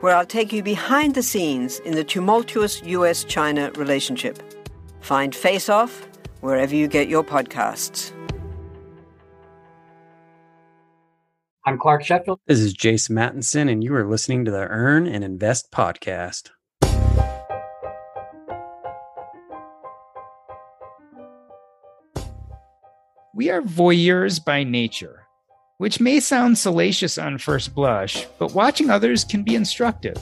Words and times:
where 0.00 0.14
I'll 0.14 0.26
take 0.26 0.52
you 0.52 0.62
behind 0.62 1.14
the 1.14 1.22
scenes 1.22 1.80
in 1.80 1.94
the 1.94 2.04
tumultuous 2.04 2.82
US 2.84 3.24
China 3.24 3.70
relationship. 3.76 4.38
Find 5.00 5.34
Face 5.34 5.68
Off 5.68 6.06
wherever 6.40 6.74
you 6.74 6.88
get 6.88 7.08
your 7.08 7.24
podcasts. 7.24 8.12
I'm 11.66 11.78
Clark 11.78 12.04
Sheffield. 12.04 12.40
This 12.46 12.60
is 12.60 12.72
Jason 12.72 13.16
Mattinson, 13.16 13.70
and 13.70 13.84
you 13.84 13.94
are 13.94 14.06
listening 14.06 14.46
to 14.46 14.50
the 14.50 14.66
Earn 14.68 15.06
and 15.06 15.22
Invest 15.22 15.70
podcast. 15.70 16.50
We 23.34 23.50
are 23.50 23.60
voyeurs 23.60 24.42
by 24.42 24.64
nature 24.64 25.27
which 25.78 26.00
may 26.00 26.20
sound 26.20 26.58
salacious 26.58 27.18
on 27.18 27.38
first 27.38 27.74
blush, 27.74 28.26
but 28.38 28.52
watching 28.52 28.90
others 28.90 29.24
can 29.24 29.42
be 29.42 29.54
instructive. 29.54 30.16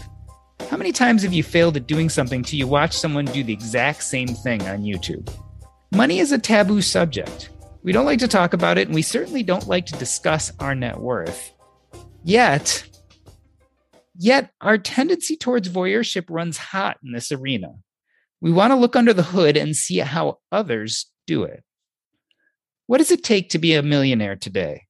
How 0.70 0.76
many 0.76 0.92
times 0.92 1.22
have 1.22 1.32
you 1.32 1.42
failed 1.42 1.76
at 1.76 1.86
doing 1.86 2.08
something 2.08 2.42
till 2.42 2.58
you 2.58 2.66
watch 2.66 2.96
someone 2.96 3.24
do 3.24 3.42
the 3.42 3.52
exact 3.52 4.02
same 4.02 4.28
thing 4.28 4.62
on 4.62 4.82
YouTube? 4.82 5.32
Money 5.92 6.18
is 6.18 6.32
a 6.32 6.38
taboo 6.38 6.82
subject. 6.82 7.50
We 7.82 7.92
don't 7.92 8.04
like 8.04 8.18
to 8.18 8.28
talk 8.28 8.52
about 8.52 8.78
it, 8.78 8.88
and 8.88 8.94
we 8.94 9.02
certainly 9.02 9.42
don't 9.42 9.68
like 9.68 9.86
to 9.86 9.98
discuss 9.98 10.52
our 10.58 10.74
net 10.74 10.98
worth. 10.98 11.52
Yet, 12.24 12.84
yet 14.18 14.50
our 14.60 14.76
tendency 14.76 15.36
towards 15.36 15.68
voyeurship 15.68 16.24
runs 16.28 16.56
hot 16.56 16.98
in 17.04 17.12
this 17.12 17.30
arena. 17.32 17.74
We 18.40 18.52
want 18.52 18.72
to 18.72 18.76
look 18.76 18.96
under 18.96 19.12
the 19.12 19.22
hood 19.22 19.56
and 19.56 19.74
see 19.74 19.98
how 19.98 20.38
others 20.52 21.06
do 21.26 21.44
it. 21.44 21.62
What 22.86 22.98
does 22.98 23.10
it 23.10 23.24
take 23.24 23.50
to 23.50 23.58
be 23.58 23.74
a 23.74 23.82
millionaire 23.82 24.36
today? 24.36 24.85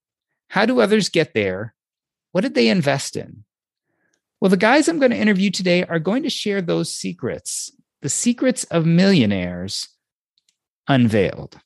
How 0.57 0.65
do 0.65 0.81
others 0.81 1.11
get 1.11 1.35
there? 1.35 1.75
What 2.33 2.41
did 2.41 2.55
they 2.55 2.69
invest 2.69 3.15
in? 3.15 3.45
Well, 4.41 4.49
the 4.49 4.57
guys 4.57 4.89
I'm 4.89 4.99
going 4.99 5.11
to 5.11 5.17
interview 5.19 5.51
today 5.51 5.85
are 5.85 5.99
going 5.99 6.23
to 6.23 6.31
share 6.31 6.63
those 6.63 6.95
secrets, 6.95 7.71
the 8.01 8.09
secrets 8.09 8.65
of 8.65 8.87
millionaires 8.87 9.87
unveiled. 10.89 11.59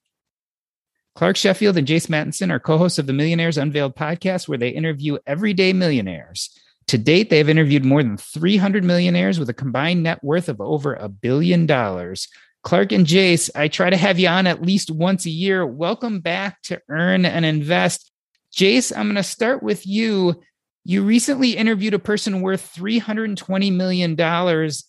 Clark 1.14 1.36
Sheffield 1.36 1.76
and 1.76 1.86
Jace 1.86 2.08
Mattinson 2.08 2.50
are 2.50 2.58
co 2.58 2.78
hosts 2.78 2.98
of 2.98 3.06
the 3.06 3.12
Millionaires 3.12 3.58
Unveiled 3.58 3.94
podcast, 3.94 4.48
where 4.48 4.58
they 4.58 4.70
interview 4.70 5.18
everyday 5.24 5.72
millionaires. 5.72 6.50
To 6.88 6.98
date, 6.98 7.30
they 7.30 7.38
have 7.38 7.48
interviewed 7.48 7.84
more 7.84 8.02
than 8.02 8.16
300 8.16 8.82
millionaires 8.82 9.38
with 9.38 9.48
a 9.48 9.54
combined 9.54 10.02
net 10.02 10.18
worth 10.24 10.48
of 10.48 10.60
over 10.60 10.94
a 10.94 11.08
billion 11.08 11.64
dollars. 11.64 12.26
Clark 12.64 12.90
and 12.90 13.06
Jace, 13.06 13.50
I 13.54 13.68
try 13.68 13.88
to 13.88 13.96
have 13.96 14.18
you 14.18 14.26
on 14.26 14.48
at 14.48 14.62
least 14.62 14.90
once 14.90 15.26
a 15.26 15.30
year. 15.30 15.64
Welcome 15.64 16.18
back 16.18 16.60
to 16.62 16.82
Earn 16.88 17.24
and 17.24 17.44
Invest. 17.44 18.09
Jace, 18.54 18.96
I'm 18.96 19.06
going 19.06 19.16
to 19.16 19.22
start 19.22 19.62
with 19.62 19.86
you. 19.86 20.40
You 20.84 21.02
recently 21.02 21.56
interviewed 21.56 21.94
a 21.94 21.98
person 21.98 22.40
worth 22.40 22.74
$320 22.74 23.72
million. 23.72 24.16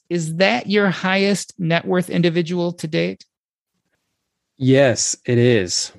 Is 0.10 0.36
that 0.38 0.68
your 0.68 0.90
highest 0.90 1.54
net 1.60 1.86
worth 1.86 2.10
individual 2.10 2.72
to 2.74 2.88
date? 2.88 3.26
Yes, 4.58 5.16
it 5.26 5.38
is. 5.38 5.92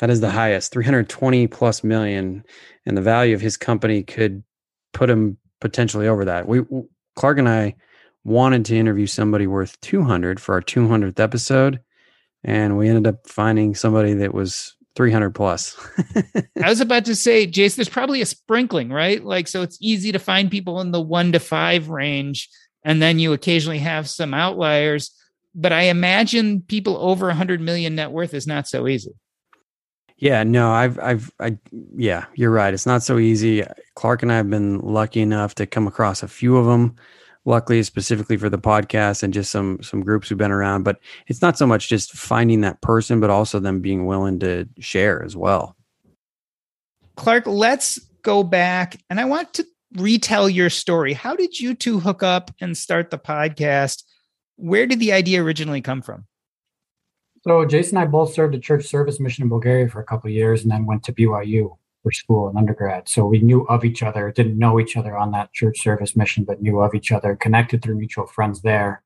That 0.00 0.10
is 0.10 0.20
the 0.20 0.30
highest 0.30 0.72
320 0.72 1.46
plus 1.46 1.84
million. 1.84 2.44
And 2.86 2.96
the 2.96 3.02
value 3.02 3.34
of 3.34 3.40
his 3.40 3.56
company 3.56 4.02
could 4.02 4.42
put 4.92 5.08
him 5.08 5.38
potentially 5.60 6.08
over 6.08 6.24
that. 6.24 6.48
We, 6.48 6.62
Clark 7.14 7.38
and 7.38 7.48
I 7.48 7.76
wanted 8.24 8.64
to 8.66 8.76
interview 8.76 9.06
somebody 9.06 9.46
worth 9.46 9.80
200 9.80 10.40
for 10.40 10.54
our 10.54 10.62
200th 10.62 11.20
episode. 11.20 11.80
And 12.42 12.76
we 12.76 12.88
ended 12.88 13.06
up 13.06 13.28
finding 13.28 13.74
somebody 13.74 14.14
that 14.14 14.34
was 14.34 14.74
300 14.94 15.30
plus. 15.30 15.76
I 16.62 16.68
was 16.68 16.80
about 16.80 17.04
to 17.06 17.14
say, 17.14 17.46
Jace, 17.46 17.76
there's 17.76 17.88
probably 17.88 18.20
a 18.20 18.26
sprinkling, 18.26 18.90
right? 18.90 19.24
Like, 19.24 19.48
so 19.48 19.62
it's 19.62 19.78
easy 19.80 20.12
to 20.12 20.18
find 20.18 20.50
people 20.50 20.80
in 20.80 20.90
the 20.90 21.00
one 21.00 21.32
to 21.32 21.40
five 21.40 21.88
range, 21.88 22.48
and 22.84 23.00
then 23.00 23.18
you 23.18 23.32
occasionally 23.32 23.78
have 23.78 24.08
some 24.08 24.34
outliers. 24.34 25.10
But 25.54 25.72
I 25.72 25.82
imagine 25.82 26.62
people 26.62 26.96
over 26.96 27.26
100 27.26 27.60
million 27.60 27.94
net 27.94 28.10
worth 28.10 28.34
is 28.34 28.46
not 28.46 28.68
so 28.68 28.88
easy. 28.88 29.12
Yeah, 30.16 30.44
no, 30.44 30.70
I've, 30.70 30.98
I've, 31.00 31.32
I, 31.40 31.58
yeah, 31.96 32.26
you're 32.34 32.50
right. 32.50 32.72
It's 32.72 32.86
not 32.86 33.02
so 33.02 33.18
easy. 33.18 33.64
Clark 33.96 34.22
and 34.22 34.30
I 34.30 34.36
have 34.36 34.48
been 34.48 34.78
lucky 34.78 35.20
enough 35.20 35.54
to 35.56 35.66
come 35.66 35.86
across 35.88 36.22
a 36.22 36.28
few 36.28 36.56
of 36.56 36.66
them 36.66 36.96
luckily 37.44 37.82
specifically 37.82 38.36
for 38.36 38.48
the 38.48 38.58
podcast 38.58 39.22
and 39.22 39.34
just 39.34 39.50
some 39.50 39.82
some 39.82 40.00
groups 40.00 40.28
who've 40.28 40.38
been 40.38 40.52
around 40.52 40.84
but 40.84 40.98
it's 41.26 41.42
not 41.42 41.58
so 41.58 41.66
much 41.66 41.88
just 41.88 42.12
finding 42.12 42.60
that 42.60 42.80
person 42.80 43.20
but 43.20 43.30
also 43.30 43.58
them 43.58 43.80
being 43.80 44.06
willing 44.06 44.38
to 44.38 44.68
share 44.78 45.22
as 45.22 45.36
well. 45.36 45.76
Clark 47.16 47.46
let's 47.46 47.98
go 48.22 48.42
back 48.42 48.96
and 49.10 49.18
i 49.20 49.24
want 49.24 49.52
to 49.54 49.66
retell 49.96 50.48
your 50.48 50.70
story. 50.70 51.12
How 51.12 51.36
did 51.36 51.60
you 51.60 51.74
two 51.74 52.00
hook 52.00 52.22
up 52.22 52.50
and 52.62 52.74
start 52.76 53.10
the 53.10 53.18
podcast? 53.18 54.04
Where 54.56 54.86
did 54.86 55.00
the 55.00 55.12
idea 55.12 55.42
originally 55.42 55.82
come 55.82 56.02
from? 56.02 56.26
So 57.44 57.66
jason 57.66 57.98
and 57.98 58.06
i 58.06 58.10
both 58.10 58.32
served 58.32 58.54
a 58.54 58.58
church 58.58 58.86
service 58.86 59.18
mission 59.18 59.42
in 59.42 59.48
bulgaria 59.48 59.88
for 59.88 60.00
a 60.00 60.04
couple 60.04 60.28
of 60.28 60.34
years 60.34 60.62
and 60.62 60.70
then 60.70 60.86
went 60.86 61.02
to 61.04 61.12
byu 61.12 61.76
for 62.02 62.12
school 62.12 62.48
and 62.48 62.58
undergrad. 62.58 63.08
So 63.08 63.26
we 63.26 63.40
knew 63.40 63.66
of 63.68 63.84
each 63.84 64.02
other, 64.02 64.32
didn't 64.32 64.58
know 64.58 64.80
each 64.80 64.96
other 64.96 65.16
on 65.16 65.30
that 65.32 65.52
church 65.52 65.80
service 65.80 66.16
mission, 66.16 66.44
but 66.44 66.60
knew 66.60 66.80
of 66.80 66.94
each 66.94 67.12
other, 67.12 67.36
connected 67.36 67.82
through 67.82 67.98
mutual 67.98 68.26
friends 68.26 68.62
there. 68.62 69.02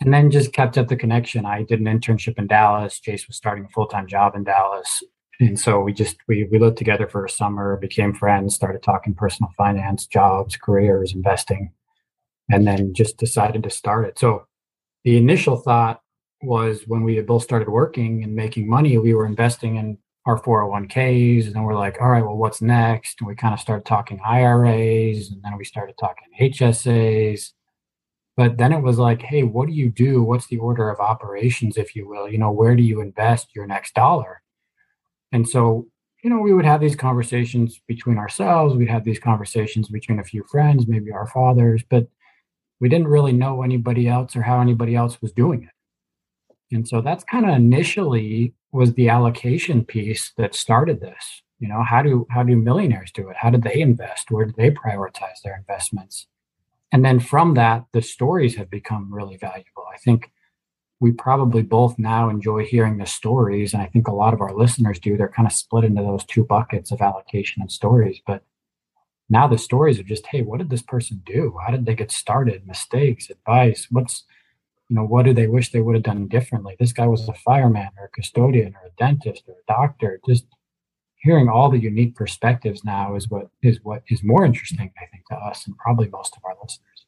And 0.00 0.12
then 0.12 0.30
just 0.30 0.52
kept 0.52 0.76
up 0.76 0.88
the 0.88 0.96
connection. 0.96 1.46
I 1.46 1.62
did 1.62 1.80
an 1.80 1.86
internship 1.86 2.38
in 2.38 2.46
Dallas. 2.46 3.00
Jace 3.00 3.26
was 3.26 3.36
starting 3.36 3.64
a 3.64 3.68
full 3.68 3.86
time 3.86 4.06
job 4.06 4.34
in 4.34 4.44
Dallas. 4.44 5.02
And 5.40 5.58
so 5.58 5.80
we 5.80 5.92
just 5.92 6.16
we 6.28 6.44
we 6.50 6.58
lived 6.58 6.78
together 6.78 7.06
for 7.06 7.24
a 7.24 7.30
summer, 7.30 7.76
became 7.76 8.14
friends, 8.14 8.54
started 8.54 8.82
talking 8.82 9.14
personal 9.14 9.50
finance, 9.56 10.06
jobs, 10.06 10.56
careers, 10.56 11.14
investing, 11.14 11.72
and 12.50 12.66
then 12.66 12.94
just 12.94 13.18
decided 13.18 13.62
to 13.62 13.70
start 13.70 14.06
it. 14.06 14.18
So 14.18 14.46
the 15.04 15.16
initial 15.16 15.56
thought 15.56 16.00
was 16.42 16.82
when 16.86 17.02
we 17.02 17.16
had 17.16 17.26
both 17.26 17.42
started 17.42 17.68
working 17.68 18.22
and 18.22 18.34
making 18.34 18.68
money, 18.68 18.98
we 18.98 19.14
were 19.14 19.26
investing 19.26 19.76
in 19.76 19.98
our 20.26 20.40
401ks. 20.40 21.46
And 21.46 21.54
then 21.54 21.62
we're 21.62 21.74
like, 21.74 21.98
all 22.00 22.10
right, 22.10 22.24
well, 22.24 22.36
what's 22.36 22.60
next? 22.60 23.20
And 23.20 23.28
we 23.28 23.36
kind 23.36 23.54
of 23.54 23.60
started 23.60 23.86
talking 23.86 24.20
IRAs 24.26 25.30
and 25.30 25.42
then 25.42 25.56
we 25.56 25.64
started 25.64 25.94
talking 25.98 26.28
HSAs. 26.38 27.52
But 28.36 28.58
then 28.58 28.72
it 28.72 28.82
was 28.82 28.98
like, 28.98 29.22
hey, 29.22 29.44
what 29.44 29.66
do 29.66 29.72
you 29.72 29.88
do? 29.88 30.22
What's 30.22 30.48
the 30.48 30.58
order 30.58 30.90
of 30.90 31.00
operations, 31.00 31.78
if 31.78 31.96
you 31.96 32.06
will? 32.06 32.28
You 32.28 32.36
know, 32.36 32.50
where 32.50 32.76
do 32.76 32.82
you 32.82 33.00
invest 33.00 33.54
your 33.54 33.66
next 33.66 33.94
dollar? 33.94 34.42
And 35.32 35.48
so, 35.48 35.86
you 36.22 36.28
know, 36.28 36.40
we 36.40 36.52
would 36.52 36.66
have 36.66 36.80
these 36.80 36.96
conversations 36.96 37.80
between 37.86 38.18
ourselves. 38.18 38.74
We'd 38.74 38.90
have 38.90 39.04
these 39.04 39.20
conversations 39.20 39.88
between 39.88 40.18
a 40.18 40.24
few 40.24 40.44
friends, 40.50 40.86
maybe 40.86 41.12
our 41.12 41.26
fathers, 41.26 41.82
but 41.88 42.08
we 42.80 42.88
didn't 42.90 43.08
really 43.08 43.32
know 43.32 43.62
anybody 43.62 44.06
else 44.06 44.36
or 44.36 44.42
how 44.42 44.60
anybody 44.60 44.94
else 44.94 45.22
was 45.22 45.32
doing 45.32 45.62
it. 45.62 46.74
And 46.74 46.86
so 46.86 47.00
that's 47.00 47.24
kind 47.24 47.48
of 47.48 47.54
initially 47.54 48.52
was 48.76 48.94
the 48.94 49.08
allocation 49.08 49.84
piece 49.84 50.32
that 50.36 50.54
started 50.54 51.00
this. 51.00 51.42
You 51.58 51.68
know, 51.68 51.82
how 51.82 52.02
do 52.02 52.26
how 52.30 52.42
do 52.42 52.56
millionaires 52.56 53.10
do 53.10 53.28
it? 53.28 53.36
How 53.36 53.50
did 53.50 53.62
they 53.62 53.80
invest? 53.80 54.30
Where 54.30 54.44
do 54.44 54.52
they 54.56 54.70
prioritize 54.70 55.40
their 55.42 55.56
investments? 55.56 56.26
And 56.92 57.04
then 57.04 57.18
from 57.18 57.54
that, 57.54 57.84
the 57.92 58.02
stories 58.02 58.56
have 58.56 58.70
become 58.70 59.12
really 59.12 59.36
valuable. 59.36 59.84
I 59.92 59.98
think 59.98 60.30
we 61.00 61.12
probably 61.12 61.62
both 61.62 61.98
now 61.98 62.28
enjoy 62.28 62.64
hearing 62.64 62.98
the 62.98 63.06
stories, 63.06 63.74
and 63.74 63.82
I 63.82 63.86
think 63.86 64.08
a 64.08 64.14
lot 64.14 64.34
of 64.34 64.40
our 64.40 64.54
listeners 64.54 64.98
do. 64.98 65.16
They're 65.16 65.28
kind 65.28 65.46
of 65.46 65.52
split 65.52 65.84
into 65.84 66.02
those 66.02 66.24
two 66.24 66.44
buckets 66.44 66.90
of 66.90 67.00
allocation 67.00 67.62
and 67.62 67.70
stories. 67.70 68.20
But 68.26 68.44
now 69.28 69.46
the 69.46 69.58
stories 69.58 69.98
are 69.98 70.04
just, 70.04 70.26
hey, 70.26 70.42
what 70.42 70.58
did 70.58 70.70
this 70.70 70.82
person 70.82 71.22
do? 71.26 71.58
How 71.64 71.72
did 71.72 71.84
they 71.84 71.94
get 71.94 72.10
started? 72.12 72.66
Mistakes, 72.66 73.28
advice. 73.28 73.88
What's 73.90 74.24
you 74.88 74.96
know, 74.96 75.04
what 75.04 75.24
do 75.24 75.32
they 75.32 75.46
wish 75.48 75.72
they 75.72 75.80
would 75.80 75.96
have 75.96 76.04
done 76.04 76.28
differently? 76.28 76.76
This 76.78 76.92
guy 76.92 77.06
was 77.06 77.28
a 77.28 77.34
fireman 77.34 77.90
or 77.98 78.04
a 78.04 78.08
custodian 78.08 78.74
or 78.74 78.86
a 78.86 78.96
dentist 78.98 79.42
or 79.48 79.54
a 79.54 79.72
doctor. 79.72 80.20
Just 80.26 80.46
hearing 81.16 81.48
all 81.48 81.70
the 81.70 81.78
unique 81.78 82.14
perspectives 82.14 82.84
now 82.84 83.16
is 83.16 83.28
what 83.28 83.48
is 83.62 83.80
what 83.82 84.02
is 84.08 84.22
more 84.22 84.44
interesting, 84.44 84.92
I 84.96 85.06
think, 85.06 85.26
to 85.28 85.34
us 85.34 85.66
and 85.66 85.76
probably 85.76 86.08
most 86.08 86.36
of 86.36 86.42
our 86.44 86.54
listeners. 86.62 87.06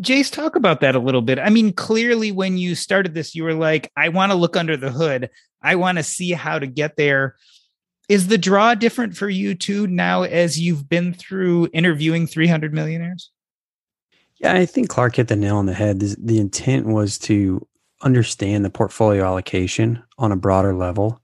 Jace, 0.00 0.32
talk 0.32 0.56
about 0.56 0.80
that 0.80 0.96
a 0.96 0.98
little 0.98 1.22
bit. 1.22 1.38
I 1.38 1.50
mean, 1.50 1.72
clearly, 1.72 2.32
when 2.32 2.58
you 2.58 2.74
started 2.74 3.14
this, 3.14 3.34
you 3.34 3.44
were 3.44 3.54
like, 3.54 3.92
I 3.96 4.08
want 4.08 4.32
to 4.32 4.38
look 4.38 4.56
under 4.56 4.76
the 4.76 4.90
hood. 4.90 5.30
I 5.62 5.76
want 5.76 5.98
to 5.98 6.04
see 6.04 6.32
how 6.32 6.58
to 6.58 6.66
get 6.66 6.96
there. 6.96 7.36
Is 8.08 8.26
the 8.26 8.36
draw 8.36 8.74
different 8.74 9.16
for 9.16 9.28
you 9.28 9.54
too 9.54 9.86
now 9.86 10.24
as 10.24 10.60
you've 10.60 10.88
been 10.88 11.14
through 11.14 11.68
interviewing 11.72 12.26
300 12.26 12.74
millionaires? 12.74 13.30
Yeah, 14.40 14.54
I 14.54 14.66
think 14.66 14.88
Clark 14.88 15.16
hit 15.16 15.28
the 15.28 15.36
nail 15.36 15.56
on 15.56 15.66
the 15.66 15.74
head. 15.74 16.00
The 16.00 16.38
intent 16.38 16.86
was 16.86 17.18
to 17.20 17.66
understand 18.02 18.64
the 18.64 18.70
portfolio 18.70 19.24
allocation 19.24 20.02
on 20.18 20.32
a 20.32 20.36
broader 20.36 20.74
level 20.74 21.20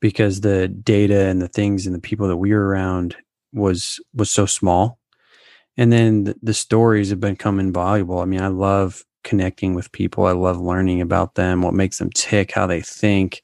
because 0.00 0.40
the 0.40 0.68
data 0.68 1.26
and 1.26 1.40
the 1.40 1.48
things 1.48 1.86
and 1.86 1.94
the 1.94 2.00
people 2.00 2.28
that 2.28 2.36
we 2.36 2.52
were 2.52 2.66
around 2.66 3.16
was 3.52 4.00
was 4.14 4.30
so 4.30 4.46
small. 4.46 4.98
And 5.76 5.92
then 5.92 6.24
the, 6.24 6.36
the 6.42 6.54
stories 6.54 7.10
have 7.10 7.20
become 7.20 7.60
invaluable. 7.60 8.18
I 8.20 8.24
mean 8.24 8.40
i 8.40 8.48
love 8.48 9.04
connecting 9.22 9.74
with 9.74 9.92
people. 9.92 10.26
I 10.26 10.32
love 10.32 10.58
learning 10.60 11.00
about 11.00 11.34
them 11.34 11.62
what 11.62 11.74
makes 11.74 11.98
them 11.98 12.10
tick 12.14 12.52
how 12.52 12.66
they 12.66 12.80
think 12.80 13.42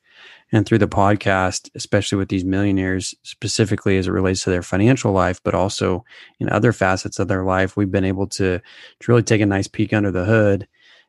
and 0.53 0.67
through 0.67 0.79
the 0.79 0.89
podcast 0.89 1.71
especially 1.75 2.19
with 2.19 2.29
these 2.29 2.45
millionaires 2.45 3.15
specifically 3.23 3.99
as 3.99 4.07
it 4.07 4.13
relates 4.13 4.45
to 4.45 4.51
their 4.51 4.63
financial 4.63 5.13
life 5.13 5.41
but 5.43 5.55
also 5.55 6.05
in 6.41 6.49
other 6.51 6.73
facets 6.73 7.19
of 7.19 7.29
their 7.29 7.45
life 7.45 7.77
we've 7.77 7.91
been 7.91 8.05
able 8.05 8.27
to 8.27 8.59
to 9.01 9.13
really 9.13 9.23
take 9.23 9.41
a 9.41 9.47
nice 9.47 9.67
peek 9.69 9.93
under 9.93 10.11
the 10.11 10.25
hood. 10.25 10.67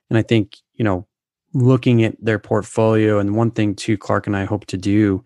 And 0.09 0.17
i 0.17 0.21
think 0.21 0.57
you 0.75 0.83
know 0.83 1.07
looking 1.53 2.03
at 2.03 2.15
their 2.23 2.39
portfolio 2.39 3.19
and 3.19 3.35
one 3.35 3.51
thing 3.51 3.75
too 3.75 3.97
clark 3.97 4.27
and 4.27 4.35
i 4.35 4.45
hope 4.45 4.65
to 4.67 4.77
do 4.77 5.23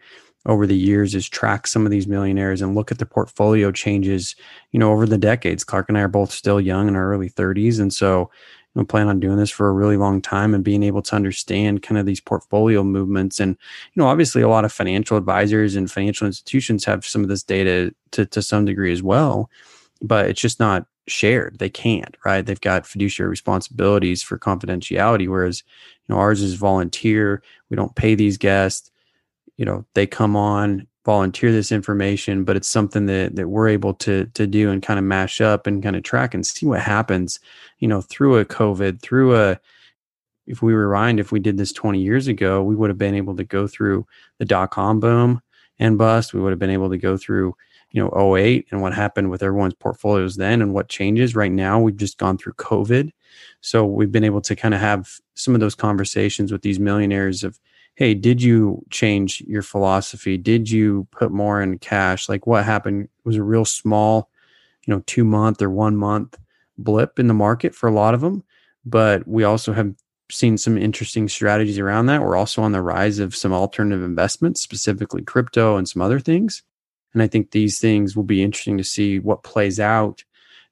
over 0.47 0.65
the 0.65 0.75
years 0.75 1.13
is 1.13 1.29
track 1.29 1.67
some 1.67 1.85
of 1.85 1.91
these 1.91 2.07
millionaires 2.07 2.61
and 2.61 2.73
look 2.73 2.91
at 2.91 2.97
the 2.97 3.05
portfolio 3.05 3.71
changes 3.71 4.35
you 4.71 4.79
know 4.79 4.91
over 4.91 5.05
the 5.05 5.17
decades. 5.17 5.63
Clark 5.63 5.87
and 5.89 5.97
i 5.97 6.01
are 6.01 6.07
both 6.07 6.31
still 6.31 6.59
young 6.59 6.87
in 6.87 6.95
our 6.95 7.11
early 7.11 7.29
30s 7.29 7.79
and 7.79 7.93
so 7.93 8.29
you 8.73 8.81
know, 8.81 8.85
plan 8.85 9.07
on 9.07 9.19
doing 9.19 9.37
this 9.37 9.49
for 9.49 9.69
a 9.69 9.73
really 9.73 9.97
long 9.97 10.21
time 10.21 10.53
and 10.53 10.63
being 10.63 10.83
able 10.83 11.01
to 11.01 11.15
understand 11.15 11.83
kind 11.83 11.97
of 11.97 12.05
these 12.05 12.21
portfolio 12.21 12.83
movements. 12.83 13.39
And 13.39 13.57
you 13.93 14.01
know 14.01 14.07
obviously 14.07 14.41
a 14.41 14.49
lot 14.49 14.65
of 14.65 14.71
financial 14.71 15.17
advisors 15.17 15.75
and 15.75 15.91
financial 15.91 16.27
institutions 16.27 16.85
have 16.85 17.05
some 17.05 17.23
of 17.23 17.29
this 17.29 17.43
data 17.43 17.93
to, 18.11 18.25
to 18.27 18.41
some 18.41 18.65
degree 18.65 18.91
as 18.91 19.03
well 19.03 19.49
but 20.01 20.27
it's 20.27 20.41
just 20.41 20.59
not 20.59 20.87
shared. 21.07 21.59
They 21.59 21.69
can't 21.69 22.15
right? 22.25 22.45
They've 22.45 22.59
got 22.59 22.85
fiduciary 22.87 23.29
responsibilities 23.29 24.23
for 24.23 24.37
confidentiality 24.37 25.27
whereas 25.27 25.63
you 26.07 26.13
know 26.13 26.19
ours 26.19 26.41
is 26.41 26.55
volunteer. 26.55 27.43
We 27.69 27.77
don't 27.77 27.95
pay 27.95 28.15
these 28.15 28.37
guests. 28.37 28.91
You 29.57 29.65
know 29.65 29.85
they 29.93 30.07
come 30.07 30.35
on 30.35 30.87
volunteer 31.03 31.51
this 31.51 31.71
information 31.71 32.43
but 32.43 32.55
it's 32.55 32.67
something 32.67 33.07
that 33.07 33.35
that 33.35 33.47
we're 33.47 33.67
able 33.67 33.93
to 33.93 34.25
to 34.33 34.45
do 34.45 34.69
and 34.69 34.83
kind 34.83 34.99
of 34.99 35.05
mash 35.05 35.41
up 35.41 35.65
and 35.65 35.81
kind 35.81 35.95
of 35.95 36.03
track 36.03 36.33
and 36.33 36.45
see 36.45 36.65
what 36.65 36.79
happens 36.79 37.39
you 37.79 37.87
know 37.87 38.01
through 38.01 38.37
a 38.37 38.45
covid 38.45 39.01
through 39.01 39.35
a 39.35 39.59
if 40.45 40.61
we 40.61 40.73
rewind 40.73 41.19
if 41.19 41.31
we 41.31 41.39
did 41.39 41.57
this 41.57 41.71
20 41.71 41.99
years 41.99 42.27
ago 42.27 42.61
we 42.61 42.75
would 42.75 42.89
have 42.89 42.99
been 42.99 43.15
able 43.15 43.35
to 43.35 43.43
go 43.43 43.67
through 43.67 44.05
the 44.37 44.45
dot 44.45 44.69
com 44.69 44.99
boom 44.99 45.41
and 45.81 45.97
bust. 45.97 46.33
We 46.33 46.39
would 46.39 46.51
have 46.51 46.59
been 46.59 46.69
able 46.69 46.89
to 46.91 46.97
go 46.97 47.17
through 47.17 47.55
you 47.89 48.01
know 48.01 48.37
08 48.37 48.67
and 48.71 48.81
what 48.81 48.93
happened 48.93 49.29
with 49.29 49.43
everyone's 49.43 49.73
portfolios 49.73 50.37
then 50.37 50.61
and 50.61 50.73
what 50.73 50.87
changes. 50.87 51.35
Right 51.35 51.51
now 51.51 51.81
we've 51.81 51.97
just 51.97 52.17
gone 52.17 52.37
through 52.37 52.53
covid. 52.53 53.11
So 53.59 53.85
we've 53.85 54.11
been 54.11 54.23
able 54.23 54.41
to 54.41 54.55
kind 54.55 54.73
of 54.73 54.79
have 54.79 55.09
some 55.33 55.53
of 55.53 55.59
those 55.59 55.75
conversations 55.75 56.51
with 56.53 56.61
these 56.61 56.79
millionaires 56.79 57.43
of 57.43 57.59
hey, 57.95 58.13
did 58.13 58.41
you 58.41 58.83
change 58.89 59.41
your 59.41 59.61
philosophy? 59.61 60.37
Did 60.37 60.69
you 60.69 61.07
put 61.11 61.31
more 61.31 61.61
in 61.61 61.77
cash? 61.77 62.29
Like 62.29 62.47
what 62.47 62.65
happened 62.65 63.03
it 63.03 63.09
was 63.23 63.35
a 63.35 63.43
real 63.43 63.65
small, 63.65 64.29
you 64.85 64.93
know, 64.93 65.03
two 65.05 65.23
month 65.23 65.61
or 65.61 65.69
one 65.69 65.95
month 65.95 66.37
blip 66.77 67.19
in 67.19 67.27
the 67.27 67.33
market 67.33 67.75
for 67.75 67.87
a 67.87 67.93
lot 67.93 68.13
of 68.13 68.21
them. 68.21 68.43
But 68.85 69.27
we 69.27 69.43
also 69.43 69.73
have 69.73 69.93
seen 70.31 70.57
some 70.57 70.77
interesting 70.77 71.27
strategies 71.27 71.77
around 71.77 72.07
that. 72.07 72.21
We're 72.21 72.37
also 72.37 72.61
on 72.63 72.71
the 72.71 72.81
rise 72.81 73.19
of 73.19 73.35
some 73.35 73.53
alternative 73.53 74.03
investments, 74.03 74.61
specifically 74.61 75.21
crypto 75.21 75.77
and 75.77 75.87
some 75.87 76.01
other 76.01 76.19
things. 76.19 76.63
And 77.13 77.21
I 77.21 77.27
think 77.27 77.51
these 77.51 77.79
things 77.79 78.15
will 78.15 78.23
be 78.23 78.41
interesting 78.41 78.77
to 78.77 78.83
see 78.83 79.19
what 79.19 79.43
plays 79.43 79.79
out. 79.79 80.23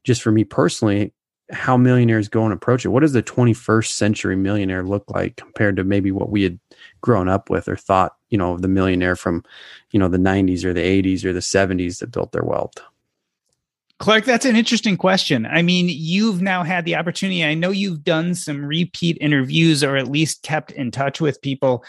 Just 0.06 0.22
for 0.22 0.32
me 0.32 0.46
personally, 0.46 1.14
how 1.52 1.78
millionaires 1.78 2.28
go 2.28 2.44
and 2.44 2.54
approach 2.54 2.86
it. 2.86 2.90
What 2.90 3.00
does 3.02 3.14
the 3.14 3.24
21st 3.24 3.88
century 3.88 4.36
millionaire 4.36 4.84
look 4.84 5.10
like 5.10 5.36
compared 5.36 5.76
to 5.78 5.84
maybe 5.84 6.12
what 6.12 6.30
we 6.30 6.44
had 6.44 6.60
grown 7.02 7.28
up 7.28 7.50
with 7.50 7.68
or 7.68 7.76
thought, 7.76 8.16
you 8.30 8.38
know, 8.38 8.54
of 8.54 8.62
the 8.62 8.68
millionaire 8.68 9.16
from, 9.16 9.44
you 9.92 10.00
know, 10.00 10.08
the 10.08 10.18
90s 10.18 10.64
or 10.64 10.74
the 10.74 10.82
80s 10.82 11.26
or 11.26 11.34
the 11.34 11.40
70s 11.40 12.00
that 12.00 12.12
built 12.12 12.32
their 12.32 12.44
wealth? 12.44 12.76
Clark, 13.98 14.24
that's 14.26 14.46
an 14.46 14.56
interesting 14.56 14.96
question. 14.96 15.46
I 15.46 15.62
mean, 15.62 15.88
you've 15.90 16.42
now 16.42 16.64
had 16.64 16.86
the 16.86 16.96
opportunity. 16.96 17.44
I 17.44 17.54
know 17.54 17.72
you've 17.72 18.04
done 18.04 18.34
some 18.34 18.64
repeat 18.64 19.18
interviews 19.20 19.84
or 19.84 19.98
at 19.98 20.08
least 20.08 20.44
kept 20.44 20.72
in 20.72 20.90
touch 20.92 21.20
with 21.20 21.42
people. 21.42 21.84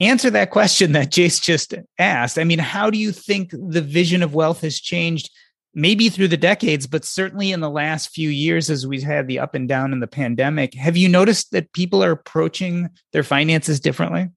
Answer 0.00 0.30
that 0.30 0.50
question 0.50 0.92
that 0.92 1.10
Jace 1.10 1.42
just 1.42 1.74
asked. 1.98 2.38
I 2.38 2.44
mean, 2.44 2.60
how 2.60 2.88
do 2.88 2.96
you 2.96 3.12
think 3.12 3.50
the 3.50 3.82
vision 3.82 4.22
of 4.22 4.34
wealth 4.34 4.62
has 4.62 4.80
changed 4.80 5.30
maybe 5.74 6.08
through 6.08 6.28
the 6.28 6.36
decades, 6.36 6.86
but 6.86 7.04
certainly 7.04 7.52
in 7.52 7.60
the 7.60 7.70
last 7.70 8.10
few 8.10 8.28
years 8.28 8.70
as 8.70 8.86
we've 8.86 9.02
had 9.02 9.28
the 9.28 9.38
up 9.38 9.54
and 9.54 9.68
down 9.68 9.92
in 9.92 10.00
the 10.00 10.06
pandemic. 10.06 10.74
Have 10.74 10.96
you 10.96 11.08
noticed 11.08 11.52
that 11.52 11.72
people 11.72 12.02
are 12.02 12.10
approaching 12.10 12.90
their 13.12 13.22
finances 13.22 13.80
differently? 13.80 14.30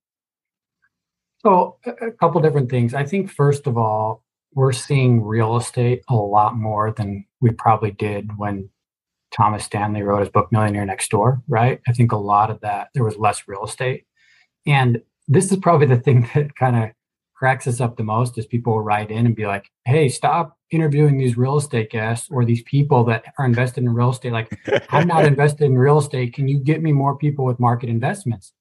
So, 1.39 1.77
a 1.85 2.11
couple 2.11 2.39
different 2.41 2.69
things. 2.69 2.93
I 2.93 3.03
think, 3.03 3.31
first 3.31 3.65
of 3.65 3.77
all, 3.77 4.23
we're 4.53 4.73
seeing 4.73 5.23
real 5.23 5.57
estate 5.57 6.03
a 6.07 6.15
lot 6.15 6.55
more 6.55 6.91
than 6.91 7.25
we 7.39 7.51
probably 7.51 7.91
did 7.91 8.37
when 8.37 8.69
Thomas 9.31 9.63
Stanley 9.63 10.03
wrote 10.03 10.19
his 10.19 10.29
book 10.29 10.51
Millionaire 10.51 10.85
Next 10.85 11.09
Door, 11.09 11.41
right? 11.47 11.81
I 11.87 11.93
think 11.93 12.11
a 12.11 12.17
lot 12.17 12.51
of 12.51 12.59
that, 12.61 12.89
there 12.93 13.03
was 13.03 13.17
less 13.17 13.47
real 13.47 13.63
estate. 13.63 14.05
And 14.67 15.01
this 15.27 15.51
is 15.51 15.57
probably 15.57 15.87
the 15.87 15.97
thing 15.97 16.29
that 16.35 16.55
kind 16.55 16.75
of 16.75 16.89
cracks 17.33 17.65
us 17.65 17.81
up 17.81 17.97
the 17.97 18.03
most 18.03 18.37
is 18.37 18.45
people 18.45 18.73
will 18.73 18.83
write 18.83 19.09
in 19.09 19.25
and 19.25 19.35
be 19.35 19.47
like, 19.47 19.65
hey, 19.85 20.09
stop 20.09 20.57
interviewing 20.71 21.17
these 21.17 21.37
real 21.37 21.57
estate 21.57 21.91
guests 21.91 22.29
or 22.31 22.45
these 22.45 22.63
people 22.63 23.03
that 23.03 23.25
are 23.37 23.45
invested 23.45 23.83
in 23.83 23.93
real 23.93 24.11
estate. 24.11 24.31
Like, 24.31 24.49
I'm 24.89 25.07
not 25.07 25.25
invested 25.33 25.65
in 25.65 25.77
real 25.77 25.99
estate. 25.99 26.33
Can 26.33 26.47
you 26.47 26.57
get 26.57 26.81
me 26.81 26.91
more 26.91 27.17
people 27.17 27.45
with 27.45 27.59
market 27.59 27.89
investments? 27.89 28.53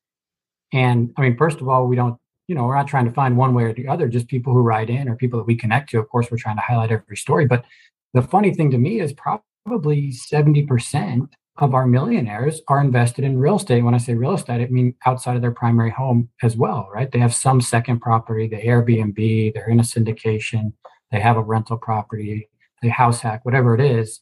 And 0.73 1.13
I 1.17 1.23
mean, 1.23 1.37
first 1.37 1.61
of 1.61 1.69
all, 1.69 1.87
we 1.87 1.97
don't, 1.97 2.17
you 2.49 2.55
know, 2.55 2.65
we're 2.65 2.77
not 2.77 2.89
trying 2.89 3.07
to 3.07 3.13
find 3.13 3.37
one 3.37 3.55
way 3.55 3.65
or 3.65 3.73
the 3.73 3.89
other, 3.89 4.09
just 4.09 4.29
people 4.29 4.53
who 4.53 4.61
write 4.61 4.91
in 4.91 5.09
or 5.09 5.15
people 5.15 5.39
that 5.39 5.47
we 5.47 5.57
connect 5.57 5.91
to. 5.91 5.99
Of 5.99 6.09
course, 6.09 6.31
we're 6.31 6.39
trying 6.39 6.57
to 6.57 6.63
highlight 6.63 6.91
every 6.91 7.17
story. 7.17 7.47
But 7.47 7.65
the 8.13 8.23
funny 8.23 8.53
thing 8.53 8.71
to 8.73 8.79
me 8.79 9.01
is 9.01 9.13
probably 9.13 10.13
70% 10.13 11.29
of 11.59 11.75
our 11.75 11.87
millionaires 11.87 12.63
are 12.69 12.81
invested 12.81 13.25
in 13.25 13.39
real 13.39 13.57
estate. 13.57 13.83
When 13.83 13.95
I 13.95 13.99
say 13.99 14.15
real 14.15 14.35
estate, 14.35 14.63
I 14.63 14.67
mean 14.67 14.95
outside 15.07 15.37
of 15.37 15.43
their 15.43 15.53
primary 15.53 15.91
home 15.91 16.29
as 16.43 16.57
well, 16.57 16.89
right? 16.93 17.11
They 17.11 17.19
have 17.19 17.35
some 17.35 17.61
second 17.61 18.01
property, 18.01 18.49
the 18.49 18.57
Airbnb, 18.57 19.55
they're 19.55 19.69
in 19.69 19.81
a 19.81 19.85
syndication, 19.85 20.73
they 21.11 21.21
have 21.21 21.37
a 21.37 21.43
rental 21.43 21.77
property, 21.77 22.49
they 22.83 22.89
house 22.89 23.21
hack, 23.21 23.45
whatever 23.45 23.75
it 23.75 23.81
is. 23.81 24.21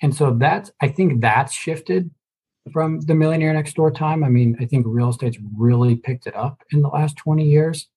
And 0.00 0.14
so 0.14 0.34
that's, 0.34 0.70
I 0.80 0.88
think 0.88 1.20
that's 1.20 1.52
shifted 1.52 2.10
from 2.72 3.00
the 3.00 3.14
millionaire 3.14 3.52
next 3.52 3.74
door 3.74 3.90
time. 3.90 4.22
I 4.22 4.28
mean, 4.28 4.56
I 4.60 4.66
think 4.66 4.86
real 4.88 5.10
estate's 5.10 5.38
really 5.56 5.96
picked 5.96 6.26
it 6.26 6.36
up 6.36 6.62
in 6.70 6.82
the 6.82 6.88
last 6.88 7.16
20 7.16 7.44
years. 7.44 7.88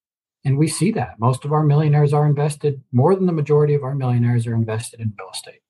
And 0.44 0.58
we 0.58 0.68
see 0.68 0.92
that 0.92 1.18
most 1.18 1.44
of 1.44 1.52
our 1.52 1.64
millionaires 1.64 2.12
are 2.12 2.26
invested, 2.26 2.80
more 2.92 3.16
than 3.16 3.26
the 3.26 3.32
majority 3.32 3.74
of 3.74 3.82
our 3.82 3.94
millionaires 3.94 4.46
are 4.46 4.54
invested 4.54 5.00
in 5.00 5.12
real 5.18 5.30
estate 5.32 5.60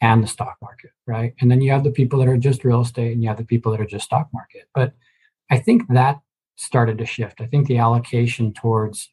and 0.00 0.22
the 0.22 0.28
stock 0.28 0.56
market, 0.62 0.90
right? 1.06 1.34
And 1.40 1.50
then 1.50 1.60
you 1.60 1.70
have 1.72 1.84
the 1.84 1.90
people 1.90 2.18
that 2.18 2.28
are 2.28 2.36
just 2.36 2.64
real 2.64 2.82
estate 2.82 3.12
and 3.12 3.22
you 3.22 3.28
have 3.28 3.38
the 3.38 3.44
people 3.44 3.72
that 3.72 3.80
are 3.80 3.86
just 3.86 4.04
stock 4.04 4.28
market. 4.32 4.68
But 4.74 4.92
I 5.50 5.58
think 5.58 5.88
that 5.88 6.20
started 6.56 6.98
to 6.98 7.06
shift. 7.06 7.40
I 7.40 7.46
think 7.46 7.66
the 7.66 7.78
allocation 7.78 8.52
towards, 8.52 9.10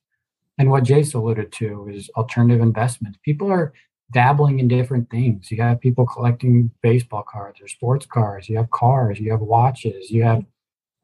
and 0.57 0.69
what 0.69 0.83
Jace 0.83 1.13
alluded 1.13 1.51
to 1.53 1.89
is 1.91 2.09
alternative 2.15 2.61
investments. 2.61 3.19
People 3.23 3.51
are 3.51 3.73
dabbling 4.11 4.59
in 4.59 4.67
different 4.67 5.09
things. 5.09 5.51
You 5.51 5.61
have 5.61 5.81
people 5.81 6.05
collecting 6.05 6.71
baseball 6.81 7.23
cards 7.23 7.59
or 7.61 7.67
sports 7.67 8.05
cars. 8.05 8.47
You 8.47 8.57
have 8.57 8.69
cars, 8.71 9.19
you 9.19 9.31
have 9.31 9.41
watches, 9.41 10.11
you 10.11 10.23
have, 10.23 10.45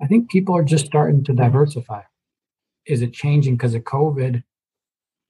I 0.01 0.07
think 0.07 0.29
people 0.29 0.55
are 0.55 0.63
just 0.63 0.85
starting 0.85 1.23
to 1.25 1.33
diversify. 1.33 2.01
Is 2.85 3.01
it 3.01 3.13
changing 3.13 3.55
because 3.55 3.75
of 3.75 3.83
COVID? 3.83 4.43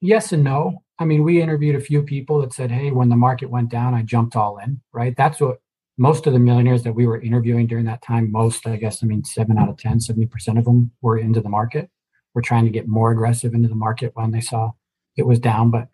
Yes 0.02 0.32
and 0.32 0.44
no. 0.44 0.84
I 1.00 1.06
mean, 1.06 1.24
we 1.24 1.42
interviewed 1.42 1.76
a 1.76 1.82
few 1.82 2.04
people 2.04 2.42
that 2.42 2.54
said, 2.54 2.72
hey, 2.72 2.92
when 2.92 3.10
the 3.10 3.16
market 3.16 3.50
went 3.50 3.70
down, 3.70 3.94
I 3.94 4.04
jumped 4.04 4.36
all 4.36 4.58
in, 4.60 4.82
right? 4.94 5.16
That's 5.18 5.40
what 5.40 5.60
most 5.98 6.28
of 6.28 6.34
the 6.34 6.40
millionaires 6.40 6.84
that 6.84 6.94
we 6.94 7.08
were 7.08 7.22
interviewing 7.22 7.68
during 7.68 7.86
that 7.86 8.02
time, 8.02 8.32
most, 8.32 8.68
I 8.68 8.76
guess, 8.76 9.04
I 9.04 9.08
mean, 9.08 9.24
seven 9.24 9.58
out 9.58 9.70
of 9.70 9.78
10, 9.78 10.00
70% 10.00 10.58
of 10.58 10.66
them 10.66 10.92
were 11.02 11.18
into 11.18 11.42
the 11.42 11.50
market. 11.50 11.90
We're 12.34 12.42
trying 12.42 12.66
to 12.66 12.72
get 12.72 12.88
more 12.88 13.12
aggressive 13.12 13.54
into 13.54 13.70
the 13.70 13.76
market 13.76 14.12
when 14.16 14.32
they 14.32 14.42
saw 14.42 14.72
it 15.18 15.26
was 15.26 15.40
down. 15.40 15.72
But 15.72 15.88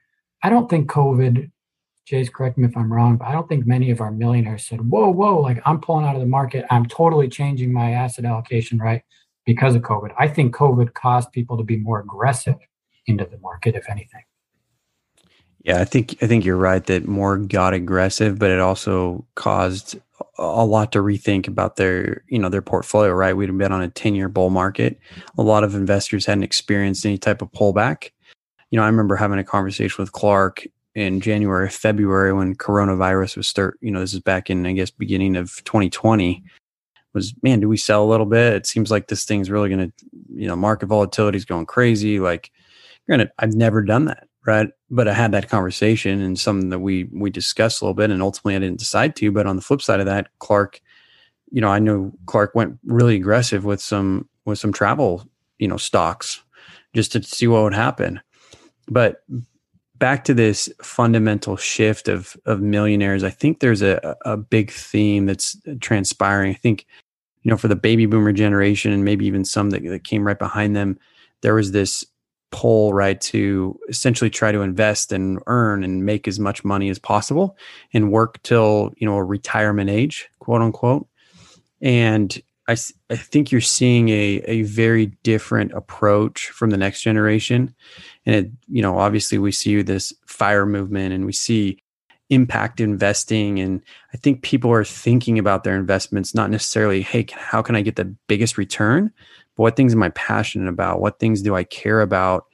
I 0.44 0.50
don't 0.50 0.70
think 0.70 0.90
COVID 0.90 1.52
Jace 2.10 2.32
correct 2.32 2.58
me 2.58 2.66
if 2.66 2.78
I'm 2.78 2.92
wrong, 2.92 3.18
but 3.18 3.28
I 3.28 3.34
don't 3.34 3.50
think 3.50 3.66
many 3.66 3.92
of 3.92 4.00
our 4.00 4.12
millionaires 4.12 4.66
said, 4.66 4.90
whoa, 4.90 5.10
whoa, 5.10 5.42
like 5.42 5.62
I'm 5.66 5.82
pulling 5.82 6.06
out 6.06 6.16
of 6.16 6.22
the 6.22 6.28
market. 6.28 6.66
I'm 6.70 6.86
totally 6.86 7.28
changing 7.28 7.74
my 7.74 7.92
asset 7.92 8.24
allocation, 8.24 8.78
right? 8.78 9.02
Because 9.46 9.76
of 9.76 9.82
COVID. 9.82 10.14
I 10.18 10.28
think 10.28 10.56
COVID 10.56 10.94
caused 10.94 11.32
people 11.32 11.58
to 11.58 11.64
be 11.64 11.78
more 11.78 12.00
aggressive 12.00 12.56
into 13.08 13.26
the 13.26 13.38
market, 13.40 13.76
if 13.76 13.90
anything. 13.90 14.24
Yeah, 15.64 15.82
I 15.82 15.86
think 15.86 16.18
I 16.22 16.28
think 16.28 16.46
you're 16.46 16.56
right 16.56 16.86
that 16.86 17.08
more 17.08 17.38
got 17.38 17.74
aggressive, 17.74 18.40
but 18.40 18.52
it 18.52 18.60
also 18.60 19.26
caused 19.36 20.00
a 20.38 20.66
lot 20.66 20.92
to 20.92 21.00
rethink 21.00 21.48
about 21.48 21.76
their 21.76 22.24
you 22.28 22.40
know 22.40 22.50
their 22.50 22.62
portfolio. 22.62 23.12
Right, 23.14 23.36
we'd 23.36 23.56
been 23.58 23.72
on 23.72 23.82
a 23.82 23.90
ten 23.90 24.16
year 24.16 24.30
bull 24.30 24.50
market. 24.50 25.00
A 25.38 25.44
lot 25.44 25.64
of 25.64 25.76
investors 25.76 26.26
hadn't 26.26 26.44
experienced 26.44 27.06
any 27.06 27.18
type 27.18 27.42
of 27.42 27.52
pullback. 27.52 28.12
You 28.72 28.78
know, 28.78 28.84
I 28.84 28.88
remember 28.88 29.16
having 29.16 29.40
a 29.40 29.44
conversation 29.44 30.02
with 30.02 30.12
Clark 30.12 30.66
in 30.96 31.22
January, 31.22 31.70
February 31.70 32.34
when 32.34 32.56
coronavirus 32.56 33.38
was 33.38 33.48
start. 33.48 33.78
You 33.82 33.92
know, 33.92 34.00
this 34.00 34.14
is 34.14 34.20
back 34.20 34.50
in 34.50 34.66
I 34.66 34.74
guess 34.74 34.92
beginning 34.92 35.36
of 35.36 35.64
2020. 35.66 36.44
Was 37.14 37.34
man, 37.42 37.60
do 37.60 37.70
we 37.70 37.78
sell 37.78 38.04
a 38.04 38.10
little 38.10 38.26
bit? 38.26 38.54
It 38.54 38.66
seems 38.66 38.92
like 38.92 39.08
this 39.08 39.26
thing's 39.26 39.50
really 39.50 39.70
going 39.70 39.92
to, 39.92 39.94
you 40.36 40.48
know, 40.48 40.56
market 40.56 40.88
volatility 40.88 41.38
is 41.38 41.46
going 41.46 41.66
crazy. 41.66 42.20
Like, 42.20 42.52
granted, 43.08 43.32
I've 43.40 43.56
never 43.56 43.82
done 43.82 44.06
that 44.06 44.27
right? 44.48 44.70
But 44.90 45.10
I 45.10 45.14
had 45.14 45.34
that 45.34 45.50
conversation 45.50 46.22
and 46.22 46.40
something 46.40 46.70
that 46.70 46.80
we 46.80 47.10
we 47.14 47.30
discussed 47.30 47.82
a 47.82 47.86
little 47.86 47.94
bit, 47.94 48.10
and 48.10 48.24
ultimately 48.24 48.56
I 48.56 48.60
didn't 48.60 48.80
decide 48.80 49.16
to. 49.18 49.32
But 49.32 49.46
on 49.46 49.58
the 49.58 49.62
flip 49.62 49.82
side 49.82 50.00
of 50.00 50.08
that, 50.08 50.30
Clark, 50.40 50.82
you 51.52 51.62
know, 51.62 51.70
I 51.70 51.78
know 51.80 52.14
Clark 52.26 52.56
went 52.56 52.80
really 52.86 53.18
aggressive 53.18 53.66
with 53.66 53.82
some 53.82 54.28
with 54.46 54.58
some 54.58 54.74
travel, 54.74 55.28
you 55.60 55.68
know, 55.68 55.78
stocks 55.78 56.42
just 56.96 57.12
to 57.12 57.22
see 57.22 57.46
what 57.46 57.62
would 57.64 57.74
happen. 57.74 58.22
But 58.88 59.24
back 59.96 60.24
to 60.24 60.34
this 60.34 60.70
fundamental 60.82 61.58
shift 61.58 62.08
of 62.08 62.38
of 62.46 62.62
millionaires, 62.62 63.26
I 63.26 63.30
think 63.30 63.60
there's 63.60 63.82
a 63.82 64.16
a 64.22 64.38
big 64.38 64.72
theme 64.72 65.26
that's 65.26 65.58
transpiring. 65.82 66.52
I 66.52 66.58
think, 66.58 66.86
you 67.44 67.52
know, 67.52 67.58
for 67.58 67.68
the 67.68 67.76
baby 67.76 68.06
boomer 68.06 68.32
generation 68.32 68.94
and 68.94 69.04
maybe 69.04 69.26
even 69.26 69.44
some 69.44 69.72
that, 69.72 69.84
that 69.84 70.06
came 70.06 70.26
right 70.26 70.40
behind 70.40 70.74
them, 70.74 70.98
there 71.42 71.54
was 71.54 71.74
this 71.74 72.06
pull 72.52 72.94
right 72.94 73.20
to 73.20 73.78
essentially 73.90 74.30
try 74.30 74.52
to 74.52 74.62
invest 74.62 75.12
and 75.12 75.40
earn 75.48 75.84
and 75.84 76.06
make 76.06 76.28
as 76.28 76.40
much 76.40 76.64
money 76.64 76.90
as 76.90 76.98
possible 76.98 77.58
and 77.94 78.12
work 78.12 78.42
till 78.44 78.94
you 78.98 79.08
know 79.08 79.18
a 79.18 79.24
retirement 79.24 79.90
age 79.90 80.30
quote 80.40 80.62
unquote. 80.62 81.08
And 81.82 82.42
i, 82.68 82.76
I 83.10 83.16
think 83.16 83.52
you're 83.52 83.62
seeing 83.62 84.10
a, 84.10 84.42
a 84.46 84.62
very 84.64 85.08
different 85.24 85.74
approach 85.74 86.48
from 86.50 86.70
the 86.70 86.78
next 86.78 87.02
generation. 87.02 87.76
And 88.26 88.36
it 88.36 88.52
you 88.68 88.82
know 88.82 88.98
obviously 88.98 89.38
we 89.38 89.52
see 89.52 89.82
this 89.82 90.14
fire 90.26 90.66
movement 90.66 91.14
and 91.14 91.26
we 91.26 91.34
see 91.34 91.84
impact 92.30 92.80
investing. 92.80 93.60
And 93.60 93.82
i 94.14 94.18
think 94.18 94.42
people 94.42 94.72
are 94.72 94.86
thinking 94.86 95.38
about 95.38 95.66
their 95.66 95.76
investments 95.76 96.34
not 96.34 96.50
necessarily 96.50 97.02
hey 97.02 97.26
how 97.34 97.62
can 97.62 97.76
i 97.76 97.82
get 97.82 97.98
the 97.98 98.16
biggest 98.28 98.58
return 98.58 99.12
but 99.58 99.64
what 99.64 99.76
things 99.76 99.94
am 99.94 100.04
I 100.04 100.10
passionate 100.10 100.70
about? 100.70 101.02
What 101.02 101.20
things 101.20 101.42
do 101.42 101.56
I 101.56 101.64
care 101.64 102.02
about? 102.02 102.46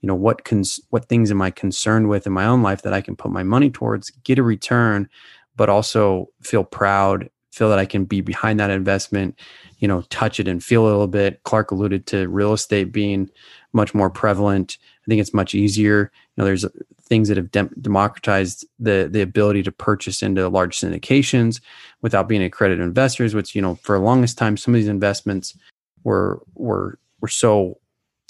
You 0.00 0.06
know, 0.06 0.14
what 0.14 0.44
cons- 0.44 0.80
what 0.90 1.08
things 1.08 1.30
am 1.30 1.42
I 1.42 1.50
concerned 1.50 2.08
with 2.08 2.26
in 2.26 2.32
my 2.32 2.46
own 2.46 2.62
life 2.62 2.82
that 2.82 2.94
I 2.94 3.00
can 3.00 3.16
put 3.16 3.32
my 3.32 3.42
money 3.42 3.68
towards, 3.68 4.10
get 4.10 4.38
a 4.38 4.42
return, 4.42 5.08
but 5.56 5.68
also 5.68 6.28
feel 6.40 6.64
proud, 6.64 7.28
feel 7.50 7.68
that 7.68 7.78
I 7.78 7.84
can 7.84 8.04
be 8.04 8.20
behind 8.20 8.58
that 8.60 8.70
investment, 8.70 9.38
you 9.78 9.88
know, 9.88 10.02
touch 10.02 10.40
it 10.40 10.48
and 10.48 10.62
feel 10.62 10.84
a 10.84 10.88
little 10.88 11.08
bit. 11.08 11.42
Clark 11.42 11.72
alluded 11.72 12.06
to 12.06 12.28
real 12.28 12.52
estate 12.52 12.92
being 12.92 13.28
much 13.72 13.92
more 13.94 14.08
prevalent. 14.08 14.78
I 15.04 15.06
think 15.08 15.20
it's 15.20 15.34
much 15.34 15.54
easier. 15.54 16.10
You 16.36 16.40
know, 16.40 16.44
there's 16.44 16.64
things 17.02 17.28
that 17.28 17.36
have 17.36 17.50
dem- 17.50 17.74
democratized 17.80 18.64
the 18.78 19.08
the 19.10 19.20
ability 19.20 19.64
to 19.64 19.72
purchase 19.72 20.22
into 20.22 20.48
large 20.48 20.78
syndications 20.78 21.60
without 22.02 22.28
being 22.28 22.42
accredited 22.42 22.84
investors. 22.84 23.34
Which 23.34 23.54
you 23.54 23.62
know, 23.62 23.74
for 23.76 23.98
the 23.98 24.04
longest 24.04 24.38
time, 24.38 24.56
some 24.56 24.74
of 24.74 24.80
these 24.80 24.88
investments 24.88 25.56
were 26.04 26.42
were 26.54 26.98
were 27.20 27.28
so 27.28 27.78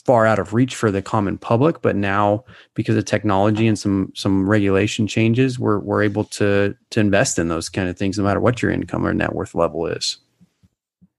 far 0.04 0.26
out 0.26 0.38
of 0.38 0.52
reach 0.52 0.74
for 0.74 0.90
the 0.90 1.00
common 1.00 1.38
public 1.38 1.80
but 1.80 1.94
now 1.94 2.44
because 2.74 2.96
of 2.96 3.04
technology 3.04 3.66
and 3.68 3.78
some 3.78 4.10
some 4.14 4.48
regulation 4.48 5.06
changes 5.06 5.58
we're 5.58 5.78
we're 5.78 6.02
able 6.02 6.24
to 6.24 6.74
to 6.90 7.00
invest 7.00 7.38
in 7.38 7.48
those 7.48 7.68
kind 7.68 7.88
of 7.88 7.96
things 7.96 8.18
no 8.18 8.24
matter 8.24 8.40
what 8.40 8.60
your 8.62 8.70
income 8.70 9.06
or 9.06 9.14
net 9.14 9.34
worth 9.34 9.54
level 9.54 9.86
is. 9.86 10.16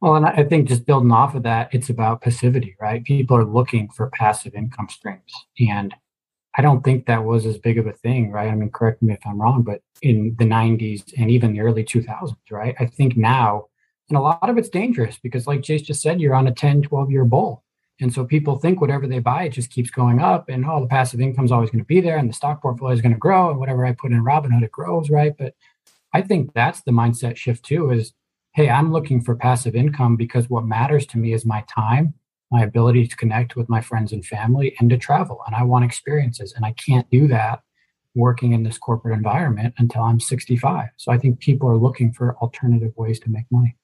Well 0.01 0.15
and 0.15 0.25
i 0.25 0.43
think 0.43 0.67
just 0.67 0.85
building 0.85 1.11
off 1.11 1.33
of 1.35 1.43
that 1.43 1.73
it's 1.73 1.89
about 1.89 2.21
passivity 2.21 2.75
right? 2.79 3.03
People 3.03 3.37
are 3.37 3.45
looking 3.45 3.89
for 3.89 4.09
passive 4.09 4.53
income 4.53 4.89
streams. 4.89 5.31
And 5.69 5.95
i 6.57 6.61
don't 6.61 6.83
think 6.83 7.05
that 7.05 7.23
was 7.23 7.45
as 7.45 7.57
big 7.57 7.77
of 7.77 7.87
a 7.87 7.93
thing 7.93 8.31
right? 8.31 8.49
I 8.49 8.55
mean 8.55 8.69
correct 8.69 9.01
me 9.01 9.13
if 9.13 9.19
i'm 9.25 9.41
wrong 9.41 9.63
but 9.63 9.81
in 10.01 10.35
the 10.37 10.45
90s 10.45 11.13
and 11.17 11.31
even 11.31 11.53
the 11.53 11.61
early 11.61 11.85
2000s 11.85 12.35
right? 12.51 12.75
I 12.81 12.85
think 12.85 13.15
now 13.15 13.67
and 14.09 14.17
a 14.17 14.21
lot 14.21 14.49
of 14.49 14.57
it's 14.57 14.69
dangerous 14.69 15.17
because, 15.21 15.47
like 15.47 15.61
Jace 15.61 15.83
just 15.83 16.01
said, 16.01 16.19
you're 16.19 16.35
on 16.35 16.47
a 16.47 16.53
10, 16.53 16.83
12 16.83 17.11
year 17.11 17.25
bull. 17.25 17.63
And 18.01 18.13
so 18.13 18.25
people 18.25 18.57
think 18.57 18.81
whatever 18.81 19.07
they 19.07 19.19
buy, 19.19 19.43
it 19.43 19.49
just 19.53 19.69
keeps 19.69 19.89
going 19.89 20.19
up. 20.19 20.49
And 20.49 20.65
oh, 20.65 20.81
the 20.81 20.87
passive 20.87 21.21
income 21.21 21.45
is 21.45 21.51
always 21.51 21.69
going 21.69 21.83
to 21.83 21.85
be 21.85 22.01
there 22.01 22.17
and 22.17 22.27
the 22.27 22.33
stock 22.33 22.61
portfolio 22.61 22.93
is 22.93 23.01
going 23.01 23.13
to 23.13 23.19
grow. 23.19 23.49
And 23.49 23.59
whatever 23.59 23.85
I 23.85 23.93
put 23.93 24.11
in 24.11 24.23
Robinhood, 24.23 24.63
it 24.63 24.71
grows, 24.71 25.09
right? 25.09 25.33
But 25.37 25.53
I 26.11 26.21
think 26.21 26.53
that's 26.53 26.81
the 26.81 26.91
mindset 26.91 27.37
shift 27.37 27.63
too 27.63 27.91
is, 27.91 28.13
hey, 28.53 28.69
I'm 28.69 28.91
looking 28.91 29.21
for 29.21 29.35
passive 29.35 29.75
income 29.75 30.15
because 30.15 30.49
what 30.49 30.65
matters 30.65 31.05
to 31.07 31.17
me 31.17 31.33
is 31.33 31.45
my 31.45 31.63
time, 31.67 32.13
my 32.51 32.63
ability 32.63 33.07
to 33.07 33.15
connect 33.15 33.55
with 33.55 33.69
my 33.69 33.81
friends 33.81 34.11
and 34.11 34.25
family, 34.25 34.75
and 34.79 34.89
to 34.89 34.97
travel. 34.97 35.41
And 35.45 35.55
I 35.55 35.63
want 35.63 35.85
experiences. 35.85 36.53
And 36.53 36.65
I 36.65 36.73
can't 36.73 37.09
do 37.09 37.27
that 37.29 37.61
working 38.15 38.53
in 38.53 38.63
this 38.63 38.77
corporate 38.77 39.15
environment 39.15 39.73
until 39.77 40.03
I'm 40.03 40.19
65. 40.19 40.89
So 40.97 41.11
I 41.11 41.17
think 41.17 41.39
people 41.39 41.69
are 41.69 41.77
looking 41.77 42.11
for 42.11 42.35
alternative 42.37 42.93
ways 42.95 43.19
to 43.21 43.29
make 43.29 43.45
money. 43.51 43.75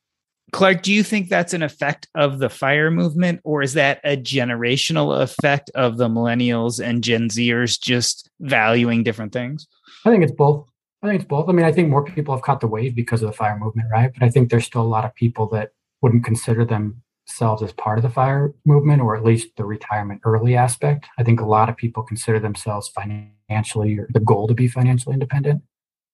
Clark, 0.51 0.81
do 0.81 0.93
you 0.93 1.03
think 1.03 1.29
that's 1.29 1.53
an 1.53 1.63
effect 1.63 2.07
of 2.15 2.39
the 2.39 2.49
fire 2.49 2.89
movement, 2.89 3.41
or 3.43 3.61
is 3.61 3.73
that 3.73 3.99
a 4.03 4.17
generational 4.17 5.21
effect 5.21 5.69
of 5.75 5.97
the 5.97 6.07
millennials 6.07 6.83
and 6.83 7.03
Gen 7.03 7.29
Zers 7.29 7.79
just 7.79 8.29
valuing 8.39 9.03
different 9.03 9.33
things? 9.33 9.67
I 10.05 10.11
think 10.11 10.23
it's 10.23 10.31
both. 10.31 10.67
I 11.01 11.07
think 11.07 11.21
it's 11.21 11.29
both. 11.29 11.47
I 11.49 11.53
mean, 11.53 11.65
I 11.65 11.71
think 11.71 11.89
more 11.89 12.03
people 12.03 12.33
have 12.35 12.43
caught 12.43 12.61
the 12.61 12.67
wave 12.67 12.95
because 12.95 13.21
of 13.21 13.27
the 13.27 13.33
fire 13.33 13.57
movement, 13.57 13.89
right? 13.91 14.11
But 14.13 14.23
I 14.23 14.29
think 14.29 14.49
there's 14.49 14.65
still 14.65 14.81
a 14.81 14.83
lot 14.83 15.05
of 15.05 15.15
people 15.15 15.47
that 15.49 15.71
wouldn't 16.01 16.25
consider 16.25 16.65
themselves 16.65 17.61
as 17.61 17.71
part 17.73 17.99
of 17.99 18.03
the 18.03 18.09
fire 18.09 18.53
movement, 18.65 19.01
or 19.01 19.15
at 19.15 19.23
least 19.23 19.49
the 19.55 19.65
retirement 19.65 20.21
early 20.25 20.55
aspect. 20.55 21.07
I 21.17 21.23
think 21.23 21.39
a 21.39 21.45
lot 21.45 21.69
of 21.69 21.77
people 21.77 22.03
consider 22.03 22.39
themselves 22.39 22.89
financially 22.89 23.97
or 23.97 24.07
the 24.13 24.19
goal 24.19 24.47
to 24.47 24.53
be 24.53 24.67
financially 24.67 25.13
independent. 25.13 25.63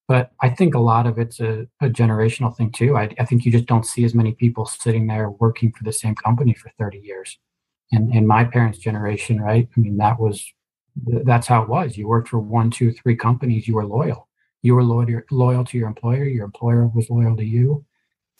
But 0.07 0.31
I 0.41 0.49
think 0.49 0.75
a 0.75 0.79
lot 0.79 1.07
of 1.07 1.17
it's 1.17 1.39
a, 1.39 1.67
a 1.81 1.87
generational 1.87 2.55
thing 2.55 2.71
too. 2.71 2.95
I, 2.95 3.09
I, 3.19 3.25
think 3.25 3.43
you 3.43 3.51
just 3.51 3.65
don't 3.65 3.85
see 3.85 4.03
as 4.03 4.13
many 4.13 4.33
people 4.33 4.67
sitting 4.67 5.07
there 5.07 5.31
working 5.31 5.71
for 5.71 5.83
the 5.83 5.91
same 5.91 6.13
company 6.13 6.53
for 6.53 6.71
30 6.77 6.99
years. 6.99 7.39
And 7.91 8.13
in 8.13 8.27
my 8.27 8.43
parents' 8.43 8.77
generation, 8.77 9.41
right? 9.41 9.67
I 9.75 9.79
mean, 9.79 9.97
that 9.97 10.19
was 10.19 10.45
that's 11.23 11.47
how 11.47 11.61
it 11.61 11.69
was. 11.69 11.97
You 11.97 12.07
worked 12.07 12.29
for 12.29 12.39
one, 12.39 12.71
two, 12.71 12.91
three 12.91 13.15
companies. 13.15 13.67
You 13.67 13.75
were 13.75 13.85
loyal. 13.85 14.27
You 14.61 14.75
were 14.75 14.83
loyal, 14.83 15.21
loyal 15.29 15.65
to 15.65 15.77
your 15.77 15.87
employer. 15.87 16.23
Your 16.23 16.45
employer 16.45 16.87
was 16.87 17.09
loyal 17.09 17.35
to 17.37 17.43
you. 17.43 17.85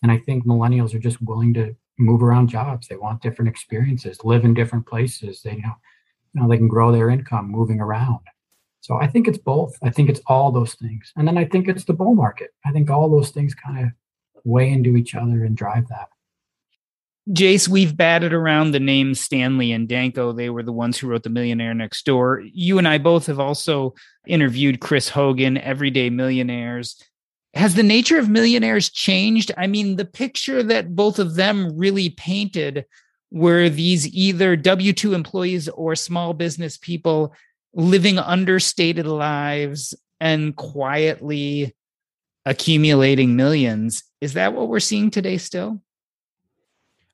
And 0.04 0.12
I 0.12 0.20
think 0.20 0.46
millennials 0.46 0.94
are 0.94 1.00
just 1.00 1.22
willing 1.22 1.54
to 1.56 1.76
move 1.98 2.24
around 2.24 2.48
jobs. 2.48 2.88
They 2.88 2.96
want 2.96 3.22
different 3.22 3.50
experiences, 3.50 4.24
live 4.24 4.46
in 4.46 4.54
different 4.54 4.86
places. 4.86 5.42
They 5.42 5.52
you 5.52 5.62
know, 5.62 5.76
you 6.34 6.42
know 6.42 6.48
they 6.48 6.58
can 6.58 6.68
grow 6.68 6.92
their 6.92 7.10
income 7.10 7.50
moving 7.50 7.80
around. 7.80 8.20
So 8.86 9.00
I 9.02 9.08
think 9.08 9.28
it's 9.28 9.40
both. 9.40 9.76
I 9.82 9.90
think 9.90 10.10
it's 10.10 10.22
all 10.28 10.52
those 10.52 10.76
things. 10.76 11.12
And 11.16 11.28
then 11.28 11.40
I 11.40 11.46
think 11.46 11.68
it's 11.68 11.86
the 11.86 11.94
bull 11.94 12.14
market. 12.14 12.52
I 12.64 12.72
think 12.72 12.88
all 12.92 13.10
those 13.10 13.32
things 13.32 13.56
kind 13.56 13.84
of 13.84 13.92
weigh 14.44 14.70
into 14.70 14.96
each 14.96 15.16
other 15.16 15.44
and 15.44 15.58
drive 15.58 15.88
that. 15.88 16.10
Jace, 17.32 17.68
we've 17.68 17.98
batted 17.98 18.32
around 18.32 18.70
the 18.70 18.80
names 18.80 19.20
Stanley 19.20 19.72
and 19.72 19.90
Danko. 19.90 20.34
They 20.34 20.52
were 20.52 20.62
the 20.62 20.72
ones 20.72 21.00
who 21.00 21.08
wrote 21.08 21.24
The 21.24 21.32
Millionaire 21.32 21.74
Next 21.74 22.06
Door. 22.06 22.44
You 22.54 22.78
and 22.78 22.88
I 22.88 23.00
both 23.00 23.26
have 23.26 23.40
also 23.40 23.96
interviewed 24.28 24.82
Chris 24.82 25.10
Hogan, 25.10 25.58
Everyday 25.58 26.12
Millionaires. 26.12 27.02
Has 27.56 27.74
the 27.74 27.82
nature 27.82 28.20
of 28.20 28.30
millionaires 28.30 28.92
changed? 28.92 29.52
I 29.58 29.66
mean, 29.66 29.96
the 29.96 30.06
picture 30.06 30.62
that 30.62 30.96
both 30.96 31.18
of 31.18 31.34
them 31.34 31.76
really 31.76 32.12
painted 32.12 32.86
were 33.32 33.68
these 33.68 34.08
either 34.14 34.56
W 34.56 34.94
2 34.94 35.16
employees 35.16 35.70
or 35.70 35.96
small 35.96 36.36
business 36.36 36.78
people 36.78 37.34
living 37.76 38.18
understated 38.18 39.06
lives 39.06 39.94
and 40.20 40.56
quietly 40.56 41.76
accumulating 42.46 43.36
millions. 43.36 44.04
Is 44.22 44.34
that 44.34 44.54
what 44.54 44.70
we're 44.70 44.80
seeing 44.80 45.12
today 45.12 45.38
still? 45.38 45.82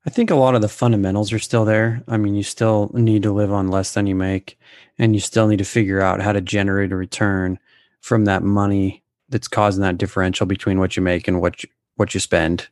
I 0.06 0.10
think 0.10 0.32
a 0.32 0.36
lot 0.36 0.56
of 0.56 0.62
the 0.62 0.70
fundamentals 0.70 1.34
are 1.34 1.40
still 1.40 1.66
there. 1.66 2.04
I 2.08 2.18
mean, 2.18 2.36
you 2.36 2.44
still 2.44 2.90
need 2.94 3.24
to 3.24 3.32
live 3.32 3.52
on 3.52 3.70
less 3.70 3.94
than 3.94 4.08
you 4.08 4.16
make, 4.16 4.58
and 4.98 5.14
you 5.14 5.20
still 5.20 5.48
need 5.48 5.58
to 5.58 5.66
figure 5.66 6.02
out 6.02 6.22
how 6.22 6.32
to 6.32 6.42
generate 6.42 6.92
a 6.92 6.96
return 6.96 7.60
from 8.00 8.26
that 8.26 8.42
money 8.42 9.04
that's 9.30 9.48
causing 9.48 9.84
that 9.84 9.98
differential 9.98 10.46
between 10.46 10.80
what 10.80 10.96
you 10.96 11.04
make 11.04 11.28
and 11.28 11.40
what 11.40 11.64
you, 11.64 11.70
what 11.96 12.14
you 12.14 12.20
spend. 12.20 12.68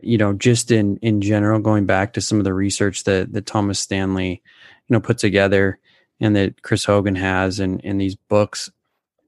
You 0.00 0.18
know, 0.18 0.32
just 0.34 0.70
in 0.70 0.96
in 0.98 1.20
general, 1.20 1.60
going 1.60 1.86
back 1.86 2.12
to 2.14 2.20
some 2.20 2.38
of 2.38 2.44
the 2.44 2.54
research 2.54 3.04
that 3.04 3.32
that 3.32 3.46
Thomas 3.46 3.80
Stanley, 3.80 4.42
you 4.86 4.94
know, 4.94 5.00
put 5.00 5.18
together, 5.18 5.78
and 6.20 6.36
that 6.36 6.62
Chris 6.62 6.84
Hogan 6.84 7.16
has 7.16 7.60
in 7.60 7.80
in 7.80 7.98
these 7.98 8.16
books. 8.16 8.70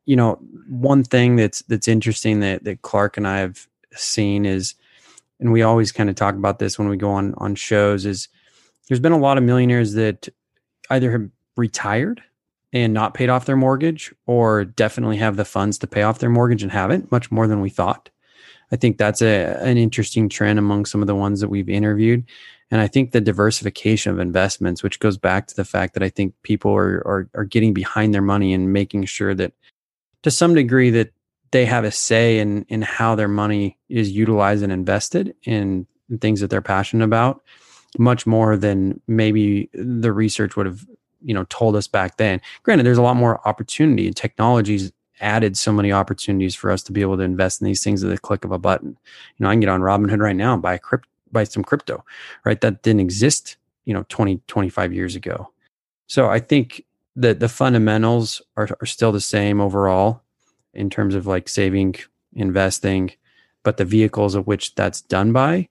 you 0.04 0.16
know, 0.16 0.34
one 0.68 1.04
thing 1.04 1.36
that's 1.36 1.62
that's 1.62 1.88
interesting 1.88 2.40
that 2.40 2.64
that 2.64 2.82
Clark 2.82 3.16
and 3.16 3.26
I 3.26 3.38
have 3.38 3.66
seen 3.92 4.44
is, 4.44 4.74
and 5.38 5.52
we 5.52 5.62
always 5.62 5.92
kind 5.92 6.10
of 6.10 6.16
talk 6.16 6.34
about 6.34 6.58
this 6.58 6.78
when 6.78 6.88
we 6.88 6.96
go 6.96 7.10
on 7.10 7.34
on 7.38 7.54
shows, 7.54 8.04
is 8.04 8.28
there's 8.88 9.00
been 9.00 9.12
a 9.12 9.18
lot 9.18 9.38
of 9.38 9.44
millionaires 9.44 9.92
that 9.94 10.28
either 10.90 11.12
have 11.12 11.28
retired 11.56 12.22
and 12.72 12.94
not 12.94 13.14
paid 13.14 13.28
off 13.28 13.44
their 13.44 13.56
mortgage, 13.56 14.12
or 14.26 14.64
definitely 14.64 15.18
have 15.18 15.36
the 15.36 15.44
funds 15.44 15.78
to 15.78 15.86
pay 15.86 16.02
off 16.02 16.18
their 16.18 16.30
mortgage 16.30 16.62
and 16.62 16.72
haven't, 16.72 17.12
much 17.12 17.30
more 17.30 17.46
than 17.46 17.60
we 17.60 17.70
thought. 17.70 18.08
I 18.72 18.76
think 18.76 18.96
that's 18.96 19.20
a 19.22 19.58
an 19.62 19.76
interesting 19.76 20.28
trend 20.28 20.58
among 20.58 20.86
some 20.86 21.02
of 21.02 21.06
the 21.06 21.14
ones 21.14 21.40
that 21.40 21.48
we've 21.48 21.68
interviewed. 21.68 22.24
And 22.72 22.80
I 22.80 22.88
think 22.88 23.10
the 23.10 23.20
diversification 23.20 24.12
of 24.12 24.18
investments, 24.18 24.82
which 24.82 24.98
goes 24.98 25.18
back 25.18 25.46
to 25.46 25.54
the 25.54 25.64
fact 25.64 25.92
that 25.92 26.02
I 26.02 26.08
think 26.08 26.34
people 26.42 26.72
are, 26.72 27.06
are, 27.06 27.28
are 27.34 27.44
getting 27.44 27.74
behind 27.74 28.14
their 28.14 28.22
money 28.22 28.54
and 28.54 28.72
making 28.72 29.04
sure 29.04 29.34
that 29.34 29.52
to 30.22 30.30
some 30.30 30.54
degree 30.54 30.88
that 30.88 31.12
they 31.50 31.66
have 31.66 31.84
a 31.84 31.90
say 31.90 32.38
in 32.38 32.64
in 32.70 32.80
how 32.80 33.14
their 33.14 33.28
money 33.28 33.76
is 33.90 34.10
utilized 34.10 34.62
and 34.62 34.72
invested 34.72 35.34
in, 35.44 35.86
in 36.08 36.16
things 36.18 36.40
that 36.40 36.48
they're 36.48 36.62
passionate 36.62 37.04
about, 37.04 37.42
much 37.98 38.26
more 38.26 38.56
than 38.56 38.98
maybe 39.06 39.68
the 39.74 40.10
research 40.10 40.56
would 40.56 40.64
have 40.64 40.86
you 41.20 41.34
know 41.34 41.44
told 41.50 41.76
us 41.76 41.86
back 41.86 42.16
then. 42.16 42.40
Granted, 42.62 42.86
there's 42.86 42.96
a 42.96 43.02
lot 43.02 43.16
more 43.16 43.46
opportunity 43.46 44.06
and 44.06 44.16
technologies 44.16 44.92
added 45.20 45.58
so 45.58 45.74
many 45.74 45.92
opportunities 45.92 46.54
for 46.54 46.70
us 46.70 46.82
to 46.84 46.90
be 46.92 47.02
able 47.02 47.18
to 47.18 47.22
invest 47.22 47.60
in 47.60 47.66
these 47.66 47.84
things 47.84 48.02
at 48.02 48.08
the 48.08 48.16
click 48.16 48.46
of 48.46 48.50
a 48.50 48.58
button. 48.58 48.96
You 49.36 49.44
know, 49.44 49.50
I 49.50 49.52
can 49.52 49.60
get 49.60 49.68
on 49.68 49.82
Robinhood 49.82 50.20
right 50.20 50.34
now 50.34 50.54
and 50.54 50.62
buy 50.62 50.74
a 50.74 50.78
crypto 50.78 51.06
buy 51.32 51.44
some 51.44 51.64
crypto, 51.64 52.04
right? 52.44 52.60
That 52.60 52.82
didn't 52.82 53.00
exist, 53.00 53.56
you 53.84 53.94
know, 53.94 54.04
20, 54.08 54.40
25 54.46 54.92
years 54.92 55.16
ago. 55.16 55.50
So 56.06 56.28
I 56.28 56.40
think 56.40 56.84
that 57.16 57.40
the 57.40 57.48
fundamentals 57.48 58.42
are, 58.56 58.68
are 58.80 58.86
still 58.86 59.12
the 59.12 59.20
same 59.20 59.60
overall 59.60 60.22
in 60.74 60.90
terms 60.90 61.14
of 61.14 61.26
like 61.26 61.48
saving, 61.48 61.96
investing, 62.34 63.12
but 63.62 63.76
the 63.76 63.84
vehicles 63.84 64.34
of 64.34 64.46
which 64.46 64.74
that's 64.74 65.00
done 65.02 65.32
by 65.32 65.68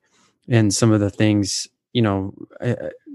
and 0.47 0.73
some 0.73 0.91
of 0.91 0.99
the 0.99 1.09
things, 1.09 1.67
you 1.93 2.01
know, 2.01 2.33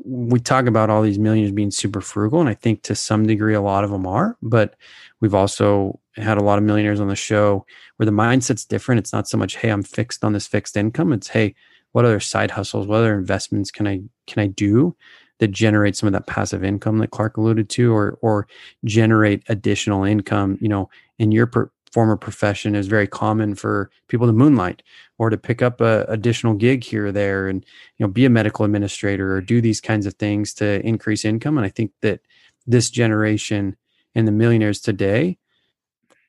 we 0.05 0.39
talk 0.39 0.67
about 0.67 0.91
all 0.91 1.03
these 1.03 1.19
millionaires 1.19 1.53
being 1.53 1.71
super 1.71 2.01
frugal. 2.01 2.41
And 2.41 2.49
I 2.49 2.55
think 2.55 2.83
to 2.83 2.95
some 2.95 3.27
degree, 3.27 3.55
a 3.55 3.61
lot 3.61 3.85
of 3.85 3.91
them 3.91 4.07
are, 4.07 4.37
but 4.43 4.77
we've 5.21 5.35
also 5.35 5.99
had 6.17 6.39
a 6.39 6.43
lot 6.43 6.59
of 6.59 6.65
millionaires 6.65 7.01
on 7.01 7.09
the 7.09 7.17
show 7.17 7.67
where 7.97 8.07
the 8.07 8.13
mindset's 8.13 8.65
different. 8.65 9.01
It's 9.01 9.13
not 9.13 9.29
so 9.29 9.37
much, 9.37 9.57
Hey, 9.57 9.71
I'm 9.71 9.83
fixed 9.83 10.25
on 10.25 10.33
this 10.33 10.47
fixed 10.47 10.77
income. 10.77 11.13
It's, 11.13 11.29
Hey, 11.29 11.55
what 11.97 12.05
other 12.05 12.21
side 12.21 12.51
hustles, 12.51 12.87
what 12.87 12.99
other 12.99 13.15
investments 13.15 13.71
can 13.71 13.87
I 13.87 14.03
can 14.27 14.43
I 14.43 14.49
do 14.49 14.95
that 15.39 15.49
generate 15.49 15.97
some 15.97 16.07
of 16.07 16.13
that 16.13 16.27
passive 16.27 16.63
income 16.63 16.99
that 16.99 17.11
Clark 17.11 17.39
alluded 17.39 17.71
to, 17.71 17.91
or 17.91 18.19
or 18.21 18.47
generate 18.85 19.43
additional 19.49 20.05
income? 20.05 20.59
You 20.61 20.69
know, 20.69 20.91
in 21.19 21.33
your 21.33 21.47
per, 21.47 21.71
former 21.91 22.19
profession, 22.19 22.75
is 22.75 22.87
very 22.87 23.07
common 23.07 23.55
for 23.55 23.91
people 24.09 24.27
to 24.27 24.35
moonlight 24.35 24.83
or 25.17 25.31
to 25.31 25.39
pick 25.39 25.63
up 25.63 25.81
a 25.81 26.05
additional 26.11 26.53
gig 26.53 26.85
here 26.85 27.07
or 27.07 27.13
there, 27.13 27.49
and 27.49 27.65
you 27.97 28.05
know, 28.05 28.13
be 28.13 28.27
a 28.27 28.31
medical 28.31 28.67
administrator 28.67 29.35
or 29.35 29.41
do 29.41 29.63
these 29.63 29.81
kinds 29.81 30.05
of 30.05 30.13
things 30.17 30.53
to 30.53 30.87
increase 30.87 31.25
income. 31.25 31.57
And 31.57 31.65
I 31.65 31.71
think 31.71 31.93
that 32.03 32.21
this 32.67 32.91
generation 32.91 33.75
and 34.15 34.29
the 34.29 34.33
millionaires 34.33 34.81
today 34.83 35.39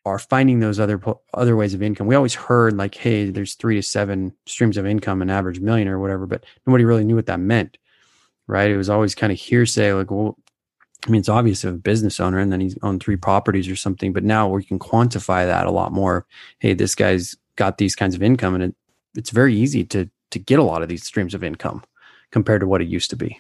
are 0.08 0.20
finding 0.20 0.60
those 0.60 0.80
other 0.80 1.00
other 1.34 1.56
ways 1.56 1.74
of 1.74 1.84
income. 1.84 2.08
We 2.08 2.16
always 2.16 2.36
heard 2.36 2.78
like, 2.78 2.96
hey, 2.96 3.30
there's 3.30 3.56
three 3.56 3.76
to 3.76 3.84
seven 3.84 4.34
streams 4.46 4.78
of 4.78 4.86
income, 4.86 5.22
an 5.22 5.30
average 5.30 5.60
million 5.60 5.88
or 5.88 6.00
whatever, 6.00 6.26
but 6.26 6.46
nobody 6.66 6.86
really 6.86 7.04
knew 7.04 7.16
what 7.16 7.28
that 7.28 7.40
meant, 7.40 7.78
right? 8.48 8.72
It 8.72 8.78
was 8.78 8.90
always 8.90 9.16
kind 9.16 9.32
of 9.32 9.40
hearsay, 9.40 9.94
like, 9.94 10.12
well, 10.12 10.38
I 11.06 11.10
mean, 11.10 11.20
it's 11.20 11.30
obvious 11.30 11.64
of 11.64 11.76
a 11.76 11.78
business 11.78 12.20
owner, 12.20 12.40
and 12.40 12.52
then 12.52 12.60
he's 12.60 12.78
owned 12.82 13.04
three 13.04 13.16
properties 13.16 13.70
or 13.70 13.76
something. 13.76 14.14
But 14.14 14.24
now 14.24 14.48
we 14.50 14.64
can 14.64 14.80
quantify 14.80 15.46
that 15.46 15.68
a 15.68 15.72
lot 15.72 15.92
more. 15.92 16.26
Hey, 16.60 16.74
this 16.74 16.96
guy's 16.96 17.36
got 17.56 17.78
these 17.78 17.96
kinds 17.96 18.16
of 18.16 18.24
income, 18.24 18.56
and 18.56 18.64
it, 18.64 18.76
it's 19.16 19.30
very 19.30 19.56
easy 19.56 19.84
to 19.86 20.10
to 20.32 20.40
get 20.40 20.60
a 20.60 20.64
lot 20.64 20.82
of 20.82 20.90
these 20.90 21.06
streams 21.06 21.34
of 21.34 21.44
income 21.44 21.84
compared 22.32 22.62
to 22.62 22.68
what 22.68 22.82
it 22.82 22.88
used 22.88 23.10
to 23.10 23.16
be. 23.16 23.40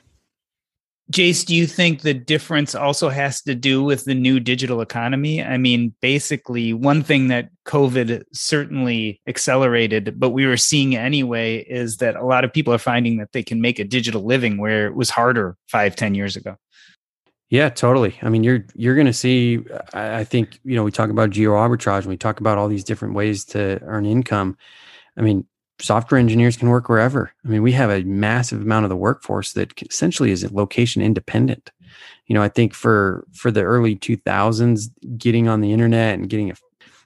Jace, 1.11 1.45
do 1.45 1.55
you 1.55 1.67
think 1.67 2.01
the 2.01 2.13
difference 2.13 2.75
also 2.75 3.08
has 3.08 3.41
to 3.43 3.55
do 3.55 3.82
with 3.82 4.03
the 4.03 4.13
new 4.13 4.41
digital 4.41 4.82
economy? 4.82 5.41
I 5.41 5.58
mean, 5.58 5.93
basically, 6.01 6.73
one 6.73 7.01
thing 7.01 7.29
that 7.29 7.49
COVID 7.65 8.23
certainly 8.34 9.21
accelerated, 9.25 10.19
but 10.19 10.32
we 10.32 10.45
were 10.45 10.58
seeing 10.58 10.97
anyway, 10.97 11.60
is 11.60 11.97
that 11.97 12.17
a 12.17 12.25
lot 12.25 12.43
of 12.43 12.51
people 12.51 12.73
are 12.73 12.77
finding 12.77 13.17
that 13.17 13.32
they 13.32 13.41
can 13.41 13.62
make 13.62 13.79
a 13.79 13.86
digital 13.86 14.25
living 14.25 14.58
where 14.58 14.86
it 14.88 14.95
was 14.95 15.10
harder 15.10 15.55
five, 15.67 15.95
ten 15.95 16.13
years 16.13 16.36
ago. 16.36 16.58
Yeah, 17.49 17.69
totally. 17.69 18.17
I 18.21 18.27
mean, 18.27 18.43
you're 18.43 18.65
you're 18.75 18.95
going 18.95 19.08
to 19.08 19.13
see. 19.13 19.63
I 19.93 20.25
think 20.25 20.60
you 20.65 20.75
know 20.75 20.84
we 20.84 20.91
talk 20.91 21.10
about 21.10 21.29
geo 21.29 21.51
arbitrage 21.51 21.99
and 21.99 22.08
we 22.08 22.17
talk 22.17 22.41
about 22.41 22.58
all 22.58 22.67
these 22.67 22.84
different 22.84 23.13
ways 23.13 23.45
to 23.45 23.79
earn 23.84 24.05
income. 24.05 24.58
I 25.15 25.21
mean, 25.21 25.45
software 25.79 26.19
engineers 26.19 26.57
can 26.57 26.69
work 26.69 26.89
wherever. 26.89 27.31
I 27.45 27.47
mean, 27.47 27.61
we 27.61 27.71
have 27.73 27.89
a 27.89 28.03
massive 28.03 28.61
amount 28.61 28.85
of 28.85 28.89
the 28.89 28.95
workforce 28.95 29.53
that 29.53 29.81
essentially 29.83 30.31
is 30.31 30.49
location 30.51 31.01
independent. 31.01 31.71
You 32.27 32.33
know, 32.33 32.41
I 32.41 32.49
think 32.49 32.73
for 32.73 33.25
for 33.33 33.51
the 33.51 33.63
early 33.63 33.95
2000s, 33.95 34.89
getting 35.17 35.47
on 35.47 35.61
the 35.61 35.71
internet 35.71 36.15
and 36.15 36.29
getting 36.29 36.51
a, 36.51 36.55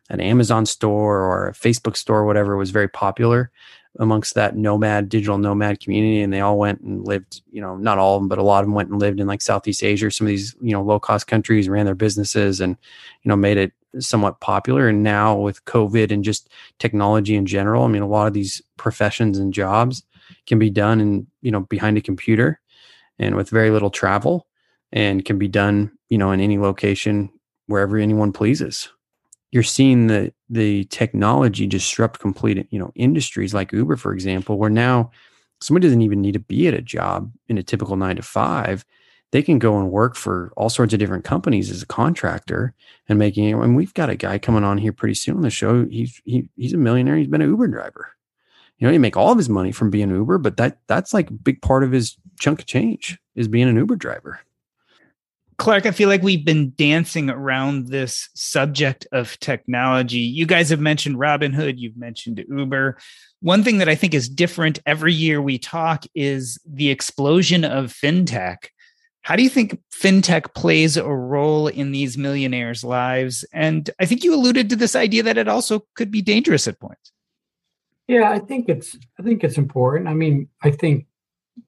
an 0.09 0.19
Amazon 0.19 0.65
store 0.65 1.19
or 1.19 1.47
a 1.47 1.53
Facebook 1.53 1.95
store, 1.95 2.19
or 2.19 2.25
whatever, 2.25 2.57
was 2.57 2.71
very 2.71 2.87
popular 2.87 3.51
amongst 3.99 4.35
that 4.35 4.55
nomad 4.55 5.09
digital 5.09 5.37
nomad 5.37 5.79
community 5.79 6.21
and 6.21 6.31
they 6.31 6.39
all 6.39 6.57
went 6.57 6.79
and 6.81 7.05
lived 7.05 7.41
you 7.51 7.59
know 7.59 7.75
not 7.75 7.97
all 7.97 8.15
of 8.15 8.21
them 8.21 8.29
but 8.29 8.37
a 8.37 8.43
lot 8.43 8.59
of 8.59 8.65
them 8.65 8.73
went 8.73 8.89
and 8.89 8.99
lived 8.99 9.19
in 9.19 9.27
like 9.27 9.41
southeast 9.41 9.83
asia 9.83 10.09
some 10.09 10.25
of 10.25 10.29
these 10.29 10.55
you 10.61 10.71
know 10.71 10.81
low 10.81 10.97
cost 10.97 11.27
countries 11.27 11.67
ran 11.67 11.85
their 11.85 11.95
businesses 11.95 12.61
and 12.61 12.77
you 13.23 13.29
know 13.29 13.35
made 13.35 13.57
it 13.57 13.73
somewhat 13.99 14.39
popular 14.39 14.87
and 14.87 15.03
now 15.03 15.35
with 15.35 15.63
covid 15.65 16.11
and 16.11 16.23
just 16.23 16.49
technology 16.79 17.35
in 17.35 17.45
general 17.45 17.83
i 17.83 17.87
mean 17.87 18.01
a 18.01 18.07
lot 18.07 18.27
of 18.27 18.33
these 18.33 18.61
professions 18.77 19.37
and 19.37 19.53
jobs 19.53 20.03
can 20.47 20.59
be 20.59 20.69
done 20.69 21.01
in 21.01 21.27
you 21.41 21.51
know 21.51 21.61
behind 21.61 21.97
a 21.97 22.01
computer 22.01 22.59
and 23.19 23.35
with 23.35 23.49
very 23.49 23.69
little 23.69 23.89
travel 23.89 24.47
and 24.91 25.25
can 25.25 25.37
be 25.37 25.47
done 25.47 25.91
you 26.09 26.17
know 26.17 26.31
in 26.31 26.39
any 26.39 26.57
location 26.57 27.29
wherever 27.67 27.97
anyone 27.97 28.33
pleases. 28.33 28.89
You're 29.51 29.63
seeing 29.63 30.07
the 30.07 30.33
the 30.49 30.85
technology 30.85 31.67
disrupt 31.67 32.19
complete 32.19 32.67
you 32.69 32.79
know 32.79 32.91
industries 32.95 33.53
like 33.53 33.71
uber 33.71 33.97
for 33.97 34.13
example 34.13 34.57
where 34.57 34.69
now 34.69 35.11
somebody 35.61 35.87
doesn't 35.87 36.01
even 36.01 36.21
need 36.21 36.33
to 36.33 36.39
be 36.39 36.67
at 36.67 36.73
a 36.73 36.81
job 36.81 37.31
in 37.47 37.57
a 37.57 37.63
typical 37.63 37.95
nine 37.95 38.15
to 38.15 38.21
five 38.21 38.85
they 39.31 39.41
can 39.41 39.59
go 39.59 39.79
and 39.79 39.91
work 39.91 40.15
for 40.15 40.51
all 40.55 40.69
sorts 40.69 40.93
of 40.93 40.99
different 40.99 41.23
companies 41.23 41.69
as 41.71 41.81
a 41.81 41.87
contractor 41.87 42.73
and 43.09 43.17
making 43.17 43.53
and 43.53 43.75
we've 43.75 43.93
got 43.93 44.09
a 44.09 44.15
guy 44.15 44.37
coming 44.37 44.63
on 44.63 44.77
here 44.77 44.93
pretty 44.93 45.15
soon 45.15 45.35
on 45.35 45.41
the 45.41 45.49
show 45.49 45.85
he's 45.85 46.21
he, 46.25 46.47
he's 46.55 46.73
a 46.73 46.77
millionaire 46.77 47.17
he's 47.17 47.27
been 47.27 47.41
an 47.41 47.49
uber 47.49 47.67
driver 47.67 48.13
you 48.77 48.87
know 48.87 48.91
he 48.91 48.99
make 48.99 49.17
all 49.17 49.31
of 49.31 49.37
his 49.37 49.49
money 49.49 49.71
from 49.71 49.89
being 49.89 50.09
uber 50.09 50.37
but 50.37 50.57
that 50.57 50.79
that's 50.87 51.13
like 51.13 51.29
a 51.29 51.33
big 51.33 51.61
part 51.61 51.83
of 51.83 51.91
his 51.91 52.17
chunk 52.39 52.59
of 52.59 52.65
change 52.65 53.19
is 53.35 53.47
being 53.47 53.67
an 53.67 53.75
uber 53.75 53.95
driver 53.95 54.39
Clark, 55.61 55.85
I 55.85 55.91
feel 55.91 56.09
like 56.09 56.23
we've 56.23 56.43
been 56.43 56.73
dancing 56.75 57.29
around 57.29 57.89
this 57.89 58.29
subject 58.33 59.05
of 59.11 59.39
technology. 59.41 60.17
You 60.17 60.47
guys 60.47 60.71
have 60.71 60.79
mentioned 60.79 61.17
Robinhood, 61.17 61.77
you've 61.77 61.97
mentioned 61.97 62.43
Uber. 62.49 62.97
One 63.41 63.63
thing 63.63 63.77
that 63.77 63.87
I 63.87 63.93
think 63.93 64.15
is 64.15 64.27
different 64.27 64.79
every 64.87 65.13
year 65.13 65.39
we 65.39 65.59
talk 65.59 66.05
is 66.15 66.59
the 66.65 66.89
explosion 66.89 67.63
of 67.63 67.93
fintech. 67.93 68.69
How 69.23 69.35
do 69.35 69.43
you 69.43 69.49
think 69.49 69.79
fintech 69.93 70.53
plays 70.55 70.97
a 70.97 71.07
role 71.07 71.67
in 71.67 71.91
these 71.91 72.17
millionaires' 72.17 72.83
lives? 72.83 73.45
And 73.53 73.89
I 73.99 74.05
think 74.05 74.23
you 74.23 74.33
alluded 74.33 74.69
to 74.69 74.75
this 74.75 74.95
idea 74.95 75.21
that 75.23 75.37
it 75.37 75.47
also 75.47 75.85
could 75.95 76.09
be 76.09 76.21
dangerous 76.21 76.67
at 76.67 76.79
points. 76.79 77.11
Yeah, 78.07 78.31
I 78.31 78.39
think 78.39 78.67
it's 78.67 78.97
I 79.19 79.23
think 79.23 79.43
it's 79.43 79.57
important. 79.57 80.09
I 80.09 80.13
mean, 80.13 80.49
I 80.63 80.71
think 80.71 81.05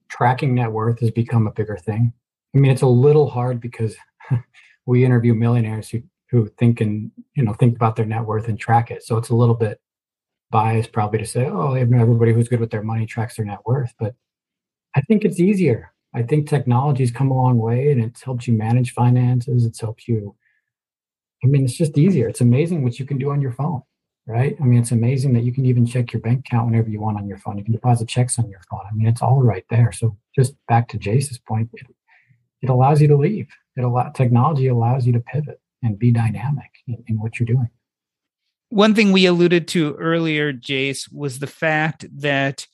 tracking 0.09 0.55
net 0.55 0.71
worth 0.71 0.99
has 0.99 1.11
become 1.11 1.47
a 1.47 1.51
bigger 1.51 1.77
thing. 1.77 2.11
I 2.53 2.57
mean, 2.57 2.71
it's 2.71 2.81
a 2.81 2.87
little 2.87 3.29
hard 3.29 3.61
because 3.61 3.95
we 4.85 5.05
interview 5.05 5.35
millionaires 5.35 5.89
who 5.89 6.01
who 6.31 6.49
think 6.57 6.81
and 6.81 7.11
you 7.35 7.43
know 7.43 7.53
think 7.53 7.75
about 7.75 7.95
their 7.95 8.05
net 8.05 8.25
worth 8.25 8.47
and 8.47 8.59
track 8.59 8.89
it. 8.89 9.03
So 9.03 9.17
it's 9.17 9.29
a 9.29 9.35
little 9.35 9.55
bit 9.55 9.79
biased 10.49 10.91
probably 10.91 11.19
to 11.19 11.25
say, 11.25 11.45
oh, 11.45 11.75
everybody 11.75 12.33
who's 12.33 12.49
good 12.49 12.59
with 12.59 12.71
their 12.71 12.83
money 12.83 13.05
tracks 13.05 13.37
their 13.37 13.45
net 13.45 13.59
worth. 13.65 13.93
But 13.99 14.15
I 14.95 15.01
think 15.01 15.23
it's 15.23 15.39
easier. 15.39 15.92
I 16.13 16.21
think 16.21 16.47
technology's 16.47 17.12
come 17.12 17.32
a 17.32 17.36
long 17.36 17.58
way 17.58 17.91
and 17.91 18.04
it's 18.04 18.21
helped 18.21 18.47
you 18.47 18.54
manage 18.54 18.93
finances. 18.93 19.65
It's 19.65 19.82
helped 19.82 20.08
you. 20.08 20.36
I 21.43 21.47
mean, 21.47 21.65
it's 21.65 21.73
just 21.73 21.97
easier. 21.97 22.28
It's 22.28 22.41
amazing 22.41 22.84
what 22.84 22.99
you 22.99 23.06
can 23.06 23.17
do 23.17 23.32
on 23.32 23.41
your 23.41 23.52
phone, 23.52 23.82
right? 24.26 24.56
I 24.62 24.63
mean, 24.63 24.80
it's 24.80 24.91
amazing 24.91 25.34
that 25.34 25.43
you 25.43 25.52
can 25.52 25.65
even 25.65 25.86
check 25.86 26.13
your 26.13 26.21
bank 26.21 26.45
account 26.45 26.67
whenever 26.67 26.89
you 26.89 27.02
want 27.02 27.17
on 27.17 27.28
your 27.28 27.38
phone. 27.38 27.58
You 27.58 27.63
can 27.63 27.73
deposit 27.73 28.08
checks 28.08 28.38
on 28.38 28.49
your 28.49 28.62
phone. 28.69 28.82
I 28.89 28.93
mean, 28.95 29.08
it's 29.08 29.21
all 29.21 29.41
right 29.41 29.65
there. 29.69 29.91
So 29.91 30.17
just 30.36 30.54
back 30.67 30.88
to 30.89 30.97
Jace's 30.97 31.39
point, 31.39 31.69
it, 31.73 31.88
it 32.62 32.69
allows 32.69 33.02
you 33.02 33.08
to 33.10 33.17
leave. 33.17 33.47
It 33.76 33.84
allow 33.84 34.10
technology 34.10 34.67
allows 34.67 35.06
you 35.06 35.13
to 35.13 35.19
pivot 35.19 35.60
and 35.82 35.97
be 35.97 36.12
dynamic 36.12 36.71
in, 36.88 37.04
in 37.08 37.19
what 37.19 37.39
you're 37.39 37.47
doing. 37.47 37.69
One 38.69 38.95
thing 38.95 39.12
we 39.12 39.26
alluded 39.26 39.67
to 39.69 39.93
earlier, 39.95 40.54
Jace, 40.54 41.12
was 41.12 41.39
the 41.39 41.47
fact 41.47 42.06
that 42.12 42.67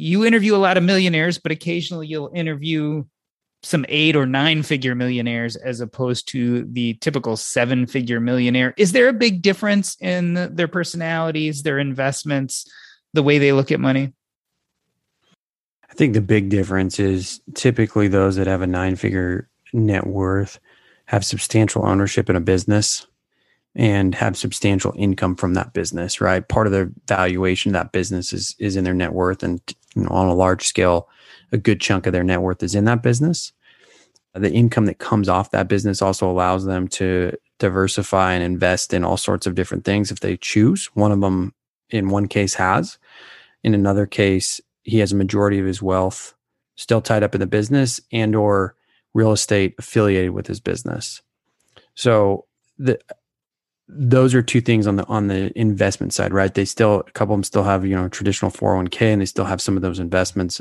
you 0.00 0.24
interview 0.24 0.56
a 0.56 0.58
lot 0.58 0.76
of 0.76 0.82
millionaires, 0.82 1.38
but 1.38 1.52
occasionally 1.52 2.06
you'll 2.06 2.32
interview 2.34 3.04
some 3.62 3.84
eight 3.88 4.16
or 4.16 4.24
nine 4.24 4.62
figure 4.62 4.94
millionaires 4.94 5.54
as 5.56 5.80
opposed 5.80 6.26
to 6.28 6.64
the 6.64 6.94
typical 6.94 7.36
seven 7.36 7.86
figure 7.86 8.18
millionaire. 8.18 8.72
Is 8.78 8.92
there 8.92 9.08
a 9.08 9.12
big 9.12 9.42
difference 9.42 9.96
in 10.00 10.54
their 10.54 10.68
personalities, 10.68 11.62
their 11.62 11.78
investments, 11.78 12.66
the 13.12 13.22
way 13.22 13.38
they 13.38 13.52
look 13.52 13.70
at 13.70 13.80
money? 13.80 14.12
I 15.90 15.94
think 15.94 16.14
the 16.14 16.22
big 16.22 16.48
difference 16.48 16.98
is 16.98 17.40
typically 17.54 18.08
those 18.08 18.36
that 18.36 18.46
have 18.46 18.62
a 18.62 18.66
nine 18.66 18.96
figure 18.96 19.48
net 19.72 20.06
worth 20.06 20.58
have 21.06 21.24
substantial 21.24 21.84
ownership 21.84 22.30
in 22.30 22.36
a 22.36 22.40
business 22.40 23.06
and 23.74 24.14
have 24.14 24.36
substantial 24.36 24.94
income 24.96 25.36
from 25.36 25.54
that 25.54 25.72
business, 25.72 26.20
right? 26.20 26.48
Part 26.48 26.66
of 26.66 26.72
their 26.72 26.90
valuation 27.06 27.70
of 27.70 27.72
that 27.74 27.92
business 27.92 28.32
is 28.32 28.54
is 28.58 28.76
in 28.76 28.84
their 28.84 28.94
net 28.94 29.12
worth 29.12 29.42
and 29.42 29.60
you 29.94 30.02
know 30.02 30.08
on 30.08 30.28
a 30.28 30.34
large 30.34 30.66
scale 30.66 31.08
a 31.52 31.58
good 31.58 31.80
chunk 31.80 32.06
of 32.06 32.12
their 32.12 32.24
net 32.24 32.42
worth 32.42 32.62
is 32.62 32.74
in 32.74 32.84
that 32.84 33.02
business. 33.02 33.52
The 34.34 34.50
income 34.52 34.86
that 34.86 34.98
comes 34.98 35.28
off 35.28 35.50
that 35.50 35.68
business 35.68 36.00
also 36.00 36.30
allows 36.30 36.64
them 36.64 36.86
to 36.88 37.32
diversify 37.58 38.32
and 38.34 38.44
invest 38.44 38.94
in 38.94 39.04
all 39.04 39.16
sorts 39.16 39.46
of 39.46 39.56
different 39.56 39.84
things 39.84 40.12
if 40.12 40.20
they 40.20 40.36
choose. 40.36 40.86
One 40.94 41.10
of 41.10 41.20
them, 41.20 41.52
in 41.90 42.08
one 42.08 42.28
case, 42.28 42.54
has. 42.54 42.98
In 43.64 43.74
another 43.74 44.06
case, 44.06 44.60
he 44.84 44.98
has 45.00 45.12
a 45.12 45.16
majority 45.16 45.58
of 45.58 45.66
his 45.66 45.82
wealth 45.82 46.34
still 46.76 47.00
tied 47.00 47.22
up 47.22 47.34
in 47.34 47.40
the 47.40 47.46
business 47.46 48.00
and 48.12 48.34
or 48.34 48.74
real 49.12 49.32
estate 49.32 49.74
affiliated 49.78 50.30
with 50.30 50.46
his 50.46 50.60
business. 50.60 51.20
So 51.94 52.46
the 52.78 52.98
those 53.92 54.34
are 54.34 54.42
two 54.42 54.60
things 54.60 54.86
on 54.86 54.96
the 54.96 55.06
on 55.06 55.26
the 55.26 55.56
investment 55.58 56.12
side, 56.12 56.32
right? 56.32 56.54
They 56.54 56.64
still 56.64 57.00
a 57.06 57.10
couple 57.12 57.34
of 57.34 57.38
them 57.38 57.44
still 57.44 57.64
have 57.64 57.84
you 57.84 57.96
know 57.96 58.08
traditional 58.08 58.50
401k 58.50 59.02
and 59.12 59.20
they 59.20 59.26
still 59.26 59.44
have 59.44 59.60
some 59.60 59.76
of 59.76 59.82
those 59.82 59.98
investments 59.98 60.60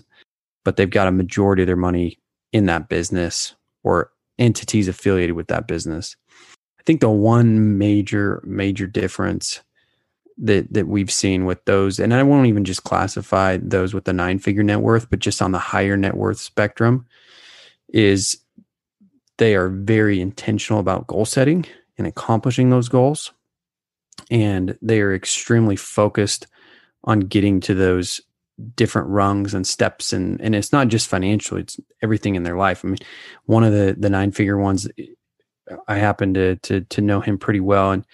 but 0.63 0.76
they've 0.76 0.89
got 0.89 1.08
a 1.08 1.12
majority 1.12 1.63
of 1.63 1.68
their 1.68 1.76
money 1.76 2.20
in 2.52 2.65
that 2.65 2.89
business 2.89 3.56
or 3.84 4.12
entities 4.38 4.88
affiliated 4.88 5.36
with 5.36 5.48
that 5.48 5.68
business. 5.68 6.15
I 6.80 6.84
think 6.84 7.02
the 7.02 7.10
one 7.10 7.78
major 7.78 8.42
major 8.46 8.88
difference 8.88 9.62
that 10.38 10.72
that 10.74 10.88
we've 10.88 11.12
seen 11.12 11.46
with 11.46 11.63
those, 11.65 12.00
and 12.00 12.13
I 12.13 12.24
won't 12.24 12.48
even 12.48 12.65
just 12.65 12.84
classify 12.84 13.58
those 13.58 13.94
with 13.94 14.06
the 14.06 14.13
nine 14.13 14.39
figure 14.39 14.63
net 14.63 14.82
worth, 14.82 15.10
but 15.10 15.20
just 15.20 15.42
on 15.42 15.52
the 15.52 15.60
higher 15.60 15.98
net 15.98 16.15
worth 16.15 16.39
spectrum, 16.39 17.06
is 17.89 18.38
they 19.38 19.56
are 19.56 19.70
very 19.70 20.22
intentional 20.22 20.80
about 20.80 21.08
goal 21.08 21.26
setting 21.26 21.65
and 22.00 22.08
accomplishing 22.08 22.70
those 22.72 22.90
goals, 22.90 23.32
and 24.32 24.76
they 24.82 25.02
are 25.02 25.14
extremely 25.14 25.76
focused 25.76 26.48
on 27.04 27.20
getting 27.22 27.60
to 27.62 27.76
those 27.76 28.20
different 28.76 29.08
rungs 29.10 29.54
and 29.54 29.68
steps. 29.68 30.12
And 30.12 30.42
and 30.42 30.56
it's 30.56 30.72
not 30.72 30.88
just 30.88 31.08
financial 31.08 31.58
it's 31.58 31.80
everything 32.02 32.36
in 32.36 32.44
their 32.44 32.58
life. 32.58 32.84
I 32.84 32.90
mean 32.90 32.98
one 33.46 33.64
of 33.64 33.72
the 33.72 33.96
the 33.98 34.10
nine 34.10 34.32
figure 34.32 34.58
ones 34.58 34.88
i 35.88 35.98
happen 35.98 36.34
to 36.34 36.56
to 36.58 36.82
to 36.82 37.02
know 37.02 37.22
him 37.22 37.38
pretty 37.38 37.60
well 37.60 37.92
and 37.92 38.06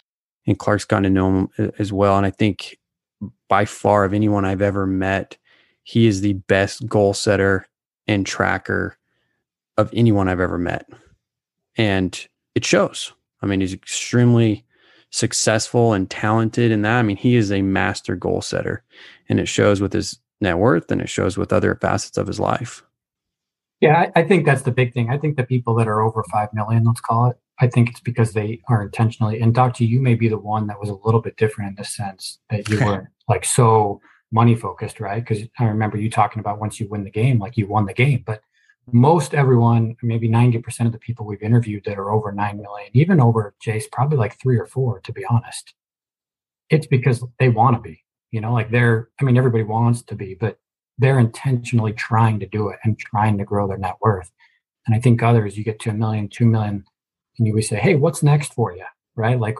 and 0.45 0.60
clark's 0.60 0.86
gotten 0.86 1.04
to 1.04 1.10
know 1.10 1.30
him 1.30 1.50
uh, 1.58 1.71
as 1.80 1.93
well. 1.93 2.17
And 2.17 2.26
i 2.26 2.32
think 2.32 2.78
by 3.48 3.65
far 3.65 4.04
of 4.04 4.13
anyone 4.13 4.45
i've 4.45 4.62
ever 4.62 4.86
met 4.86 5.38
he 5.84 6.08
is 6.08 6.21
the 6.21 6.34
best 6.34 6.88
goal 6.88 7.13
setter 7.13 7.65
and 8.08 8.26
tracker 8.26 8.98
of 9.78 9.89
anyone 9.93 10.28
i've 10.28 10.39
ever 10.39 10.58
met. 10.58 10.88
And 11.78 12.28
it 12.56 12.65
shows 12.65 13.13
i 13.41 13.45
mean 13.45 13.62
he's 13.62 13.74
extremely 13.74 14.65
successful 15.12 15.93
and 15.93 16.10
talented 16.10 16.71
in 16.71 16.82
that 16.82 17.00
i 17.00 17.02
mean 17.02 17.17
he 17.17 17.36
is 17.36 17.52
a 17.52 17.62
master 17.62 18.15
goal 18.15 18.41
setter 18.41 18.84
and 19.30 19.39
it 19.39 19.48
shows 19.48 19.82
with 19.82 19.93
his 19.93 20.19
net 20.41 20.58
worth 20.58 20.91
and 20.91 21.02
it 21.02 21.10
shows 21.10 21.38
with 21.38 21.54
other 21.54 21.76
facets 21.76 22.17
of 22.17 22.28
his 22.28 22.39
life. 22.39 22.84
Yeah, 23.82 24.10
I, 24.15 24.21
I, 24.21 24.24
think 24.24 24.45
that's 24.45 24.62
the 24.62 24.71
big 24.71 24.93
thing. 24.93 25.10
I 25.10 25.17
think 25.17 25.36
the 25.36 25.43
people 25.43 25.76
that 25.76 25.88
are 25.88 26.02
over 26.02 26.24
5 26.32 26.50
million, 26.54 26.86
let's 26.86 27.02
call 27.02 27.30
it, 27.30 27.38
I 27.60 27.67
think 27.67 27.89
it's 27.89 28.00
because 28.00 28.34
they 28.34 28.62
are 28.69 28.82
intentionally, 28.82 29.39
and 29.41 29.54
Doctor, 29.54 29.84
you 29.84 30.00
may 30.00 30.15
be 30.15 30.28
the 30.28 30.38
one 30.38 30.67
that 30.67 30.80
was 30.80 30.89
a 30.89 30.98
little 31.06 31.21
bit 31.21 31.38
different 31.38 31.69
in 31.69 31.76
the 31.76 31.84
sense 31.84 32.39
that 32.50 32.69
you 32.69 32.84
were 32.84 33.12
like 33.28 33.45
so 33.45 34.02
money 34.32 34.56
focused, 34.56 35.00
right? 35.00 35.24
Because 35.24 35.43
I 35.60 35.65
remember 35.65 35.98
you 35.98 36.10
talking 36.10 36.39
about 36.39 36.60
once 36.60 36.80
you 36.80 36.88
win 36.89 37.04
the 37.04 37.12
game, 37.12 37.39
like 37.39 37.58
you 37.58 37.67
won 37.67 37.86
the 37.86 37.93
game. 37.93 38.24
But 38.26 38.41
most 38.91 39.34
everyone, 39.34 39.95
maybe 40.04 40.30
90% 40.30 40.86
of 40.86 40.91
the 40.91 41.00
people 41.00 41.26
we've 41.26 41.41
interviewed 41.41 41.84
that 41.86 41.98
are 41.98 42.12
over 42.12 42.32
9 42.32 42.62
million, 42.62 42.89
even 42.93 43.19
over 43.19 43.56
Jace, 43.63 43.89
probably 43.91 44.17
like 44.17 44.39
three 44.39 44.58
or 44.58 44.65
four, 44.65 45.00
to 45.02 45.12
be 45.12 45.26
honest, 45.26 45.74
it's 46.69 46.88
because 46.88 47.24
they 47.39 47.50
want 47.50 47.76
to 47.76 47.82
be 47.82 48.06
you 48.32 48.41
know 48.41 48.52
like 48.52 48.69
they're 48.69 49.10
i 49.19 49.24
mean 49.24 49.38
everybody 49.38 49.63
wants 49.63 50.02
to 50.02 50.15
be 50.15 50.36
but 50.36 50.58
they're 50.98 51.19
intentionally 51.19 51.93
trying 51.93 52.39
to 52.39 52.45
do 52.45 52.69
it 52.69 52.80
and 52.84 52.98
trying 52.98 53.38
to 53.38 53.43
grow 53.43 53.67
their 53.67 53.78
net 53.78 53.95
worth. 54.02 54.32
And 54.86 54.95
i 54.95 55.00
think 55.00 55.21
others 55.21 55.58
you 55.58 55.63
get 55.63 55.80
to 55.82 55.89
a 55.89 55.93
million 55.93 56.28
two 56.28 56.45
million 56.45 56.84
and 57.38 57.48
you 57.48 57.54
would 57.54 57.63
say 57.63 57.78
hey 57.78 57.95
what's 57.95 58.24
next 58.24 58.54
for 58.54 58.76
you 58.76 58.86
right? 59.17 59.39
Like 59.39 59.58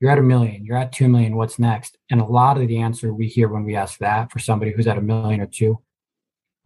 you're 0.00 0.10
at 0.10 0.18
a 0.18 0.22
million 0.22 0.64
you're 0.64 0.76
at 0.76 0.92
two 0.92 1.08
million 1.08 1.36
what's 1.36 1.58
next? 1.58 1.96
And 2.10 2.20
a 2.20 2.24
lot 2.24 2.60
of 2.60 2.66
the 2.66 2.78
answer 2.78 3.14
we 3.14 3.28
hear 3.28 3.48
when 3.48 3.64
we 3.64 3.76
ask 3.76 3.98
that 4.00 4.32
for 4.32 4.40
somebody 4.40 4.72
who's 4.72 4.88
at 4.88 4.98
a 4.98 5.02
million 5.02 5.40
or 5.40 5.46
two 5.46 5.78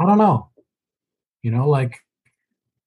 i 0.01 0.07
don't 0.07 0.18
know 0.18 0.49
you 1.42 1.50
know 1.50 1.68
like 1.68 2.00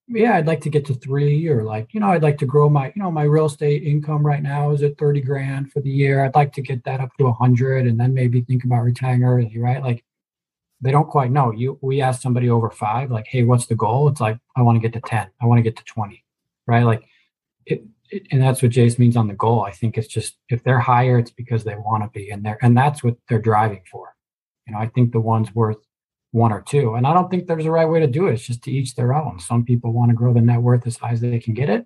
yeah, 0.08 0.36
I'd 0.36 0.48
like 0.48 0.62
to 0.62 0.70
get 0.70 0.86
to 0.88 0.94
three, 0.94 1.48
or 1.48 1.64
like, 1.64 1.94
you 1.94 2.00
know, 2.00 2.10
I'd 2.10 2.24
like 2.24 2.38
to 2.40 2.46
grow 2.46 2.70
my, 2.70 2.88
you 2.96 3.02
know, 3.02 3.10
my 3.10 3.24
real 3.24 3.46
estate 3.46 3.84
income 3.84 4.26
right 4.26 4.44
now 4.44 4.72
is 4.72 4.84
at 4.84 4.98
30 4.98 5.22
grand 5.22 5.72
for 5.72 5.80
the 5.80 5.90
year. 5.90 6.24
I'd 6.24 6.36
like 6.36 6.54
to 6.54 6.62
get 6.62 6.84
that 6.84 7.00
up 7.00 7.10
to 7.18 7.26
100 7.26 7.88
and 7.88 8.00
then 8.00 8.14
maybe 8.14 8.42
think 8.42 8.64
about 8.66 8.84
retiring 8.84 9.24
early, 9.24 9.58
right? 9.58 9.82
Like, 9.82 10.04
they 10.82 10.92
don't 10.92 11.10
quite 11.10 11.32
know. 11.32 11.52
You, 11.52 11.80
we 11.82 12.02
ask 12.02 12.22
somebody 12.22 12.50
over 12.50 12.70
five, 12.70 13.12
like, 13.12 13.28
hey, 13.28 13.44
what's 13.44 13.68
the 13.68 13.76
goal? 13.76 14.10
It's 14.10 14.20
like, 14.20 14.38
I 14.58 14.62
want 14.62 14.76
to 14.76 14.82
get 14.82 14.94
to 14.94 15.10
10, 15.10 15.30
I 15.42 15.46
want 15.46 15.60
to 15.60 15.64
get 15.64 15.78
to 15.78 15.84
20, 15.86 16.24
right? 16.68 16.84
Like, 16.84 17.08
it, 17.66 17.86
it, 18.12 18.28
and 18.32 18.42
that's 18.42 18.62
what 18.62 18.74
Jace 18.74 19.00
means 19.00 19.16
on 19.16 19.30
the 19.30 19.34
goal. 19.34 19.64
I 19.64 19.72
think 19.72 19.98
it's 19.98 20.08
just 20.08 20.36
if 20.50 20.64
they're 20.64 20.80
higher, 20.80 21.18
it's 21.18 21.32
because 21.32 21.64
they 21.64 21.76
want 21.76 22.04
to 22.04 22.10
be, 22.10 22.30
and 22.30 22.46
they're, 22.46 22.60
and 22.62 22.76
that's 22.76 23.04
what 23.04 23.16
they're 23.30 23.40
driving 23.40 23.84
for. 23.90 24.14
You 24.68 24.74
know, 24.74 24.80
I 24.80 24.88
think 24.88 25.14
the 25.14 25.22
ones 25.22 25.56
worth 25.56 25.78
one 26.34 26.52
or 26.52 26.62
two. 26.62 26.96
And 26.96 27.06
I 27.06 27.14
don't 27.14 27.30
think 27.30 27.46
there's 27.46 27.68
a 27.68 27.72
right 27.72 27.88
way 27.88 28.00
to 28.00 28.08
do 28.08 28.28
it. 28.28 28.34
It's 28.34 28.48
just 28.48 28.64
to 28.64 28.72
each 28.72 28.96
their 28.96 29.14
own. 29.14 29.40
Some 29.40 29.64
people 29.64 29.94
want 29.94 30.10
to 30.10 30.16
grow 30.16 30.34
the 30.34 30.42
net 30.42 30.62
worth 30.62 30.86
as 30.88 30.98
high 30.98 31.12
as 31.12 31.22
they 31.22 31.40
can 31.40 31.54
get 31.54 31.70
it. 31.70 31.86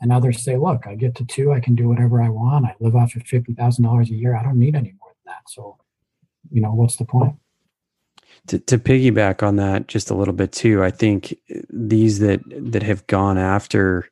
And 0.00 0.12
others 0.12 0.42
say, 0.42 0.56
look, 0.56 0.88
I 0.88 0.96
get 0.96 1.14
to 1.16 1.24
two, 1.24 1.52
I 1.52 1.60
can 1.60 1.76
do 1.76 1.88
whatever 1.88 2.20
I 2.20 2.28
want. 2.28 2.66
I 2.66 2.74
live 2.80 2.96
off 2.96 3.14
of 3.14 3.22
$50,000 3.22 4.10
a 4.10 4.12
year. 4.12 4.36
I 4.36 4.42
don't 4.42 4.58
need 4.58 4.74
any 4.74 4.92
more 4.98 5.12
than 5.24 5.32
that. 5.32 5.48
So, 5.48 5.78
you 6.50 6.60
know, 6.60 6.72
what's 6.72 6.96
the 6.96 7.04
point? 7.04 7.36
To, 8.48 8.58
to 8.58 8.76
piggyback 8.76 9.46
on 9.46 9.54
that 9.56 9.86
just 9.86 10.10
a 10.10 10.14
little 10.14 10.34
bit 10.34 10.50
too, 10.50 10.82
I 10.82 10.90
think 10.90 11.38
these 11.70 12.18
that 12.18 12.40
that 12.48 12.82
have 12.82 13.06
gone 13.06 13.38
after, 13.38 14.08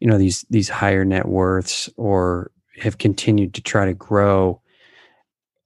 you 0.00 0.06
know, 0.06 0.16
these 0.16 0.44
these 0.48 0.68
higher 0.68 1.04
net 1.04 1.26
worths 1.26 1.90
or 1.96 2.50
have 2.78 2.98
continued 2.98 3.54
to 3.54 3.62
try 3.62 3.86
to 3.86 3.94
grow, 3.94 4.60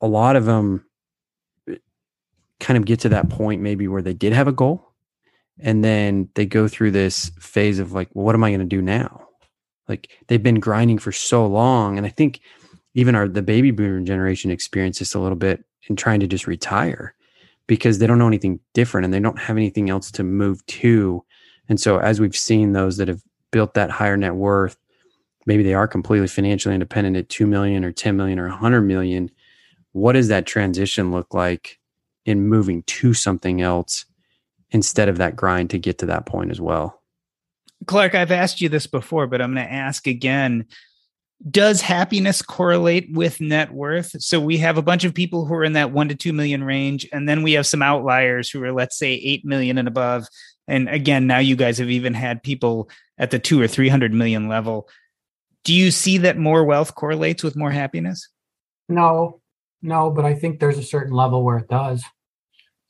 a 0.00 0.08
lot 0.08 0.36
of 0.36 0.46
them 0.46 0.84
kind 2.62 2.78
of 2.78 2.84
get 2.84 3.00
to 3.00 3.08
that 3.10 3.28
point 3.28 3.60
maybe 3.60 3.88
where 3.88 4.02
they 4.02 4.14
did 4.14 4.32
have 4.32 4.48
a 4.48 4.52
goal 4.52 4.88
and 5.58 5.84
then 5.84 6.28
they 6.34 6.46
go 6.46 6.66
through 6.66 6.90
this 6.90 7.30
phase 7.38 7.78
of 7.78 7.92
like 7.92 8.08
well, 8.14 8.24
what 8.24 8.34
am 8.34 8.44
i 8.44 8.50
going 8.50 8.60
to 8.60 8.66
do 8.66 8.80
now? 8.80 9.28
Like 9.88 10.08
they've 10.28 10.42
been 10.42 10.60
grinding 10.60 10.98
for 10.98 11.12
so 11.12 11.46
long 11.46 11.98
and 11.98 12.06
i 12.06 12.10
think 12.10 12.40
even 12.94 13.14
our 13.14 13.28
the 13.28 13.42
baby 13.42 13.70
boomer 13.70 14.00
generation 14.00 14.50
experienced 14.50 15.00
this 15.00 15.14
a 15.14 15.20
little 15.20 15.36
bit 15.36 15.64
in 15.88 15.96
trying 15.96 16.20
to 16.20 16.26
just 16.26 16.46
retire 16.46 17.14
because 17.66 17.98
they 17.98 18.06
don't 18.06 18.18
know 18.18 18.26
anything 18.26 18.60
different 18.74 19.04
and 19.04 19.12
they 19.12 19.20
don't 19.20 19.38
have 19.38 19.56
anything 19.56 19.88
else 19.88 20.10
to 20.10 20.22
move 20.22 20.64
to. 20.66 21.24
And 21.68 21.80
so 21.80 21.98
as 21.98 22.20
we've 22.20 22.36
seen 22.36 22.72
those 22.72 22.96
that 22.98 23.08
have 23.08 23.22
built 23.50 23.74
that 23.74 23.90
higher 23.90 24.16
net 24.16 24.34
worth 24.34 24.76
maybe 25.46 25.62
they 25.62 25.74
are 25.74 25.88
completely 25.88 26.28
financially 26.28 26.74
independent 26.74 27.16
at 27.16 27.28
2 27.28 27.46
million 27.46 27.84
or 27.84 27.92
10 27.92 28.16
million 28.16 28.38
or 28.38 28.48
100 28.48 28.82
million 28.82 29.30
what 29.92 30.12
does 30.12 30.28
that 30.28 30.46
transition 30.46 31.10
look 31.10 31.34
like 31.34 31.78
in 32.24 32.48
moving 32.48 32.82
to 32.84 33.14
something 33.14 33.60
else 33.60 34.04
instead 34.70 35.08
of 35.08 35.18
that 35.18 35.36
grind 35.36 35.70
to 35.70 35.78
get 35.78 35.98
to 35.98 36.06
that 36.06 36.26
point 36.26 36.50
as 36.50 36.60
well. 36.60 37.02
Clark, 37.86 38.14
I've 38.14 38.30
asked 38.30 38.60
you 38.60 38.68
this 38.68 38.86
before, 38.86 39.26
but 39.26 39.40
I'm 39.40 39.54
going 39.54 39.66
to 39.66 39.72
ask 39.72 40.06
again. 40.06 40.66
Does 41.50 41.80
happiness 41.80 42.40
correlate 42.40 43.12
with 43.12 43.40
net 43.40 43.72
worth? 43.72 44.22
So 44.22 44.38
we 44.38 44.58
have 44.58 44.78
a 44.78 44.82
bunch 44.82 45.02
of 45.02 45.12
people 45.12 45.44
who 45.44 45.54
are 45.54 45.64
in 45.64 45.72
that 45.72 45.90
one 45.90 46.08
to 46.08 46.14
two 46.14 46.32
million 46.32 46.62
range, 46.62 47.08
and 47.12 47.28
then 47.28 47.42
we 47.42 47.54
have 47.54 47.66
some 47.66 47.82
outliers 47.82 48.48
who 48.48 48.62
are, 48.62 48.72
let's 48.72 48.96
say, 48.96 49.14
eight 49.14 49.44
million 49.44 49.76
and 49.76 49.88
above. 49.88 50.28
And 50.68 50.88
again, 50.88 51.26
now 51.26 51.38
you 51.38 51.56
guys 51.56 51.78
have 51.78 51.90
even 51.90 52.14
had 52.14 52.44
people 52.44 52.88
at 53.18 53.32
the 53.32 53.40
two 53.40 53.60
or 53.60 53.66
300 53.66 54.14
million 54.14 54.48
level. 54.48 54.88
Do 55.64 55.74
you 55.74 55.90
see 55.90 56.18
that 56.18 56.38
more 56.38 56.64
wealth 56.64 56.94
correlates 56.94 57.42
with 57.42 57.56
more 57.56 57.72
happiness? 57.72 58.28
No, 58.88 59.41
no, 59.82 60.10
but 60.10 60.24
I 60.24 60.34
think 60.34 60.60
there's 60.60 60.78
a 60.78 60.82
certain 60.82 61.12
level 61.12 61.42
where 61.42 61.58
it 61.58 61.68
does. 61.68 62.04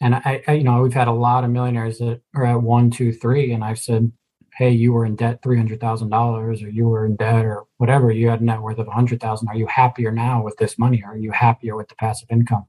And 0.01 0.15
I, 0.17 0.43
I, 0.49 0.53
you 0.53 0.65
know, 0.65 0.83
we've 0.83 0.93
had 0.93 1.09
a 1.09 1.13
lot 1.13 1.45
of 1.45 1.51
millionaires 1.51 1.99
that 1.99 2.21
are 2.35 2.45
at 2.45 2.63
one, 2.63 2.91
two, 2.91 3.13
three, 3.13 3.53
and 3.53 3.65
I've 3.65 3.79
said, 3.79 4.13
"Hey, 4.55 4.71
you 4.71 4.93
were 4.93 5.07
in 5.07 5.17
debt 5.17 5.41
three 5.43 5.57
hundred 5.57 5.81
thousand 5.81 6.11
dollars, 6.11 6.63
or 6.63 6.69
you 6.69 6.89
were 6.89 7.07
in 7.07 7.17
debt, 7.17 7.45
or 7.45 7.65
whatever. 7.79 8.11
You 8.11 8.29
had 8.29 8.41
a 8.41 8.45
net 8.45 8.61
worth 8.61 8.79
of 8.79 8.89
a 8.89 8.93
hundred 8.93 9.21
thousand. 9.21 9.49
Are 9.49 9.57
you 9.57 9.67
happier 9.67 10.11
now 10.11 10.43
with 10.43 10.57
this 10.57 10.79
money? 10.79 11.03
Are 11.07 11.17
you 11.17 11.31
happier 11.31 11.77
with 11.77 11.89
the 11.89 11.95
passive 11.97 12.29
income?" 12.31 12.67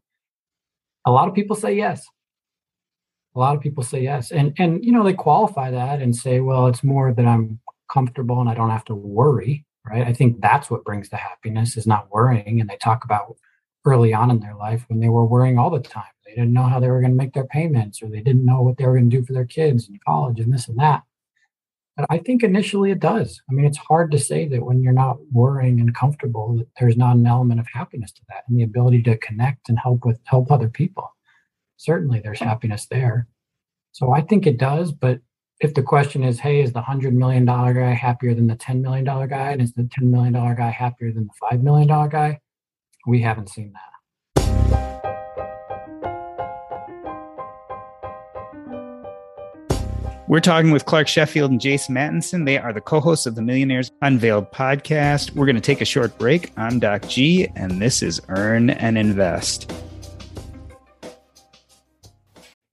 A 1.05 1.11
lot 1.11 1.27
of 1.27 1.33
people 1.33 1.55
say 1.55 1.75
yes. 1.75 2.05
A 3.35 3.39
lot 3.39 3.55
of 3.55 3.61
people 3.61 3.83
say 3.83 4.01
yes. 4.03 4.31
And 4.31 4.53
and 4.59 4.83
you 4.85 4.91
know, 4.91 5.03
they 5.03 5.13
qualify 5.13 5.71
that 5.71 6.01
and 6.01 6.15
say, 6.15 6.39
well, 6.39 6.67
it's 6.67 6.83
more 6.83 7.13
that 7.13 7.25
I'm 7.25 7.59
comfortable 7.91 8.39
and 8.39 8.49
I 8.49 8.53
don't 8.53 8.69
have 8.69 8.85
to 8.85 8.95
worry, 8.95 9.65
right? 9.85 10.05
I 10.05 10.13
think 10.13 10.41
that's 10.41 10.69
what 10.69 10.83
brings 10.85 11.09
the 11.09 11.17
happiness 11.17 11.77
is 11.77 11.87
not 11.87 12.11
worrying. 12.11 12.61
And 12.61 12.69
they 12.69 12.77
talk 12.77 13.03
about 13.03 13.35
early 13.85 14.13
on 14.13 14.31
in 14.31 14.39
their 14.39 14.55
life 14.55 14.85
when 14.87 14.99
they 14.99 15.09
were 15.09 15.25
worrying 15.25 15.57
all 15.57 15.69
the 15.69 15.79
time. 15.79 16.03
They 16.25 16.33
didn't 16.33 16.53
know 16.53 16.63
how 16.63 16.79
they 16.79 16.89
were 16.89 17.01
going 17.01 17.11
to 17.11 17.17
make 17.17 17.33
their 17.33 17.45
payments 17.45 18.01
or 18.01 18.09
they 18.09 18.21
didn't 18.21 18.45
know 18.45 18.61
what 18.61 18.77
they 18.77 18.85
were 18.85 18.93
going 18.93 19.09
to 19.09 19.17
do 19.17 19.25
for 19.25 19.33
their 19.33 19.45
kids 19.45 19.87
in 19.87 19.99
college 20.05 20.39
and 20.39 20.53
this 20.53 20.67
and 20.67 20.79
that. 20.79 21.03
But 21.95 22.07
I 22.09 22.17
think 22.17 22.43
initially 22.43 22.89
it 22.91 22.99
does. 22.99 23.41
I 23.49 23.53
mean, 23.53 23.65
it's 23.65 23.77
hard 23.77 24.09
to 24.11 24.19
say 24.19 24.47
that 24.47 24.63
when 24.65 24.81
you're 24.81 24.93
not 24.93 25.17
worrying 25.31 25.79
and 25.79 25.93
comfortable, 25.93 26.57
that 26.57 26.67
there's 26.79 26.97
not 26.97 27.17
an 27.17 27.27
element 27.27 27.59
of 27.59 27.67
happiness 27.71 28.11
to 28.13 28.21
that 28.29 28.43
and 28.47 28.57
the 28.57 28.63
ability 28.63 29.03
to 29.03 29.17
connect 29.17 29.69
and 29.69 29.77
help 29.77 30.05
with 30.05 30.19
help 30.23 30.51
other 30.51 30.69
people. 30.69 31.13
Certainly 31.77 32.21
there's 32.21 32.39
happiness 32.39 32.87
there. 32.89 33.27
So 33.91 34.11
I 34.11 34.21
think 34.21 34.47
it 34.47 34.57
does, 34.57 34.91
but 34.91 35.19
if 35.59 35.75
the 35.75 35.83
question 35.83 36.23
is, 36.23 36.39
hey, 36.39 36.61
is 36.61 36.73
the 36.73 36.81
hundred 36.81 37.13
million 37.13 37.45
dollar 37.45 37.73
guy 37.73 37.91
happier 37.91 38.33
than 38.33 38.47
the 38.47 38.55
ten 38.55 38.81
million 38.81 39.05
dollar 39.05 39.27
guy, 39.27 39.51
and 39.51 39.61
is 39.61 39.73
the 39.73 39.87
ten 39.91 40.09
million 40.09 40.33
dollar 40.33 40.55
guy 40.55 40.69
happier 40.69 41.11
than 41.11 41.25
the 41.25 41.33
five 41.39 41.61
million 41.61 41.87
dollar 41.87 42.07
guy? 42.07 42.39
We 43.05 43.19
haven't 43.21 43.49
seen 43.49 43.73
that. 43.73 43.93
We're 50.29 50.39
talking 50.39 50.71
with 50.71 50.85
Clark 50.85 51.09
Sheffield 51.09 51.51
and 51.51 51.59
Jason 51.59 51.95
Mattinson. 51.95 52.45
They 52.45 52.57
are 52.57 52.71
the 52.71 52.79
co 52.79 53.01
hosts 53.01 53.25
of 53.25 53.35
the 53.35 53.41
Millionaires 53.41 53.91
Unveiled 54.01 54.51
podcast. 54.51 55.35
We're 55.35 55.45
going 55.45 55.57
to 55.57 55.61
take 55.61 55.81
a 55.81 55.85
short 55.85 56.17
break. 56.17 56.53
I'm 56.55 56.79
Doc 56.79 57.07
G, 57.09 57.49
and 57.55 57.81
this 57.81 58.01
is 58.01 58.21
Earn 58.29 58.69
and 58.69 58.97
Invest. 58.97 59.71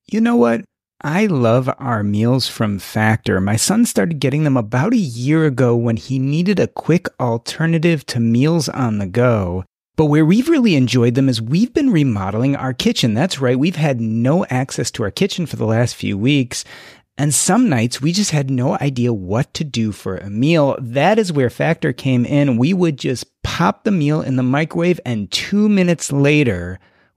You 0.06 0.20
know 0.20 0.36
what? 0.36 0.64
I 1.02 1.26
love 1.26 1.68
our 1.78 2.04
meals 2.04 2.46
from 2.46 2.78
Factor. 2.78 3.40
My 3.40 3.56
son 3.56 3.84
started 3.84 4.20
getting 4.20 4.44
them 4.44 4.56
about 4.56 4.92
a 4.92 4.98
year 4.98 5.44
ago 5.44 5.74
when 5.74 5.96
he 5.96 6.18
needed 6.18 6.60
a 6.60 6.68
quick 6.68 7.08
alternative 7.18 8.06
to 8.06 8.20
meals 8.20 8.68
on 8.68 8.98
the 8.98 9.06
go. 9.06 9.64
But 10.00 10.06
where 10.06 10.24
we've 10.24 10.48
really 10.48 10.76
enjoyed 10.76 11.14
them 11.14 11.28
is 11.28 11.42
we've 11.42 11.74
been 11.74 11.90
remodeling 11.90 12.56
our 12.56 12.72
kitchen. 12.72 13.12
That's 13.12 13.38
right, 13.38 13.58
we've 13.58 13.76
had 13.76 14.00
no 14.00 14.46
access 14.46 14.90
to 14.92 15.02
our 15.02 15.10
kitchen 15.10 15.44
for 15.44 15.56
the 15.56 15.66
last 15.66 15.94
few 15.94 16.16
weeks. 16.16 16.64
And 17.18 17.34
some 17.34 17.68
nights 17.68 18.00
we 18.00 18.12
just 18.12 18.30
had 18.30 18.48
no 18.48 18.78
idea 18.78 19.12
what 19.12 19.52
to 19.52 19.62
do 19.62 19.92
for 19.92 20.16
a 20.16 20.30
meal. 20.30 20.78
That 20.80 21.18
is 21.18 21.34
where 21.34 21.50
Factor 21.50 21.92
came 21.92 22.24
in. 22.24 22.56
We 22.56 22.72
would 22.72 22.96
just 22.96 23.26
pop 23.42 23.84
the 23.84 23.90
meal 23.90 24.22
in 24.22 24.36
the 24.36 24.42
microwave, 24.42 25.00
and 25.04 25.30
two 25.30 25.68
minutes 25.68 26.10
later, 26.10 26.80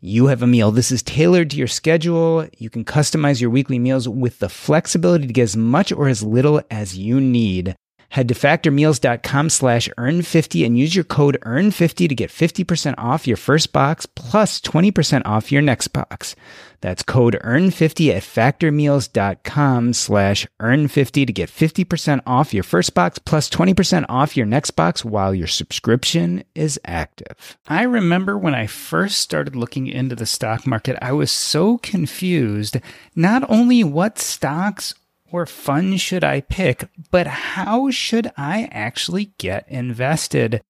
you 0.00 0.28
have 0.28 0.42
a 0.42 0.46
meal. 0.46 0.70
This 0.70 0.90
is 0.90 1.02
tailored 1.02 1.50
to 1.50 1.58
your 1.58 1.66
schedule. 1.66 2.48
You 2.56 2.70
can 2.70 2.86
customize 2.86 3.40
your 3.40 3.50
weekly 3.50 3.78
meals 3.78 4.08
with 4.08 4.38
the 4.38 4.48
flexibility 4.48 5.26
to 5.26 5.32
get 5.32 5.42
as 5.42 5.56
much 5.56 5.92
or 5.92 6.08
as 6.08 6.22
little 6.22 6.62
as 6.70 6.96
you 6.96 7.20
need. 7.20 7.76
Head 8.10 8.26
to 8.26 8.34
factormeals.com 8.34 9.50
slash 9.50 9.88
earn50 9.96 10.66
and 10.66 10.76
use 10.76 10.96
your 10.96 11.04
code 11.04 11.38
earn50 11.42 12.08
to 12.08 12.14
get 12.16 12.30
50% 12.30 12.96
off 12.98 13.24
your 13.24 13.36
first 13.36 13.72
box 13.72 14.04
plus 14.04 14.60
20% 14.60 15.22
off 15.24 15.52
your 15.52 15.62
next 15.62 15.88
box. 15.88 16.34
That's 16.80 17.04
code 17.04 17.38
earn50 17.44 18.10
at 18.10 18.22
factormeals.com 18.24 19.92
slash 19.92 20.46
earn50 20.60 21.26
to 21.26 21.32
get 21.32 21.50
50% 21.50 22.20
off 22.26 22.52
your 22.52 22.64
first 22.64 22.94
box 22.94 23.20
plus 23.20 23.48
20% 23.48 24.06
off 24.08 24.36
your 24.36 24.46
next 24.46 24.72
box 24.72 25.04
while 25.04 25.32
your 25.32 25.46
subscription 25.46 26.42
is 26.56 26.80
active. 26.84 27.58
I 27.68 27.82
remember 27.82 28.36
when 28.36 28.56
I 28.56 28.66
first 28.66 29.20
started 29.20 29.54
looking 29.54 29.86
into 29.86 30.16
the 30.16 30.26
stock 30.26 30.66
market, 30.66 30.98
I 31.00 31.12
was 31.12 31.30
so 31.30 31.78
confused. 31.78 32.78
Not 33.14 33.48
only 33.48 33.84
what 33.84 34.18
stocks 34.18 34.94
or 35.32 35.46
fund 35.46 36.00
should 36.00 36.24
I 36.24 36.40
pick, 36.42 36.88
but 37.10 37.26
how 37.26 37.90
should 37.90 38.30
I 38.36 38.68
actually 38.72 39.32
get 39.38 39.66
invested? 39.68 40.60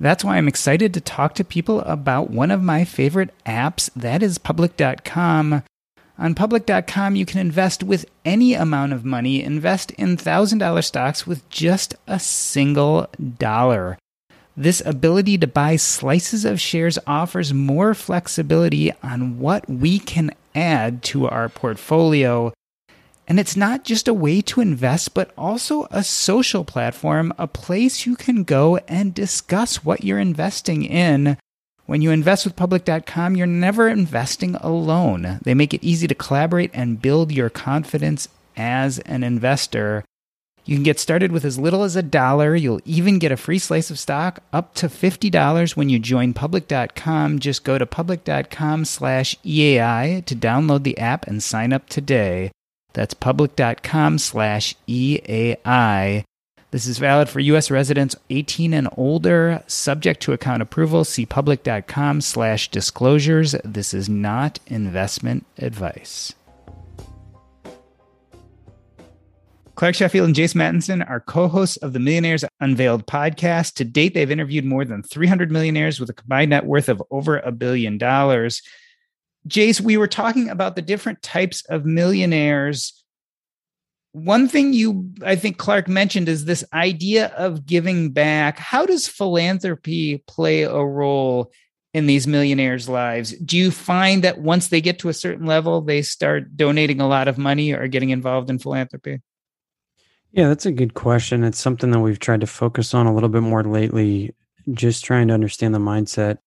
That's 0.00 0.24
why 0.24 0.36
I'm 0.36 0.48
excited 0.48 0.92
to 0.94 1.00
talk 1.00 1.34
to 1.34 1.44
people 1.44 1.80
about 1.82 2.30
one 2.30 2.50
of 2.50 2.62
my 2.62 2.84
favorite 2.84 3.30
apps, 3.46 3.90
that 3.94 4.22
is 4.22 4.38
public.com. 4.38 5.62
On 6.16 6.34
public.com, 6.34 7.16
you 7.16 7.26
can 7.26 7.40
invest 7.40 7.82
with 7.82 8.06
any 8.24 8.54
amount 8.54 8.92
of 8.92 9.04
money, 9.04 9.42
invest 9.42 9.90
in 9.92 10.16
$1,000 10.16 10.84
stocks 10.84 11.26
with 11.26 11.48
just 11.48 11.96
a 12.06 12.20
single 12.20 13.08
dollar. 13.38 13.98
This 14.56 14.80
ability 14.86 15.38
to 15.38 15.48
buy 15.48 15.74
slices 15.74 16.44
of 16.44 16.60
shares 16.60 16.98
offers 17.08 17.52
more 17.52 17.94
flexibility 17.94 18.92
on 19.02 19.40
what 19.40 19.68
we 19.68 19.98
can 19.98 20.30
add 20.54 21.02
to 21.04 21.28
our 21.28 21.48
portfolio. 21.48 22.52
And 23.26 23.40
it's 23.40 23.56
not 23.56 23.84
just 23.84 24.06
a 24.06 24.14
way 24.14 24.42
to 24.42 24.60
invest, 24.60 25.14
but 25.14 25.32
also 25.36 25.86
a 25.90 26.04
social 26.04 26.64
platform, 26.64 27.32
a 27.38 27.46
place 27.46 28.04
you 28.06 28.16
can 28.16 28.44
go 28.44 28.76
and 28.88 29.14
discuss 29.14 29.84
what 29.84 30.04
you're 30.04 30.18
investing 30.18 30.84
in. 30.84 31.38
When 31.86 32.02
you 32.02 32.10
invest 32.10 32.44
with 32.44 32.56
public.com, 32.56 33.36
you're 33.36 33.46
never 33.46 33.88
investing 33.88 34.54
alone. 34.56 35.38
They 35.42 35.54
make 35.54 35.74
it 35.74 35.84
easy 35.84 36.06
to 36.06 36.14
collaborate 36.14 36.70
and 36.74 37.00
build 37.00 37.32
your 37.32 37.50
confidence 37.50 38.28
as 38.56 38.98
an 39.00 39.22
investor. 39.22 40.04
You 40.64 40.76
can 40.76 40.82
get 40.82 40.98
started 40.98 41.30
with 41.30 41.44
as 41.44 41.58
little 41.58 41.82
as 41.82 41.94
a 41.94 42.02
dollar. 42.02 42.56
You'll 42.56 42.80
even 42.86 43.18
get 43.18 43.32
a 43.32 43.36
free 43.36 43.58
slice 43.58 43.90
of 43.90 43.98
stock 43.98 44.40
up 44.50 44.74
to 44.76 44.86
$50 44.86 45.76
when 45.76 45.90
you 45.90 45.98
join 45.98 46.32
public.com. 46.32 47.38
Just 47.38 47.64
go 47.64 47.76
to 47.76 47.84
public.com 47.84 48.86
slash 48.86 49.36
EAI 49.44 50.24
to 50.24 50.34
download 50.34 50.82
the 50.82 50.96
app 50.96 51.26
and 51.26 51.42
sign 51.42 51.72
up 51.74 51.88
today. 51.88 52.50
That's 52.94 53.14
public.com 53.14 54.18
slash 54.18 54.74
EAI. 54.88 56.24
This 56.70 56.86
is 56.86 56.98
valid 56.98 57.28
for 57.28 57.38
U.S. 57.38 57.70
residents 57.70 58.16
18 58.30 58.74
and 58.74 58.88
older, 58.96 59.62
subject 59.68 60.20
to 60.22 60.32
account 60.32 60.62
approval. 60.62 61.04
See 61.04 61.24
public.com 61.24 62.20
slash 62.20 62.68
disclosures. 62.68 63.54
This 63.64 63.94
is 63.94 64.08
not 64.08 64.58
investment 64.66 65.46
advice. 65.58 66.32
Clark 69.76 69.96
Sheffield 69.96 70.26
and 70.26 70.34
Jason 70.34 70.60
Mattinson 70.60 71.08
are 71.08 71.20
co 71.20 71.48
hosts 71.48 71.76
of 71.78 71.92
the 71.92 71.98
Millionaires 71.98 72.44
Unveiled 72.60 73.06
podcast. 73.06 73.74
To 73.74 73.84
date, 73.84 74.14
they've 74.14 74.30
interviewed 74.30 74.64
more 74.64 74.84
than 74.84 75.02
300 75.02 75.50
millionaires 75.50 75.98
with 75.98 76.10
a 76.10 76.14
combined 76.14 76.50
net 76.50 76.64
worth 76.64 76.88
of 76.88 77.02
over 77.10 77.38
a 77.38 77.50
billion 77.50 77.98
dollars. 77.98 78.62
Jace, 79.48 79.80
we 79.80 79.96
were 79.96 80.08
talking 80.08 80.48
about 80.48 80.76
the 80.76 80.82
different 80.82 81.22
types 81.22 81.64
of 81.66 81.84
millionaires. 81.84 83.04
One 84.12 84.48
thing 84.48 84.72
you, 84.72 85.10
I 85.22 85.36
think 85.36 85.58
Clark 85.58 85.88
mentioned 85.88 86.28
is 86.28 86.44
this 86.44 86.64
idea 86.72 87.26
of 87.36 87.66
giving 87.66 88.12
back. 88.12 88.58
How 88.58 88.86
does 88.86 89.08
philanthropy 89.08 90.22
play 90.26 90.62
a 90.62 90.78
role 90.78 91.52
in 91.92 92.06
these 92.06 92.26
millionaires' 92.26 92.88
lives? 92.88 93.32
Do 93.32 93.56
you 93.56 93.70
find 93.70 94.24
that 94.24 94.38
once 94.38 94.68
they 94.68 94.80
get 94.80 95.00
to 95.00 95.08
a 95.08 95.14
certain 95.14 95.46
level, 95.46 95.80
they 95.80 96.02
start 96.02 96.56
donating 96.56 97.00
a 97.00 97.08
lot 97.08 97.28
of 97.28 97.38
money 97.38 97.72
or 97.72 97.86
getting 97.88 98.10
involved 98.10 98.50
in 98.50 98.58
philanthropy? 98.58 99.20
Yeah, 100.32 100.48
that's 100.48 100.66
a 100.66 100.72
good 100.72 100.94
question. 100.94 101.44
It's 101.44 101.60
something 101.60 101.90
that 101.92 102.00
we've 102.00 102.18
tried 102.18 102.40
to 102.40 102.46
focus 102.46 102.94
on 102.94 103.06
a 103.06 103.14
little 103.14 103.28
bit 103.28 103.42
more 103.42 103.62
lately, 103.62 104.34
just 104.72 105.04
trying 105.04 105.28
to 105.28 105.34
understand 105.34 105.74
the 105.74 105.78
mindset 105.78 106.38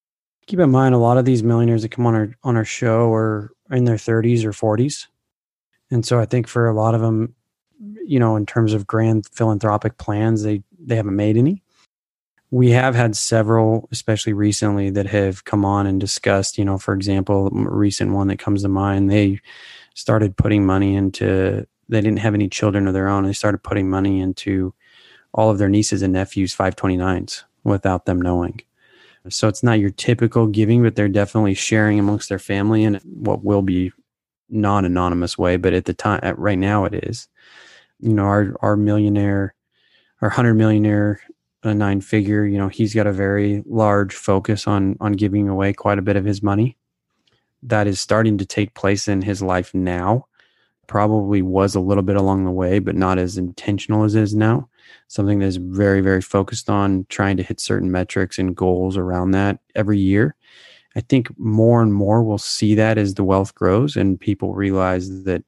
keep 0.48 0.60
in 0.60 0.72
mind 0.72 0.96
a 0.96 0.98
lot 0.98 1.18
of 1.18 1.26
these 1.26 1.44
millionaires 1.44 1.84
that 1.84 1.92
come 1.92 2.08
on 2.08 2.16
our 2.16 2.36
on 2.44 2.58
our 2.58 2.66
show 2.66 3.14
are 3.14 3.52
in 3.70 3.86
their 3.86 3.98
30s 3.98 4.44
or 4.44 4.52
40s 4.52 5.08
and 5.92 6.06
so 6.06 6.20
i 6.20 6.26
think 6.26 6.48
for 6.48 6.68
a 6.68 6.74
lot 6.74 6.96
of 6.96 7.02
them 7.02 7.36
you 8.08 8.20
know 8.20 8.36
in 8.36 8.46
terms 8.46 8.74
of 8.74 8.88
grand 8.88 9.28
philanthropic 9.32 9.98
plans 9.98 10.44
they 10.44 10.64
they 10.80 10.96
haven't 10.96 11.16
made 11.16 11.38
any. 11.38 11.62
We 12.50 12.70
have 12.70 12.96
had 12.96 13.16
several 13.16 13.90
especially 13.92 14.34
recently 14.34 14.90
that 14.92 15.06
have 15.08 15.44
come 15.44 15.66
on 15.66 15.86
and 15.86 16.00
discussed 16.00 16.58
you 16.58 16.66
know 16.66 16.78
for 16.78 16.94
example 16.94 17.48
a 17.48 17.70
recent 17.70 18.14
one 18.14 18.28
that 18.28 18.40
comes 18.40 18.62
to 18.64 18.70
mind 18.70 19.12
they 19.12 19.42
started 19.96 20.38
putting 20.38 20.66
money 20.66 20.96
into 20.96 21.68
they 21.90 22.02
didn't 22.02 22.20
have 22.20 22.34
any 22.34 22.50
children 22.50 22.88
of 22.88 22.94
their 22.94 23.08
own. 23.08 23.24
They 23.24 23.34
started 23.34 23.64
putting 23.64 23.90
money 23.90 24.20
into 24.20 24.74
all 25.34 25.50
of 25.50 25.58
their 25.58 25.70
nieces 25.70 26.02
and 26.02 26.14
nephews 26.14 26.56
529s 26.56 27.44
without 27.64 28.06
them 28.06 28.22
knowing 28.22 28.62
so 29.30 29.48
it's 29.48 29.64
not 29.64 29.80
your 29.80 29.90
typical 29.92 30.48
giving, 30.48 30.84
but 30.84 30.96
they're 30.96 31.10
definitely 31.10 31.54
sharing 31.56 32.00
amongst 32.00 32.30
their 32.30 32.40
family 32.40 32.84
in 32.84 32.96
what 33.04 33.44
will 33.44 33.62
be 33.62 33.92
non-anonymous 34.50 35.38
way. 35.38 35.58
But 35.58 35.74
at 35.74 35.86
the 35.86 35.94
time, 35.94 36.20
at 36.24 36.38
right 36.40 36.58
now, 36.60 36.86
it 36.86 36.94
is. 36.94 37.28
you 38.00 38.14
know, 38.14 38.24
our 38.24 38.56
our 38.62 38.78
millionaire, 38.78 39.56
our 40.22 40.30
hundred 40.30 40.56
millionaire, 40.56 41.22
a 41.64 41.74
nine 41.74 42.02
figure, 42.02 42.46
you 42.46 42.58
know, 42.58 42.68
he's 42.70 42.94
got 42.94 43.08
a 43.08 43.14
very 43.14 43.64
large 43.66 44.14
focus 44.14 44.68
on 44.68 44.98
on 45.00 45.14
giving 45.14 45.50
away 45.50 45.74
quite 45.74 46.00
a 46.00 46.04
bit 46.04 46.16
of 46.16 46.26
his 46.26 46.44
money. 46.44 46.78
That 47.64 47.88
is 47.88 48.00
starting 48.00 48.38
to 48.38 48.46
take 48.46 48.76
place 48.76 49.08
in 49.08 49.22
his 49.22 49.42
life 49.42 49.74
now. 49.74 50.28
Probably 50.88 51.42
was 51.42 51.76
a 51.76 51.80
little 51.82 52.04
bit 52.04 52.16
along 52.16 52.46
the 52.46 52.52
way, 52.52 52.80
but 52.80 52.96
not 52.96 53.18
as 53.18 53.38
intentional 53.38 54.04
as 54.04 54.16
is 54.16 54.36
now. 54.36 54.70
Something 55.08 55.40
that 55.40 55.46
is 55.46 55.58
very, 55.58 56.02
very 56.02 56.22
focused 56.22 56.70
on 56.70 57.06
trying 57.10 57.38
to 57.38 57.44
hit 57.44 57.60
certain 57.60 57.92
metrics 57.92 58.38
and 58.38 58.56
goals 58.56 58.98
around 58.98 59.32
that 59.32 59.60
every 59.76 60.00
year. 60.00 60.36
I 60.96 61.02
think 61.02 61.28
more 61.38 61.82
and 61.82 61.94
more 61.94 62.24
we'll 62.24 62.40
see 62.40 62.76
that 62.76 62.98
as 62.98 63.14
the 63.14 63.24
wealth 63.24 63.54
grows 63.54 63.96
and 63.96 64.20
people 64.20 64.54
realize 64.54 65.24
that 65.24 65.44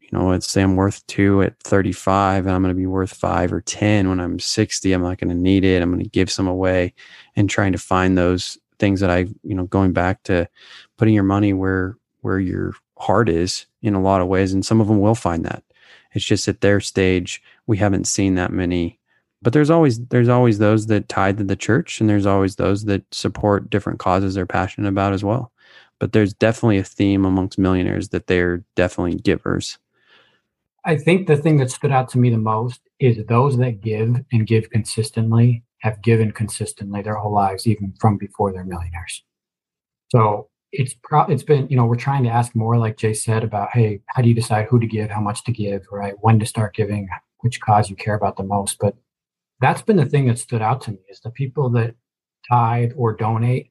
you 0.00 0.18
know, 0.18 0.28
let's 0.28 0.46
say 0.50 0.62
I'm 0.62 0.76
worth 0.76 1.06
two 1.06 1.42
at 1.42 1.58
35 1.60 2.46
and 2.46 2.54
I'm 2.54 2.62
going 2.62 2.74
to 2.74 2.78
be 2.78 2.86
worth 2.86 3.14
five 3.14 3.52
or 3.52 3.62
10 3.62 4.10
when 4.10 4.20
I'm 4.20 4.38
60. 4.38 4.92
I'm 4.92 5.02
not 5.02 5.18
going 5.18 5.30
to 5.30 5.34
need 5.34 5.64
it. 5.64 5.82
I'm 5.82 5.90
going 5.90 6.04
to 6.04 6.10
give 6.10 6.30
some 6.30 6.46
away 6.46 6.92
and 7.34 7.48
trying 7.48 7.72
to 7.72 7.78
find 7.78 8.16
those 8.16 8.58
things 8.78 9.00
that 9.00 9.10
I, 9.10 9.26
you 9.42 9.54
know, 9.54 9.64
going 9.64 9.92
back 9.94 10.22
to 10.24 10.48
putting 10.98 11.14
your 11.14 11.24
money 11.24 11.54
where, 11.54 11.96
where 12.20 12.38
your 12.38 12.74
heart 12.98 13.30
is 13.30 13.64
in 13.80 13.94
a 13.94 14.02
lot 14.02 14.20
of 14.20 14.28
ways. 14.28 14.52
And 14.52 14.64
some 14.64 14.82
of 14.82 14.88
them 14.88 15.00
will 15.00 15.14
find 15.14 15.46
that. 15.46 15.64
It's 16.12 16.24
just 16.24 16.46
at 16.46 16.60
their 16.60 16.80
stage, 16.80 17.42
we 17.66 17.76
haven't 17.76 18.06
seen 18.06 18.34
that 18.36 18.52
many. 18.52 18.98
But 19.40 19.52
there's 19.52 19.70
always 19.70 19.98
there's 20.06 20.28
always 20.28 20.58
those 20.58 20.86
that 20.86 21.08
tie 21.08 21.32
to 21.32 21.44
the 21.44 21.56
church, 21.56 22.00
and 22.00 22.08
there's 22.08 22.26
always 22.26 22.56
those 22.56 22.84
that 22.84 23.02
support 23.12 23.70
different 23.70 23.98
causes 23.98 24.34
they're 24.34 24.46
passionate 24.46 24.88
about 24.88 25.12
as 25.12 25.24
well. 25.24 25.52
But 25.98 26.12
there's 26.12 26.34
definitely 26.34 26.78
a 26.78 26.84
theme 26.84 27.24
amongst 27.24 27.58
millionaires 27.58 28.10
that 28.10 28.26
they're 28.26 28.64
definitely 28.76 29.16
givers 29.16 29.78
I 30.84 30.96
think 30.96 31.26
the 31.26 31.36
thing 31.36 31.58
that 31.58 31.70
stood 31.70 31.92
out 31.92 32.08
to 32.10 32.18
me 32.18 32.30
the 32.30 32.38
most 32.38 32.80
is 32.98 33.24
those 33.26 33.56
that 33.58 33.80
give 33.80 34.24
and 34.32 34.46
give 34.46 34.70
consistently 34.70 35.62
have 35.78 36.02
given 36.02 36.32
consistently 36.32 37.02
their 37.02 37.14
whole 37.14 37.32
lives, 37.32 37.66
even 37.66 37.94
from 38.00 38.18
before 38.18 38.52
they're 38.52 38.64
millionaires. 38.64 39.22
So 40.10 40.48
it's 40.72 40.94
pro- 40.94 41.26
it's 41.26 41.42
been 41.42 41.68
you 41.68 41.76
know 41.76 41.86
we're 41.86 41.96
trying 41.96 42.24
to 42.24 42.30
ask 42.30 42.54
more, 42.56 42.78
like 42.78 42.96
Jace 42.96 43.18
said, 43.18 43.44
about 43.44 43.70
hey, 43.72 44.00
how 44.08 44.22
do 44.22 44.28
you 44.28 44.34
decide 44.34 44.66
who 44.68 44.80
to 44.80 44.86
give, 44.86 45.10
how 45.10 45.20
much 45.20 45.44
to 45.44 45.52
give, 45.52 45.86
right? 45.92 46.14
When 46.20 46.40
to 46.40 46.46
start 46.46 46.74
giving, 46.74 47.08
which 47.42 47.60
cause 47.60 47.88
you 47.88 47.96
care 47.96 48.14
about 48.14 48.36
the 48.36 48.42
most. 48.42 48.78
But 48.80 48.96
that's 49.60 49.82
been 49.82 49.96
the 49.96 50.06
thing 50.06 50.26
that 50.26 50.38
stood 50.38 50.62
out 50.62 50.80
to 50.82 50.92
me 50.92 50.98
is 51.08 51.20
the 51.20 51.30
people 51.30 51.70
that 51.70 51.94
tithe 52.48 52.92
or 52.96 53.14
donate. 53.14 53.70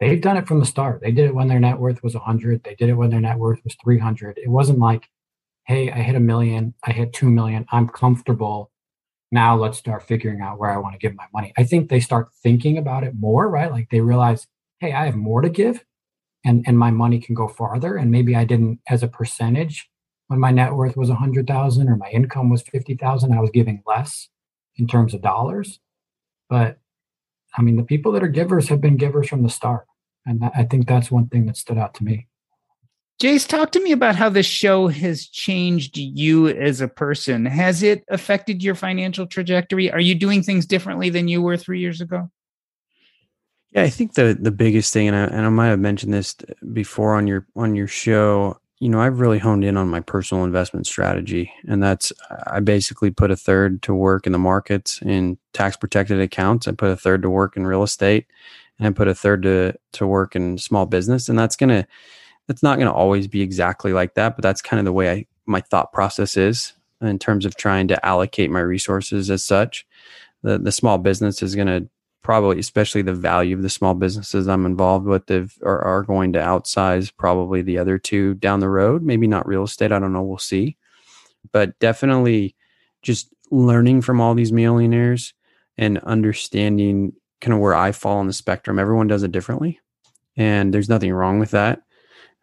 They've 0.00 0.20
done 0.20 0.36
it 0.36 0.46
from 0.46 0.60
the 0.60 0.66
start. 0.66 1.00
They 1.02 1.10
did 1.10 1.26
it 1.26 1.34
when 1.34 1.48
their 1.48 1.60
net 1.60 1.78
worth 1.78 2.02
was 2.02 2.14
100. 2.14 2.62
They 2.62 2.76
did 2.76 2.88
it 2.88 2.94
when 2.94 3.10
their 3.10 3.20
net 3.20 3.38
worth 3.38 3.60
was 3.64 3.76
300. 3.82 4.38
It 4.38 4.48
wasn't 4.48 4.78
like 4.78 5.08
hey, 5.68 5.92
I 5.92 5.98
hit 5.98 6.16
a 6.16 6.20
million, 6.20 6.74
I 6.82 6.92
hit 6.92 7.12
2 7.12 7.30
million, 7.30 7.66
I'm 7.70 7.88
comfortable. 7.88 8.72
Now 9.30 9.54
let's 9.54 9.76
start 9.76 10.02
figuring 10.02 10.40
out 10.40 10.58
where 10.58 10.70
I 10.70 10.78
want 10.78 10.94
to 10.94 10.98
give 10.98 11.14
my 11.14 11.26
money. 11.32 11.52
I 11.58 11.64
think 11.64 11.90
they 11.90 12.00
start 12.00 12.30
thinking 12.42 12.78
about 12.78 13.04
it 13.04 13.12
more, 13.14 13.48
right? 13.48 13.70
Like 13.70 13.90
they 13.90 14.00
realize, 14.00 14.46
hey, 14.80 14.94
I 14.94 15.04
have 15.04 15.14
more 15.14 15.42
to 15.42 15.50
give 15.50 15.84
and, 16.42 16.64
and 16.66 16.78
my 16.78 16.90
money 16.90 17.20
can 17.20 17.34
go 17.34 17.48
farther. 17.48 17.96
And 17.96 18.10
maybe 18.10 18.34
I 18.34 18.44
didn't, 18.44 18.80
as 18.88 19.02
a 19.02 19.08
percentage, 19.08 19.90
when 20.28 20.40
my 20.40 20.50
net 20.50 20.74
worth 20.74 20.96
was 20.96 21.08
100,000 21.08 21.88
or 21.88 21.96
my 21.96 22.08
income 22.10 22.48
was 22.48 22.62
50,000, 22.62 23.32
I 23.32 23.40
was 23.40 23.50
giving 23.50 23.82
less 23.86 24.28
in 24.76 24.86
terms 24.86 25.14
of 25.14 25.22
dollars. 25.22 25.80
But 26.48 26.78
I 27.56 27.62
mean, 27.62 27.76
the 27.76 27.82
people 27.82 28.12
that 28.12 28.22
are 28.22 28.28
givers 28.28 28.68
have 28.68 28.80
been 28.80 28.96
givers 28.96 29.28
from 29.28 29.42
the 29.42 29.48
start. 29.50 29.86
And 30.26 30.44
I 30.54 30.64
think 30.64 30.86
that's 30.86 31.10
one 31.10 31.28
thing 31.28 31.46
that 31.46 31.56
stood 31.56 31.78
out 31.78 31.94
to 31.94 32.04
me. 32.04 32.28
Jace, 33.20 33.48
talk 33.48 33.72
to 33.72 33.82
me 33.82 33.90
about 33.90 34.14
how 34.14 34.28
this 34.28 34.46
show 34.46 34.86
has 34.86 35.26
changed 35.26 35.96
you 35.96 36.46
as 36.48 36.80
a 36.80 36.86
person. 36.86 37.46
Has 37.46 37.82
it 37.82 38.04
affected 38.08 38.62
your 38.62 38.76
financial 38.76 39.26
trajectory? 39.26 39.90
Are 39.90 39.98
you 39.98 40.14
doing 40.14 40.42
things 40.42 40.66
differently 40.66 41.10
than 41.10 41.26
you 41.26 41.42
were 41.42 41.56
three 41.56 41.80
years 41.80 42.00
ago? 42.00 42.30
Yeah, 43.72 43.82
I 43.82 43.90
think 43.90 44.14
the 44.14 44.38
the 44.40 44.52
biggest 44.52 44.92
thing, 44.92 45.08
and 45.08 45.16
I, 45.16 45.24
and 45.24 45.44
I 45.44 45.48
might 45.48 45.66
have 45.66 45.80
mentioned 45.80 46.14
this 46.14 46.36
before 46.72 47.16
on 47.16 47.26
your 47.26 47.46
on 47.56 47.74
your 47.74 47.88
show. 47.88 48.60
You 48.80 48.88
know, 48.88 49.00
I've 49.00 49.18
really 49.18 49.40
honed 49.40 49.64
in 49.64 49.76
on 49.76 49.88
my 49.88 49.98
personal 50.00 50.44
investment 50.44 50.86
strategy, 50.86 51.52
and 51.66 51.82
that's 51.82 52.12
I 52.46 52.60
basically 52.60 53.10
put 53.10 53.32
a 53.32 53.36
third 53.36 53.82
to 53.82 53.94
work 53.94 54.24
in 54.24 54.32
the 54.32 54.38
markets 54.38 55.02
in 55.02 55.36
tax 55.52 55.76
protected 55.76 56.20
accounts. 56.20 56.68
I 56.68 56.72
put 56.72 56.90
a 56.90 56.96
third 56.96 57.22
to 57.22 57.30
work 57.30 57.56
in 57.56 57.66
real 57.66 57.82
estate, 57.82 58.26
and 58.78 58.86
I 58.86 58.92
put 58.92 59.08
a 59.08 59.14
third 59.16 59.42
to 59.42 59.74
to 59.94 60.06
work 60.06 60.36
in 60.36 60.58
small 60.58 60.86
business, 60.86 61.28
and 61.28 61.36
that's 61.36 61.56
going 61.56 61.70
to 61.70 61.86
it's 62.48 62.62
not 62.62 62.76
going 62.76 62.88
to 62.88 62.94
always 62.94 63.26
be 63.26 63.42
exactly 63.42 63.92
like 63.92 64.14
that, 64.14 64.36
but 64.36 64.42
that's 64.42 64.62
kind 64.62 64.78
of 64.78 64.84
the 64.84 64.92
way 64.92 65.10
I 65.10 65.26
my 65.46 65.60
thought 65.60 65.92
process 65.92 66.36
is 66.36 66.72
in 67.00 67.18
terms 67.18 67.44
of 67.44 67.56
trying 67.56 67.88
to 67.88 68.06
allocate 68.06 68.50
my 68.50 68.60
resources 68.60 69.28
as 69.28 69.44
such. 69.44 69.86
The 70.42 70.58
the 70.58 70.72
small 70.72 70.98
business 70.98 71.42
is 71.42 71.56
going 71.56 71.66
to 71.66 71.88
probably, 72.22 72.58
especially 72.58 73.02
the 73.02 73.14
value 73.14 73.56
of 73.56 73.62
the 73.62 73.70
small 73.70 73.94
businesses 73.94 74.48
I'm 74.48 74.66
involved 74.66 75.06
with, 75.06 75.30
are, 75.30 75.80
are 75.82 76.02
going 76.02 76.32
to 76.34 76.40
outsize 76.40 77.10
probably 77.10 77.62
the 77.62 77.78
other 77.78 77.98
two 77.98 78.34
down 78.34 78.60
the 78.60 78.68
road. 78.68 79.02
Maybe 79.02 79.26
not 79.26 79.46
real 79.46 79.64
estate. 79.64 79.92
I 79.92 79.98
don't 79.98 80.12
know. 80.12 80.22
We'll 80.22 80.38
see. 80.38 80.76
But 81.52 81.78
definitely 81.78 82.54
just 83.02 83.32
learning 83.50 84.02
from 84.02 84.20
all 84.20 84.34
these 84.34 84.52
millionaires 84.52 85.32
and 85.76 85.98
understanding 85.98 87.12
kind 87.40 87.54
of 87.54 87.60
where 87.60 87.74
I 87.74 87.92
fall 87.92 88.18
on 88.18 88.26
the 88.26 88.32
spectrum. 88.32 88.78
Everyone 88.78 89.06
does 89.06 89.22
it 89.22 89.32
differently. 89.32 89.80
And 90.36 90.74
there's 90.74 90.88
nothing 90.88 91.12
wrong 91.12 91.38
with 91.38 91.52
that 91.52 91.82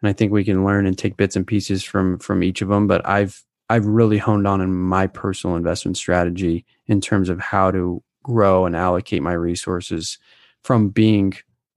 and 0.00 0.08
I 0.08 0.12
think 0.12 0.32
we 0.32 0.44
can 0.44 0.64
learn 0.64 0.86
and 0.86 0.96
take 0.96 1.16
bits 1.16 1.36
and 1.36 1.46
pieces 1.46 1.82
from 1.82 2.18
from 2.18 2.42
each 2.42 2.62
of 2.62 2.68
them. 2.68 2.86
But 2.86 3.06
I've 3.06 3.42
I've 3.68 3.86
really 3.86 4.18
honed 4.18 4.46
on 4.46 4.60
in 4.60 4.72
my 4.72 5.06
personal 5.06 5.56
investment 5.56 5.96
strategy 5.96 6.64
in 6.86 7.00
terms 7.00 7.28
of 7.28 7.40
how 7.40 7.70
to 7.70 8.02
grow 8.26 8.66
and 8.66 8.74
allocate 8.74 9.22
my 9.22 9.32
resources 9.32 10.18
from 10.64 10.88
being 10.88 11.32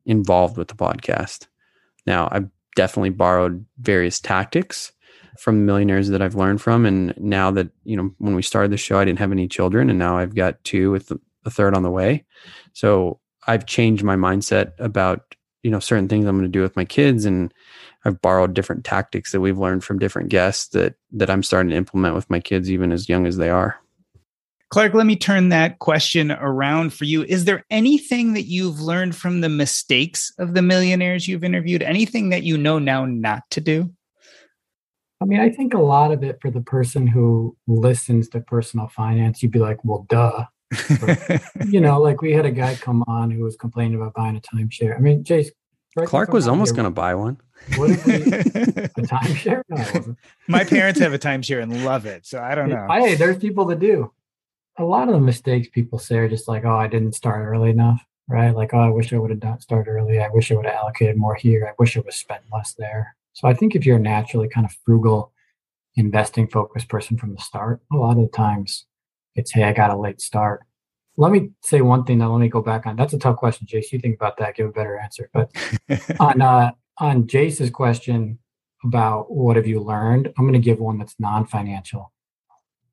involved 0.07 0.57
with 0.57 0.67
the 0.67 0.73
podcast. 0.73 1.47
Now, 2.07 2.27
I've 2.31 2.49
definitely 2.75 3.11
borrowed 3.11 3.63
various 3.77 4.19
tactics 4.19 4.91
from 5.37 5.67
millionaires 5.67 6.09
that 6.09 6.23
I've 6.23 6.33
learned 6.33 6.59
from. 6.59 6.87
And 6.87 7.13
now 7.19 7.51
that, 7.51 7.69
you 7.83 7.95
know, 7.95 8.09
when 8.17 8.33
we 8.33 8.41
started 8.41 8.71
the 8.71 8.77
show, 8.77 8.97
I 8.97 9.05
didn't 9.05 9.19
have 9.19 9.31
any 9.31 9.47
children, 9.47 9.91
and 9.91 9.99
now 9.99 10.17
I've 10.17 10.33
got 10.33 10.63
two 10.63 10.89
with 10.89 11.11
a 11.45 11.51
third 11.51 11.75
on 11.75 11.83
the 11.83 11.91
way. 11.91 12.25
So 12.73 13.19
I've 13.45 13.67
changed 13.67 14.03
my 14.03 14.15
mindset 14.15 14.71
about, 14.79 15.35
you 15.61 15.69
know, 15.69 15.79
certain 15.79 16.07
things 16.07 16.25
I'm 16.25 16.35
going 16.35 16.51
to 16.51 16.57
do 16.57 16.63
with 16.63 16.75
my 16.75 16.85
kids 16.85 17.25
and 17.25 17.53
I've 18.05 18.21
borrowed 18.21 18.55
different 18.55 18.85
tactics 18.85 19.31
that 19.31 19.41
we've 19.41 19.57
learned 19.57 19.83
from 19.83 19.99
different 19.99 20.29
guests 20.29 20.69
that 20.69 20.95
that 21.11 21.29
I'm 21.29 21.43
starting 21.43 21.69
to 21.71 21.75
implement 21.75 22.15
with 22.15 22.29
my 22.29 22.39
kids 22.39 22.71
even 22.71 22.91
as 22.91 23.09
young 23.09 23.27
as 23.27 23.37
they 23.37 23.49
are. 23.49 23.79
Clark, 24.69 24.93
let 24.93 25.07
me 25.07 25.15
turn 25.15 25.49
that 25.49 25.79
question 25.79 26.31
around 26.31 26.93
for 26.93 27.05
you. 27.05 27.23
Is 27.23 27.45
there 27.45 27.65
anything 27.71 28.33
that 28.33 28.43
you've 28.43 28.79
learned 28.79 29.15
from 29.15 29.41
the 29.41 29.49
mistakes 29.49 30.31
of 30.37 30.53
the 30.53 30.61
millionaires 30.61 31.27
you've 31.27 31.43
interviewed? 31.43 31.81
Anything 31.81 32.29
that 32.29 32.43
you 32.43 32.55
know 32.55 32.77
now 32.77 33.05
not 33.05 33.49
to 33.51 33.61
do? 33.61 33.91
I 35.21 35.25
mean, 35.25 35.39
I 35.39 35.49
think 35.49 35.73
a 35.73 35.81
lot 35.81 36.11
of 36.11 36.23
it 36.23 36.37
for 36.39 36.51
the 36.51 36.61
person 36.61 37.07
who 37.07 37.57
listens 37.67 38.29
to 38.29 38.41
personal 38.41 38.87
finance, 38.87 39.41
you'd 39.41 39.51
be 39.51 39.59
like, 39.59 39.83
well, 39.83 40.05
duh. 40.07 40.45
But, 41.01 41.41
you 41.67 41.81
know, 41.81 41.99
like 41.99 42.21
we 42.21 42.31
had 42.31 42.45
a 42.45 42.51
guy 42.51 42.75
come 42.75 43.03
on 43.07 43.31
who 43.31 43.43
was 43.43 43.55
complaining 43.55 43.95
about 43.95 44.13
buying 44.13 44.37
a 44.37 44.41
timeshare. 44.41 44.95
I 44.95 44.99
mean, 44.99 45.23
Jace, 45.23 45.49
Clark 46.05 46.31
was 46.31 46.47
almost 46.47 46.75
going 46.75 46.85
to 46.85 46.91
buy 46.91 47.15
one. 47.15 47.37
What 47.75 47.89
if 47.89 48.05
we 48.05 48.13
a 48.15 49.07
timeshare? 49.07 49.63
No, 49.67 50.15
My 50.47 50.63
parents 50.63 50.99
have 50.99 51.13
a 51.13 51.19
timeshare 51.19 51.61
and 51.63 51.83
love 51.83 52.05
it, 52.05 52.27
so 52.27 52.39
I 52.39 52.53
don't 52.53 52.69
know. 52.69 52.87
Hey, 52.89 53.15
there's 53.15 53.37
people 53.37 53.65
that 53.65 53.79
do. 53.79 54.13
A 54.79 54.83
lot 54.83 55.09
of 55.09 55.13
the 55.13 55.19
mistakes 55.19 55.67
people 55.67 55.99
say 55.99 56.17
are 56.17 56.29
just 56.29 56.47
like, 56.47 56.63
"Oh, 56.65 56.75
I 56.75 56.87
didn't 56.87 57.13
start 57.13 57.45
early 57.45 57.69
enough," 57.69 58.03
right? 58.27 58.55
Like, 58.55 58.73
"Oh, 58.73 58.79
I 58.79 58.89
wish 58.89 59.11
I 59.13 59.17
would 59.17 59.43
have 59.43 59.61
started 59.61 59.91
early. 59.91 60.19
I 60.19 60.29
wish 60.29 60.51
I 60.51 60.55
would 60.55 60.65
have 60.65 60.75
allocated 60.75 61.17
more 61.17 61.35
here. 61.35 61.67
I 61.67 61.73
wish 61.77 61.95
I 61.95 61.99
would 61.99 62.07
have 62.07 62.13
spent 62.15 62.43
less 62.51 62.73
there." 62.73 63.15
So 63.33 63.47
I 63.47 63.53
think 63.53 63.75
if 63.75 63.85
you're 63.85 63.99
naturally 63.99 64.47
kind 64.47 64.65
of 64.65 64.75
frugal, 64.85 65.33
investing 65.95 66.47
focused 66.47 66.89
person 66.89 67.17
from 67.17 67.35
the 67.35 67.41
start, 67.41 67.81
a 67.91 67.97
lot 67.97 68.17
of 68.17 68.23
the 68.23 68.29
times 68.29 68.85
it's, 69.35 69.51
"Hey, 69.51 69.63
I 69.63 69.73
got 69.73 69.91
a 69.91 69.97
late 69.97 70.21
start." 70.21 70.61
let 71.19 71.33
me 71.33 71.49
say 71.61 71.81
one 71.81 72.05
thing 72.05 72.17
now 72.17 72.31
let 72.31 72.39
me 72.39 72.47
go 72.47 72.61
back 72.61 72.87
on 72.87 72.95
that's 72.95 73.13
a 73.13 73.19
tough 73.19 73.35
question 73.35 73.67
jace 73.67 73.91
you 73.91 73.99
think 73.99 74.15
about 74.15 74.37
that 74.37 74.55
give 74.55 74.67
a 74.67 74.71
better 74.71 74.97
answer 74.97 75.29
but 75.33 75.51
on 76.19 76.41
uh 76.41 76.71
on 76.99 77.27
jace's 77.27 77.69
question 77.69 78.39
about 78.85 79.29
what 79.29 79.57
have 79.57 79.67
you 79.67 79.81
learned 79.81 80.31
i'm 80.37 80.45
going 80.45 80.53
to 80.53 80.59
give 80.59 80.79
one 80.79 80.97
that's 80.97 81.15
non-financial 81.19 82.11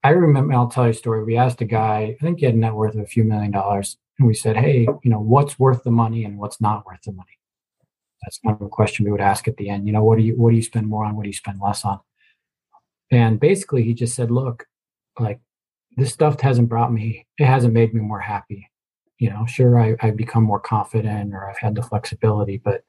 i 0.05 0.11
remember 0.11 0.55
i'll 0.55 0.69
tell 0.69 0.85
you 0.85 0.91
a 0.91 0.95
story. 0.95 1.25
We 1.25 1.37
asked 1.37 1.61
a 1.61 1.67
guy 1.67 2.17
i 2.21 2.25
think 2.25 2.41
he 2.41 2.47
had 2.47 2.55
a 2.55 2.59
net 2.59 2.75
worth 2.75 2.95
of 2.95 3.01
a 3.01 3.07
few 3.07 3.25
million 3.25 3.51
dollars 3.51 3.97
and 4.19 4.27
we 4.27 4.35
said 4.35 4.57
hey 4.57 4.87
you 5.03 5.11
know 5.11 5.21
what's 5.21 5.59
worth 5.59 5.83
the 5.83 5.91
money 5.91 6.25
and 6.25 6.39
what's 6.39 6.61
not 6.61 6.87
worth 6.87 7.03
the 7.03 7.13
money? 7.13 7.39
That's 8.23 8.39
kind 8.39 8.57
of 8.57 8.67
a 8.67 8.69
question 8.69 9.05
we 9.05 9.13
would 9.13 9.21
ask 9.21 9.47
at 9.47 9.57
the 9.57 9.69
end. 9.69 9.87
You 9.87 9.93
know 9.93 10.03
what 10.03 10.19
do 10.19 10.25
you 10.25 10.35
what 10.35 10.51
do 10.51 10.57
you 10.57 10.63
spend 10.63 10.87
more 10.89 11.05
on? 11.05 11.17
What 11.17 11.25
do 11.25 11.29
you 11.29 11.35
spend 11.35 11.61
less 11.63 11.85
on? 11.85 12.01
And 13.11 13.39
basically 13.39 13.83
he 13.83 13.95
just 13.95 14.15
said 14.15 14.31
look 14.31 14.67
like 15.19 15.41
this 15.97 16.13
stuff 16.13 16.41
hasn't 16.41 16.69
brought 16.69 16.93
me 16.93 17.27
it 17.39 17.47
hasn't 17.47 17.75
made 17.75 17.95
me 17.95 18.01
more 18.01 18.21
happy. 18.21 18.71
You 19.19 19.31
know 19.31 19.47
sure 19.47 19.79
I, 19.79 19.97
i've 20.01 20.17
become 20.17 20.43
more 20.43 20.61
confident 20.61 21.33
or 21.35 21.49
i've 21.49 21.59
had 21.59 21.75
the 21.75 21.83
flexibility 21.83 22.59
but 22.59 22.85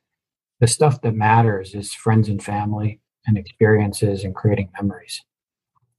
the 0.60 0.68
stuff 0.68 1.02
that 1.02 1.16
matters 1.16 1.74
is 1.74 1.94
friends 1.94 2.28
and 2.28 2.44
family 2.44 3.00
and 3.26 3.38
experiences 3.38 4.24
and 4.26 4.36
creating 4.36 4.70
memories 4.74 5.24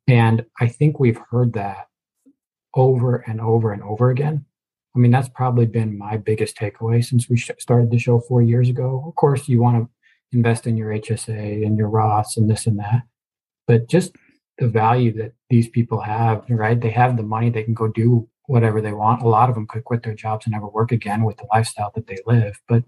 And 0.08 0.46
I 0.58 0.68
think 0.68 0.98
we've 0.98 1.20
heard 1.30 1.52
that 1.52 1.88
over 2.74 3.16
and 3.16 3.40
over 3.40 3.72
and 3.72 3.82
over 3.82 4.10
again. 4.10 4.46
I 4.96 4.98
mean, 4.98 5.10
that's 5.10 5.28
probably 5.28 5.66
been 5.66 5.98
my 5.98 6.16
biggest 6.16 6.56
takeaway 6.56 7.04
since 7.04 7.28
we 7.28 7.36
started 7.36 7.90
the 7.90 7.98
show 7.98 8.18
four 8.20 8.42
years 8.42 8.68
ago. 8.68 9.04
Of 9.06 9.14
course, 9.14 9.48
you 9.48 9.60
want 9.60 9.76
to 9.84 10.36
invest 10.36 10.66
in 10.66 10.76
your 10.76 10.90
HSA 10.90 11.64
and 11.64 11.76
your 11.76 11.88
Roths 11.88 12.36
and 12.36 12.50
this 12.50 12.66
and 12.66 12.78
that, 12.78 13.02
but 13.66 13.88
just 13.88 14.16
the 14.58 14.66
value 14.66 15.12
that 15.12 15.32
these 15.50 15.68
people 15.68 16.00
have, 16.00 16.44
right? 16.48 16.80
They 16.80 16.90
have 16.90 17.16
the 17.16 17.22
money, 17.22 17.50
they 17.50 17.62
can 17.62 17.74
go 17.74 17.88
do 17.88 18.28
whatever 18.46 18.80
they 18.80 18.92
want. 18.92 19.22
A 19.22 19.28
lot 19.28 19.48
of 19.48 19.54
them 19.54 19.66
could 19.66 19.84
quit 19.84 20.02
their 20.02 20.14
jobs 20.14 20.46
and 20.46 20.52
never 20.52 20.68
work 20.68 20.90
again 20.90 21.22
with 21.22 21.36
the 21.36 21.46
lifestyle 21.52 21.92
that 21.94 22.06
they 22.06 22.18
live, 22.26 22.60
but 22.66 22.82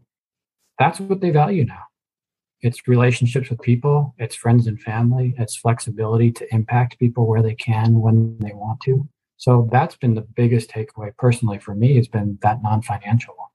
that's 0.78 0.98
what 0.98 1.20
they 1.20 1.30
value 1.30 1.64
now. 1.64 1.82
It's 2.62 2.86
relationships 2.86 3.48
with 3.48 3.60
people, 3.62 4.14
it's 4.18 4.34
friends 4.34 4.66
and 4.66 4.80
family, 4.80 5.34
it's 5.38 5.56
flexibility 5.56 6.30
to 6.32 6.54
impact 6.54 6.98
people 6.98 7.26
where 7.26 7.42
they 7.42 7.54
can 7.54 8.00
when 8.00 8.38
they 8.38 8.52
want 8.52 8.80
to. 8.82 9.08
So 9.38 9.68
that's 9.72 9.96
been 9.96 10.14
the 10.14 10.20
biggest 10.20 10.70
takeaway 10.70 11.16
personally 11.16 11.58
for 11.58 11.74
me 11.74 11.96
has 11.96 12.08
been 12.08 12.38
that 12.42 12.62
non-financial 12.62 13.34
one. 13.34 13.48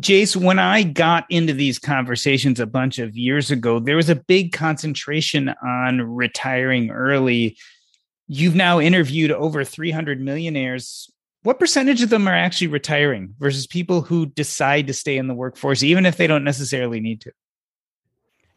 Jace, 0.00 0.36
when 0.36 0.58
I 0.58 0.82
got 0.82 1.26
into 1.28 1.52
these 1.52 1.78
conversations 1.78 2.60
a 2.60 2.66
bunch 2.66 2.98
of 2.98 3.16
years 3.16 3.50
ago, 3.50 3.78
there 3.78 3.96
was 3.96 4.08
a 4.08 4.14
big 4.14 4.52
concentration 4.52 5.54
on 5.62 6.00
retiring 6.00 6.90
early. 6.90 7.56
You've 8.28 8.54
now 8.54 8.80
interviewed 8.80 9.30
over 9.30 9.64
300 9.64 10.20
millionaires. 10.20 11.10
What 11.42 11.58
percentage 11.58 12.02
of 12.02 12.10
them 12.10 12.26
are 12.26 12.34
actually 12.34 12.66
retiring 12.66 13.34
versus 13.38 13.66
people 13.66 14.02
who 14.02 14.26
decide 14.26 14.86
to 14.86 14.94
stay 14.94 15.16
in 15.16 15.28
the 15.28 15.34
workforce, 15.34 15.82
even 15.82 16.04
if 16.04 16.16
they 16.16 16.26
don't 16.26 16.44
necessarily 16.44 17.00
need 17.00 17.20
to? 17.22 17.32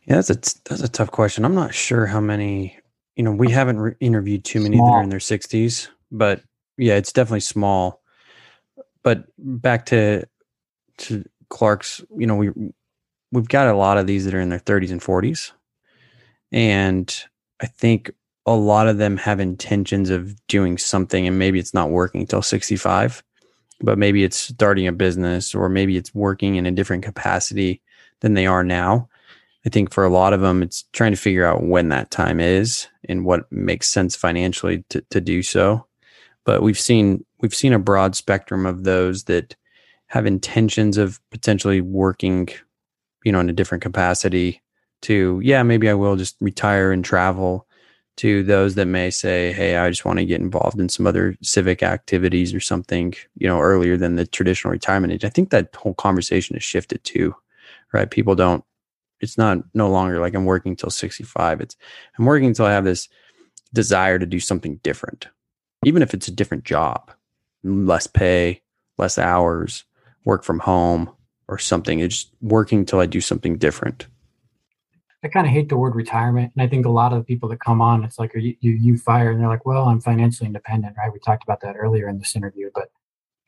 Yeah, 0.09 0.15
that's 0.15 0.29
a 0.29 0.35
that's 0.67 0.81
a 0.81 0.87
tough 0.87 1.11
question. 1.11 1.45
I'm 1.45 1.55
not 1.55 1.73
sure 1.73 2.07
how 2.07 2.19
many. 2.19 2.77
You 3.15 3.23
know, 3.23 3.31
we 3.31 3.51
haven't 3.51 3.79
re- 3.79 3.95
interviewed 3.99 4.43
too 4.43 4.61
many 4.61 4.77
small. 4.77 4.87
that 4.87 4.97
are 4.97 5.03
in 5.03 5.09
their 5.09 5.19
60s, 5.19 5.89
but 6.09 6.41
yeah, 6.77 6.95
it's 6.95 7.11
definitely 7.11 7.41
small. 7.41 8.01
But 9.03 9.25
back 9.37 9.85
to 9.87 10.25
to 10.99 11.23
Clark's, 11.49 12.01
you 12.17 12.25
know, 12.25 12.35
we 12.35 12.49
we've 13.31 13.47
got 13.47 13.67
a 13.67 13.75
lot 13.75 13.97
of 13.97 14.07
these 14.07 14.25
that 14.25 14.33
are 14.33 14.39
in 14.39 14.49
their 14.49 14.59
30s 14.59 14.91
and 14.91 15.01
40s. 15.01 15.51
And 16.51 17.23
I 17.61 17.67
think 17.67 18.11
a 18.47 18.53
lot 18.53 18.87
of 18.87 18.97
them 18.97 19.17
have 19.17 19.39
intentions 19.39 20.09
of 20.09 20.35
doing 20.47 20.79
something 20.79 21.27
and 21.27 21.37
maybe 21.37 21.59
it's 21.59 21.73
not 21.73 21.91
working 21.91 22.21
until 22.21 22.41
65, 22.41 23.23
but 23.81 23.99
maybe 23.99 24.23
it's 24.23 24.37
starting 24.37 24.87
a 24.87 24.91
business 24.91 25.53
or 25.53 25.69
maybe 25.69 25.97
it's 25.97 26.15
working 26.15 26.55
in 26.55 26.65
a 26.65 26.71
different 26.71 27.03
capacity 27.03 27.83
than 28.21 28.33
they 28.33 28.47
are 28.47 28.63
now. 28.63 29.07
I 29.65 29.69
think 29.69 29.91
for 29.91 30.05
a 30.05 30.09
lot 30.09 30.33
of 30.33 30.41
them, 30.41 30.63
it's 30.63 30.85
trying 30.93 31.11
to 31.11 31.17
figure 31.17 31.45
out 31.45 31.63
when 31.63 31.89
that 31.89 32.11
time 32.11 32.39
is 32.39 32.87
and 33.07 33.25
what 33.25 33.51
makes 33.51 33.89
sense 33.89 34.15
financially 34.15 34.85
to, 34.89 35.01
to 35.09 35.19
do 35.19 35.43
so. 35.43 35.85
But 36.45 36.61
we've 36.61 36.79
seen 36.79 37.25
we've 37.41 37.55
seen 37.55 37.73
a 37.73 37.79
broad 37.79 38.15
spectrum 38.15 38.65
of 38.65 38.83
those 38.83 39.25
that 39.25 39.55
have 40.07 40.25
intentions 40.25 40.97
of 40.97 41.19
potentially 41.29 41.81
working, 41.81 42.49
you 43.23 43.31
know, 43.31 43.39
in 43.39 43.49
a 43.49 43.53
different 43.53 43.83
capacity 43.83 44.61
to, 45.01 45.39
yeah, 45.43 45.63
maybe 45.63 45.89
I 45.89 45.93
will 45.93 46.15
just 46.15 46.35
retire 46.41 46.91
and 46.91 47.05
travel 47.05 47.67
to 48.17 48.43
those 48.43 48.75
that 48.75 48.85
may 48.85 49.09
say, 49.09 49.53
Hey, 49.53 49.77
I 49.77 49.89
just 49.89 50.03
want 50.03 50.19
to 50.19 50.25
get 50.25 50.41
involved 50.41 50.79
in 50.79 50.89
some 50.89 51.07
other 51.07 51.37
civic 51.41 51.83
activities 51.83 52.53
or 52.53 52.59
something, 52.59 53.13
you 53.35 53.47
know, 53.47 53.61
earlier 53.61 53.95
than 53.95 54.15
the 54.15 54.25
traditional 54.25 54.71
retirement 54.71 55.13
age. 55.13 55.23
I 55.23 55.29
think 55.29 55.51
that 55.51 55.73
whole 55.75 55.93
conversation 55.93 56.55
has 56.55 56.63
shifted 56.63 57.03
too, 57.03 57.33
right? 57.93 58.09
People 58.09 58.35
don't, 58.35 58.63
it's 59.21 59.37
not 59.37 59.59
no 59.73 59.89
longer 59.89 60.19
like 60.19 60.33
I'm 60.33 60.45
working 60.45 60.75
till 60.75 60.89
65. 60.89 61.61
It's 61.61 61.75
I'm 62.17 62.25
working 62.25 62.47
until 62.47 62.65
I 62.65 62.71
have 62.71 62.85
this 62.85 63.09
desire 63.73 64.19
to 64.19 64.25
do 64.25 64.39
something 64.39 64.77
different, 64.77 65.27
even 65.85 66.01
if 66.01 66.13
it's 66.13 66.27
a 66.27 66.33
different 66.33 66.63
job, 66.63 67.11
less 67.63 68.07
pay, 68.07 68.61
less 68.97 69.17
hours, 69.17 69.83
work 70.25 70.43
from 70.43 70.59
home 70.59 71.09
or 71.47 71.57
something. 71.57 71.99
It's 71.99 72.23
just 72.23 72.33
working 72.41 72.85
till 72.85 72.99
I 72.99 73.05
do 73.05 73.21
something 73.21 73.57
different. 73.57 74.07
I 75.23 75.27
kind 75.27 75.45
of 75.45 75.51
hate 75.51 75.67
the 75.67 75.77
word 75.77 75.95
retirement, 75.95 76.53
and 76.55 76.63
I 76.63 76.67
think 76.67 76.85
a 76.85 76.89
lot 76.89 77.11
of 77.11 77.19
the 77.19 77.25
people 77.25 77.49
that 77.49 77.59
come 77.59 77.81
on, 77.81 78.05
it's 78.05 78.17
like 78.17 78.31
you, 78.35 78.55
you 78.61 78.71
you 78.71 78.97
fire, 78.97 79.31
and 79.31 79.41
they're 79.41 79.49
like, 79.49 79.65
"Well, 79.65 79.89
I'm 79.89 79.99
financially 79.99 80.47
independent." 80.47 80.95
Right? 80.97 81.11
We 81.11 81.19
talked 81.19 81.43
about 81.43 81.59
that 81.61 81.75
earlier 81.75 82.07
in 82.07 82.19
this 82.19 82.37
interview, 82.37 82.69
but 82.73 82.89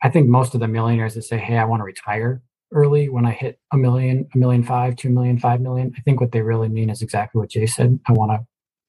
I 0.02 0.10
think 0.10 0.28
most 0.28 0.52
of 0.54 0.60
the 0.60 0.68
millionaires 0.68 1.14
that 1.14 1.22
say, 1.22 1.38
"Hey, 1.38 1.56
I 1.56 1.64
want 1.64 1.80
to 1.80 1.84
retire 1.84 2.42
early 2.72 3.08
when 3.08 3.26
I 3.26 3.32
hit 3.32 3.58
a 3.72 3.76
million, 3.76 4.28
a 4.34 4.38
million 4.38 4.62
five, 4.62 4.96
two 4.96 5.10
million, 5.10 5.38
five 5.38 5.60
million," 5.60 5.92
I 5.96 6.00
think 6.02 6.20
what 6.20 6.32
they 6.32 6.42
really 6.42 6.68
mean 6.68 6.90
is 6.90 7.02
exactly 7.02 7.38
what 7.38 7.50
Jace 7.50 7.70
said. 7.70 7.98
I 8.06 8.12
want 8.12 8.32
to 8.32 8.46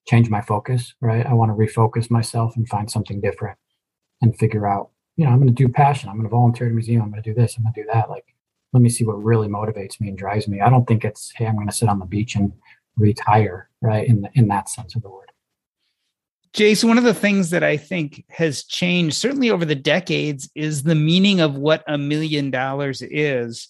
change 0.08 0.30
my 0.30 0.42
focus, 0.42 0.94
right? 1.02 1.26
I 1.26 1.34
want 1.34 1.50
to 1.52 1.56
refocus 1.56 2.10
myself 2.10 2.56
and 2.56 2.68
find 2.68 2.90
something 2.90 3.22
different 3.22 3.58
and 4.22 4.38
figure 4.38 4.68
out 4.68 4.90
you 5.16 5.26
know, 5.26 5.32
I'm 5.32 5.38
going 5.38 5.48
to 5.48 5.54
do 5.54 5.70
passion. 5.70 6.10
I'm 6.10 6.16
going 6.16 6.28
to 6.28 6.30
volunteer 6.30 6.68
at 6.68 6.72
a 6.72 6.74
museum. 6.74 7.02
I'm 7.02 7.12
going 7.12 7.22
to 7.22 7.30
do 7.30 7.40
this. 7.40 7.56
I'm 7.56 7.64
going 7.64 7.74
to 7.74 7.84
do 7.84 7.88
that. 7.94 8.10
Like, 8.10 8.34
let 8.72 8.82
me 8.82 8.90
see 8.90 9.06
what 9.06 9.24
really 9.24 9.48
motivates 9.48 10.00
me 10.02 10.10
and 10.10 10.18
drives 10.18 10.48
me. 10.48 10.60
I 10.60 10.70
don't 10.70 10.88
think 10.88 11.06
it's, 11.06 11.32
hey, 11.36 11.46
I'm 11.46 11.56
going 11.56 11.68
to 11.68 11.74
sit 11.74 11.90
on 11.90 12.00
the 12.00 12.06
beach 12.06 12.36
and 12.36 12.52
retire, 12.98 13.70
right? 13.82 14.08
In 14.08 14.28
in 14.34 14.48
that 14.48 14.70
sense 14.70 14.96
of 14.96 15.04
the 15.04 15.10
word. 15.10 15.32
Jace, 16.54 16.84
one 16.84 17.00
of 17.00 17.04
the 17.04 17.16
things 17.16 17.50
that 17.50 17.64
I 17.64 17.78
think 17.78 18.26
has 18.30 18.64
changed, 18.64 19.16
certainly 19.16 19.50
over 19.50 19.66
the 19.66 19.76
decades, 19.76 20.50
is 20.54 20.84
the 20.84 20.96
meaning 20.96 21.40
of 21.40 21.56
what 21.56 21.84
a 21.88 21.98
million 21.98 22.52
dollars 22.52 23.02
is. 23.02 23.70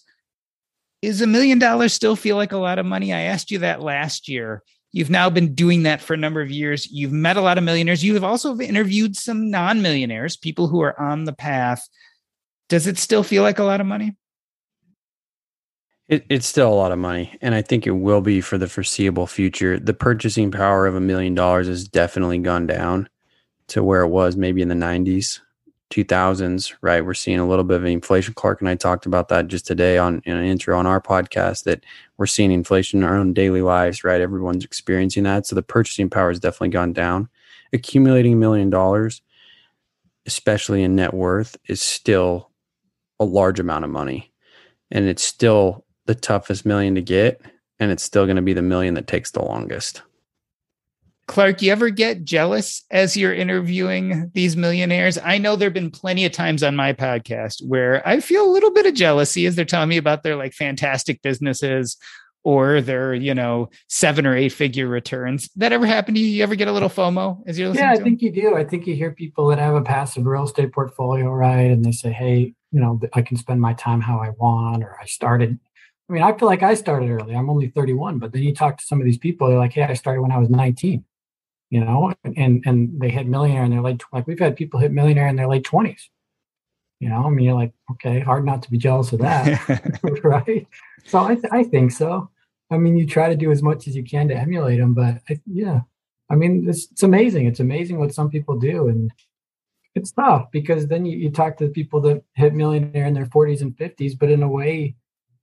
Is 1.04 1.20
a 1.20 1.28
million 1.28 1.60
dollars 1.60 1.92
still 1.92 2.16
feel 2.16 2.38
like 2.38 2.54
a 2.54 2.58
lot 2.58 2.80
of 2.80 2.86
money? 2.86 3.12
I 3.12 3.24
asked 3.24 3.52
you 3.52 3.60
that 3.60 3.82
last 3.82 4.30
year. 4.30 4.64
You've 4.94 5.10
now 5.10 5.30
been 5.30 5.54
doing 5.54 5.84
that 5.84 6.02
for 6.02 6.14
a 6.14 6.18
number 6.18 6.40
of 6.40 6.50
years. 6.50 6.90
You've 6.90 7.12
met 7.12 7.36
a 7.36 7.42
lot 7.42 7.58
of 7.58 7.66
millionaires. 7.66 8.06
You 8.06 8.14
have 8.14 8.24
also 8.24 8.58
interviewed 8.58 9.18
some 9.18 9.52
non 9.52 9.82
millionaires, 9.82 10.38
people 10.38 10.70
who 10.70 10.80
are 10.80 10.98
on 10.98 11.26
the 11.26 11.34
path. 11.34 11.86
Does 12.70 12.88
it 12.88 12.98
still 12.98 13.22
feel 13.22 13.44
like 13.44 13.60
a 13.60 13.66
lot 13.66 13.82
of 13.82 13.86
money? 13.86 14.16
It, 16.08 16.26
it's 16.30 16.48
still 16.48 16.72
a 16.72 16.74
lot 16.74 16.94
of 16.94 17.00
money, 17.00 17.38
and 17.42 17.54
I 17.54 17.62
think 17.62 17.86
it 17.86 17.92
will 17.92 18.22
be 18.22 18.40
for 18.40 18.58
the 18.58 18.70
foreseeable 18.70 19.28
future. 19.28 19.78
The 19.78 19.94
purchasing 19.94 20.52
power 20.52 20.88
of 20.88 20.96
a 20.96 21.02
million 21.02 21.36
dollars 21.36 21.68
has 21.68 21.86
definitely 21.86 22.38
gone 22.38 22.66
down 22.66 23.10
to 23.68 23.84
where 23.84 24.04
it 24.04 24.08
was 24.08 24.38
maybe 24.38 24.62
in 24.62 24.70
the 24.70 24.76
90s. 24.76 25.42
2000s, 25.94 26.74
right? 26.82 27.06
We're 27.06 27.14
seeing 27.14 27.40
a 27.40 27.48
little 27.48 27.64
bit 27.64 27.78
of 27.78 27.86
inflation. 27.86 28.34
Clark 28.34 28.62
and 28.62 28.70
I 28.70 28.76
talked 28.76 29.06
about 29.06 29.30
that 29.30 29.48
just 29.48 29.68
today 29.68 30.00
on 30.00 30.22
in 30.26 30.36
an 30.36 30.46
intro 30.46 30.78
on 30.78 30.88
our 30.88 31.00
podcast 31.00 31.66
that 31.66 31.84
we're 32.18 32.26
seeing 32.26 32.52
inflation 32.52 33.00
in 33.00 33.06
our 33.06 33.16
own 33.16 33.34
daily 33.34 33.62
lives, 33.62 34.04
right? 34.04 34.20
Everyone's 34.20 34.66
experiencing 34.66 35.24
that. 35.24 35.46
So 35.46 35.56
the 35.56 35.62
purchasing 35.62 36.10
power 36.10 36.30
has 36.30 36.40
definitely 36.40 36.70
gone 36.70 36.94
down. 36.94 37.30
Accumulating 37.74 38.34
a 38.34 38.38
million 38.38 38.72
dollars, 38.72 39.22
especially 40.26 40.82
in 40.82 40.96
net 40.96 41.14
worth, 41.14 41.58
is 41.68 41.82
still 41.82 42.50
a 43.20 43.26
large 43.26 43.60
amount 43.60 43.86
of 43.86 43.92
money. 43.92 44.32
And 44.90 45.06
it's 45.06 45.24
still 45.24 45.86
the 46.08 46.16
toughest 46.16 46.66
million 46.66 46.96
to 46.96 47.02
get. 47.02 47.40
And 47.80 47.92
it's 47.92 48.04
still 48.04 48.26
going 48.26 48.38
to 48.38 48.42
be 48.42 48.54
the 48.54 48.62
million 48.64 48.96
that 48.96 49.08
takes 49.08 49.32
the 49.32 49.44
longest. 49.44 50.02
Clark, 51.28 51.62
you 51.62 51.72
ever 51.72 51.90
get 51.90 52.26
jealous 52.26 52.84
as 52.92 53.16
you're 53.16 53.34
interviewing 53.34 54.30
these 54.34 54.58
millionaires? 54.58 55.18
I 55.18 55.38
know 55.38 55.56
there 55.56 55.68
have 55.68 55.74
been 55.74 55.90
plenty 55.90 56.26
of 56.26 56.34
times 56.34 56.64
on 56.64 56.76
my 56.76 56.92
podcast 56.92 57.66
where 57.66 58.06
I 58.08 58.20
feel 58.20 58.46
a 58.46 58.52
little 58.52 58.72
bit 58.72 58.86
of 58.86 58.94
jealousy 58.94 59.46
as 59.46 59.56
they're 59.56 59.64
telling 59.64 59.90
me 59.90 59.98
about 59.98 60.24
their 60.24 60.36
like 60.36 60.54
fantastic 60.54 61.22
businesses 61.22 61.98
or 62.44 62.82
their, 62.82 63.14
you 63.14 63.34
know, 63.34 63.70
seven 63.88 64.26
or 64.28 64.36
eight 64.36 64.52
figure 64.52 64.88
returns. 64.88 65.50
That 65.56 65.72
ever 65.72 65.86
happened 65.86 66.18
to 66.18 66.22
you? 66.22 66.28
You 66.28 66.44
ever 66.44 66.56
get 66.56 66.68
a 66.68 66.74
little 66.74 66.90
FOMO 66.90 67.42
as 67.48 67.58
you're 67.58 67.70
listening? 67.70 67.86
Yeah, 67.86 67.94
I 67.94 68.04
think 68.04 68.22
you 68.22 68.30
do. 68.30 68.58
I 68.58 68.66
think 68.66 68.86
you 68.86 68.94
hear 68.94 69.12
people 69.12 69.48
that 69.48 69.60
have 69.60 69.76
a 69.76 69.82
passive 69.82 70.26
real 70.26 70.44
estate 70.44 70.74
portfolio, 70.74 71.32
right? 71.32 71.72
And 71.72 71.86
they 71.86 71.94
say, 71.94 72.12
hey, 72.12 72.54
you 72.74 72.82
know, 72.82 73.00
I 73.14 73.22
can 73.22 73.38
spend 73.38 73.62
my 73.62 73.74
time 73.76 74.02
how 74.02 74.20
I 74.20 74.32
want, 74.32 74.84
or 74.84 74.98
I 75.02 75.06
started 75.06 75.58
I 76.10 76.14
mean, 76.14 76.22
I 76.22 76.38
feel 76.38 76.50
like 76.50 76.64
I 76.64 76.74
started 76.74 77.10
early. 77.10 77.34
I'm 77.34 77.50
only 77.50 77.70
31, 77.70 78.20
but 78.20 78.34
then 78.34 78.44
you 78.44 78.54
talk 78.54 78.78
to 78.78 78.84
some 78.84 79.00
of 79.00 79.06
these 79.06 79.18
people, 79.18 79.48
they're 79.48 79.58
like, 79.58 79.72
hey, 79.72 79.84
I 79.84 79.94
started 79.94 80.22
when 80.22 80.34
I 80.34 80.38
was 80.38 80.50
19 80.50 81.06
you 81.74 81.84
know, 81.84 82.14
and 82.24 82.62
and 82.68 83.02
they 83.02 83.10
hit 83.10 83.26
millionaire 83.26 83.64
in 83.64 83.72
their 83.72 83.82
late 83.82 84.04
like 84.12 84.28
we've 84.28 84.38
had 84.38 84.56
people 84.56 84.80
hit 84.80 84.92
millionaire 84.92 85.28
in 85.28 85.36
their 85.36 85.48
late 85.48 85.64
twenties. 85.64 86.08
You 87.00 87.10
know, 87.10 87.26
I 87.26 87.32
mean, 87.32 87.46
you're 87.46 87.56
like, 87.56 87.74
okay, 87.94 88.20
hard 88.20 88.46
not 88.46 88.62
to 88.62 88.70
be 88.70 88.78
jealous 88.78 89.12
of 89.12 89.20
that, 89.22 90.00
right? 90.24 90.68
So 91.06 91.18
I 91.18 91.34
th- 91.34 91.52
I 91.52 91.64
think 91.64 91.92
so. 91.92 92.30
I 92.70 92.78
mean, 92.78 92.96
you 92.96 93.08
try 93.08 93.28
to 93.28 93.36
do 93.36 93.52
as 93.52 93.64
much 93.64 93.88
as 93.88 93.96
you 93.96 94.04
can 94.04 94.28
to 94.28 94.38
emulate 94.38 94.80
them, 94.80 94.94
but 94.94 95.16
I, 95.28 95.40
yeah, 95.48 95.80
I 96.30 96.36
mean, 96.36 96.70
it's, 96.70 96.92
it's 96.92 97.02
amazing. 97.02 97.48
It's 97.48 97.60
amazing 97.60 97.98
what 97.98 98.14
some 98.14 98.30
people 98.30 98.60
do, 98.60 98.88
and 98.88 99.12
it's 99.96 100.12
tough 100.12 100.52
because 100.52 100.86
then 100.86 101.08
you, 101.08 101.18
you 101.18 101.32
talk 101.32 101.58
to 101.58 101.66
the 101.66 101.74
people 101.74 102.02
that 102.02 102.24
hit 102.36 102.54
millionaire 102.54 103.08
in 103.08 103.16
their 103.16 103.26
40s 103.26 103.62
and 103.62 103.76
50s, 103.76 104.18
but 104.18 104.30
in 104.30 104.44
a 104.44 104.48
way, 104.48 104.96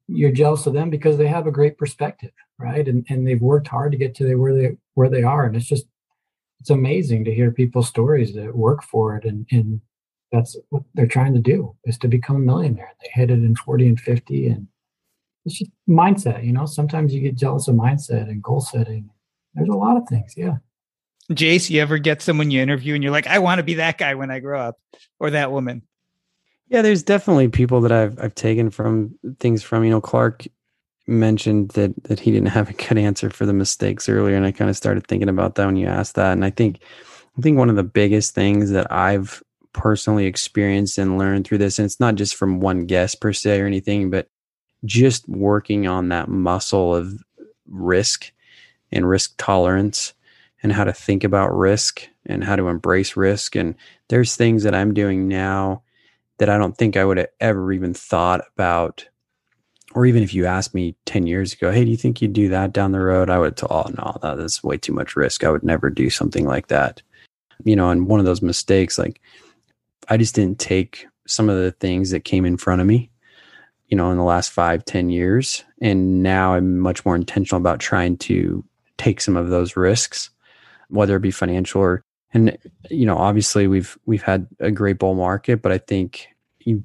you're 0.07 0.31
jealous 0.31 0.65
of 0.67 0.75
them 0.75 0.91
because 0.91 1.19
they 1.19 1.27
have 1.27 1.49
a 1.49 1.53
great 1.59 1.77
perspective, 1.77 2.33
right? 2.57 2.87
And 2.87 3.05
and 3.09 3.27
they've 3.27 3.43
worked 3.43 3.67
hard 3.67 3.91
to 3.91 3.99
get 3.99 4.15
to 4.17 4.37
where 4.37 4.55
they 4.55 4.77
where 4.95 5.09
they 5.09 5.25
are, 5.25 5.45
and 5.45 5.57
it's 5.57 5.67
just 5.67 5.87
it's 6.61 6.71
amazing 6.71 7.25
to 7.25 7.35
hear 7.35 7.51
people's 7.51 7.89
stories 7.89 8.35
that 8.35 8.55
work 8.55 8.83
for 8.83 9.17
it 9.17 9.25
and, 9.25 9.47
and 9.51 9.81
that's 10.33 10.57
what 10.69 10.83
they're 10.95 11.07
trying 11.07 11.35
to 11.35 11.41
do 11.41 11.75
is 11.85 11.99
to 11.99 12.09
become 12.09 12.37
a 12.37 12.41
millionaire. 12.41 12.93
They 13.03 13.11
hit 13.13 13.31
it 13.31 13.43
in 13.43 13.57
40 13.57 13.89
and 13.89 14.01
50 14.01 14.47
and 14.47 14.69
it's 15.45 15.59
just 15.59 15.71
mindset, 15.89 16.45
you 16.45 16.53
know, 16.53 16.67
sometimes 16.67 17.15
you 17.15 17.21
get 17.21 17.35
jealous 17.35 17.67
of 17.67 17.75
mindset 17.75 18.29
and 18.29 18.43
goal 18.43 18.61
setting. 18.61 19.11
There's 19.55 19.69
a 19.69 19.73
lot 19.73 19.97
of 19.97 20.07
things. 20.09 20.35
Yeah. 20.37 20.59
Jace, 21.33 21.71
you 21.71 21.81
ever 21.81 21.99
get 21.99 22.23
someone 22.23 22.51
you 22.51 22.61
interview 22.61 22.95
and 22.95 23.03
you're 23.03 23.13
like, 23.13 23.27
I 23.27 23.39
want 23.39 23.59
to 23.59 23.63
be 23.63 23.75
that 23.75 23.99
guy 23.99 24.15
when 24.15 24.31
I 24.31 24.41
grow 24.41 24.61
up 24.61 24.79
or 25.19 25.31
that 25.31 25.51
woman? 25.53 25.83
Yeah, 26.69 26.83
there's 26.83 27.03
definitely 27.03 27.49
people 27.49 27.81
that 27.81 27.93
I've 27.93 28.19
I've 28.21 28.35
taken 28.35 28.71
from 28.71 29.19
things 29.41 29.63
from. 29.63 29.83
You 29.83 29.91
know, 29.91 30.01
Clark 30.01 30.47
mentioned 31.07 31.71
that 31.71 31.93
that 32.05 32.21
he 32.21 32.31
didn't 32.31 32.49
have 32.49 32.71
a 32.71 32.75
good 32.75 32.99
answer 32.99 33.31
for 33.31 33.47
the 33.47 33.53
mistakes 33.53 34.09
earlier, 34.09 34.37
and 34.37 34.47
I 34.47 34.53
kind 34.53 34.71
of 34.71 34.77
started 34.77 35.07
thinking 35.07 35.29
about 35.29 35.55
that 35.55 35.67
when 35.67 35.77
you 35.77 35.87
asked 35.87 36.15
that. 36.17 36.33
And 36.33 36.45
I 36.45 36.51
think 36.51 36.81
I 37.39 37.41
think 37.41 37.59
one 37.59 37.71
of 37.71 37.77
the 37.77 37.83
biggest 37.83 38.35
things 38.35 38.71
that 38.71 38.91
I've 38.93 39.43
personally 39.73 40.27
experienced 40.27 40.99
and 40.99 41.19
learned 41.19 41.47
through 41.47 41.59
this, 41.59 41.79
and 41.79 41.87
it's 41.87 42.01
not 42.01 42.17
just 42.17 42.35
from 42.35 42.61
one 42.61 42.87
guest 42.87 43.21
per 43.21 43.33
se 43.33 43.61
or 43.61 43.67
anything, 43.67 44.11
but 44.11 44.29
just 44.85 45.29
working 45.29 45.87
on 45.87 46.09
that 46.09 46.29
muscle 46.29 46.95
of 46.95 47.23
risk 47.67 48.33
and 48.91 49.09
risk 49.09 49.35
tolerance 49.39 50.15
and 50.63 50.73
how 50.73 50.85
to 50.85 50.93
think 50.93 51.25
about 51.25 51.57
risk 51.57 52.09
and 52.27 52.45
how 52.45 52.57
to 52.57 52.69
embrace 52.69 53.17
risk. 53.17 53.57
And 53.57 53.75
there's 54.09 54.37
things 54.37 54.63
that 54.65 54.75
I'm 54.75 54.95
doing 54.95 55.29
now 55.29 55.83
that 56.39 56.51
I 56.51 56.59
don't 56.59 56.77
think 56.77 56.97
I 56.97 57.05
would 57.05 57.19
have 57.19 57.29
ever 57.41 57.73
even 57.73 57.95
thought 57.95 58.43
about. 58.55 59.07
Or 59.95 60.07
even 60.07 60.23
if 60.23 60.33
you 60.33 60.47
asked 60.47 60.75
me 60.75 60.95
10 61.07 61.27
years 61.27 61.53
ago, 61.53 61.73
hey, 61.73 61.85
do 61.85 61.91
you 61.91 61.97
think 61.97 62.23
you'd 62.23 62.33
do 62.33 62.49
that 62.49 62.73
down 62.73 62.93
the 62.93 63.01
road? 63.01 63.29
I 63.29 63.39
would 63.39 63.57
tell, 63.57 63.69
oh, 63.71 63.91
no, 63.97 64.37
that's 64.37 64.63
way 64.63 64.77
too 64.77 64.93
much 64.93 65.17
risk. 65.17 65.43
I 65.43 65.51
would 65.51 65.65
never 65.65 65.91
do 65.91 66.11
something 66.11 66.47
like 66.47 66.69
that. 66.69 67.03
You 67.65 67.75
know, 67.75 67.91
and 67.91 68.07
one 68.07 68.21
of 68.21 68.27
those 68.27 68.43
mistakes, 68.43 68.99
like 68.99 69.21
I 70.09 70.17
just 70.17 70.35
didn't 70.35 70.61
take 70.61 71.07
some 71.27 71.49
of 71.49 71.57
the 71.57 71.73
things 71.73 72.11
that 72.11 72.25
came 72.25 72.45
in 72.45 72.57
front 72.57 72.81
of 72.81 72.87
me, 72.87 73.11
you 73.89 73.97
know, 73.97 74.11
in 74.11 74.17
the 74.17 74.25
last 74.25 74.51
five, 74.51 74.85
ten 74.85 75.11
years. 75.11 75.65
And 75.83 76.23
now 76.23 76.55
I'm 76.55 76.79
much 76.79 77.05
more 77.05 77.17
intentional 77.17 77.61
about 77.61 77.81
trying 77.81 78.17
to 78.19 78.65
take 78.97 79.21
some 79.21 79.37
of 79.37 79.51
those 79.51 79.77
risks 79.77 80.31
whether 80.91 81.17
it 81.17 81.21
be 81.21 81.31
financial 81.31 81.81
or 81.81 82.05
and 82.35 82.57
you 82.91 83.07
know 83.07 83.17
obviously 83.17 83.67
we've 83.67 83.97
we've 84.07 84.23
had 84.23 84.47
a 84.59 84.71
great 84.71 84.99
bull 84.99 85.15
market 85.15 85.63
but 85.63 85.73
i 85.73 85.79
think 85.79 86.29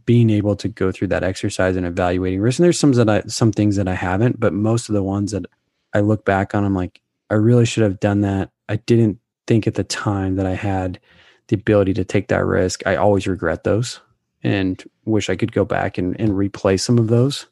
being 0.06 0.30
able 0.30 0.56
to 0.56 0.68
go 0.68 0.92
through 0.92 1.08
that 1.10 1.24
exercise 1.24 1.76
and 1.76 1.86
evaluating 1.86 2.40
risk. 2.40 2.60
And 2.60 2.64
there's 2.64 2.80
some 2.80 2.94
that 2.94 3.10
i 3.10 3.22
some 3.28 3.52
things 3.52 3.76
that 3.76 3.88
i 3.88 3.94
haven't 3.94 4.40
but 4.40 4.54
most 4.54 4.90
of 4.90 4.96
the 4.96 5.04
ones 5.04 5.32
that 5.32 5.46
i 5.94 6.00
look 6.00 6.26
back 6.26 6.56
on 6.56 6.64
i'm 6.64 6.76
like 6.76 7.02
i 7.30 7.34
really 7.34 7.66
should 7.66 7.84
have 7.84 8.00
done 8.00 8.22
that. 8.22 8.52
I 8.70 8.78
didn't 8.78 9.20
think 9.48 9.68
at 9.68 9.76
the 9.76 9.84
time 9.84 10.36
that 10.38 10.46
i 10.46 10.54
had 10.54 11.00
the 11.48 11.56
ability 11.56 11.94
to 11.94 12.04
take 12.04 12.30
that 12.30 12.44
risk. 12.44 12.82
I 12.88 12.96
always 12.96 13.28
regret 13.28 13.64
those 13.64 14.00
and 14.44 14.84
wish 15.06 15.30
i 15.30 15.36
could 15.36 15.52
go 15.52 15.66
back 15.66 15.98
and, 15.98 16.20
and 16.20 16.32
replay 16.32 16.80
some 16.80 16.98
of 16.98 17.08
those. 17.08 17.46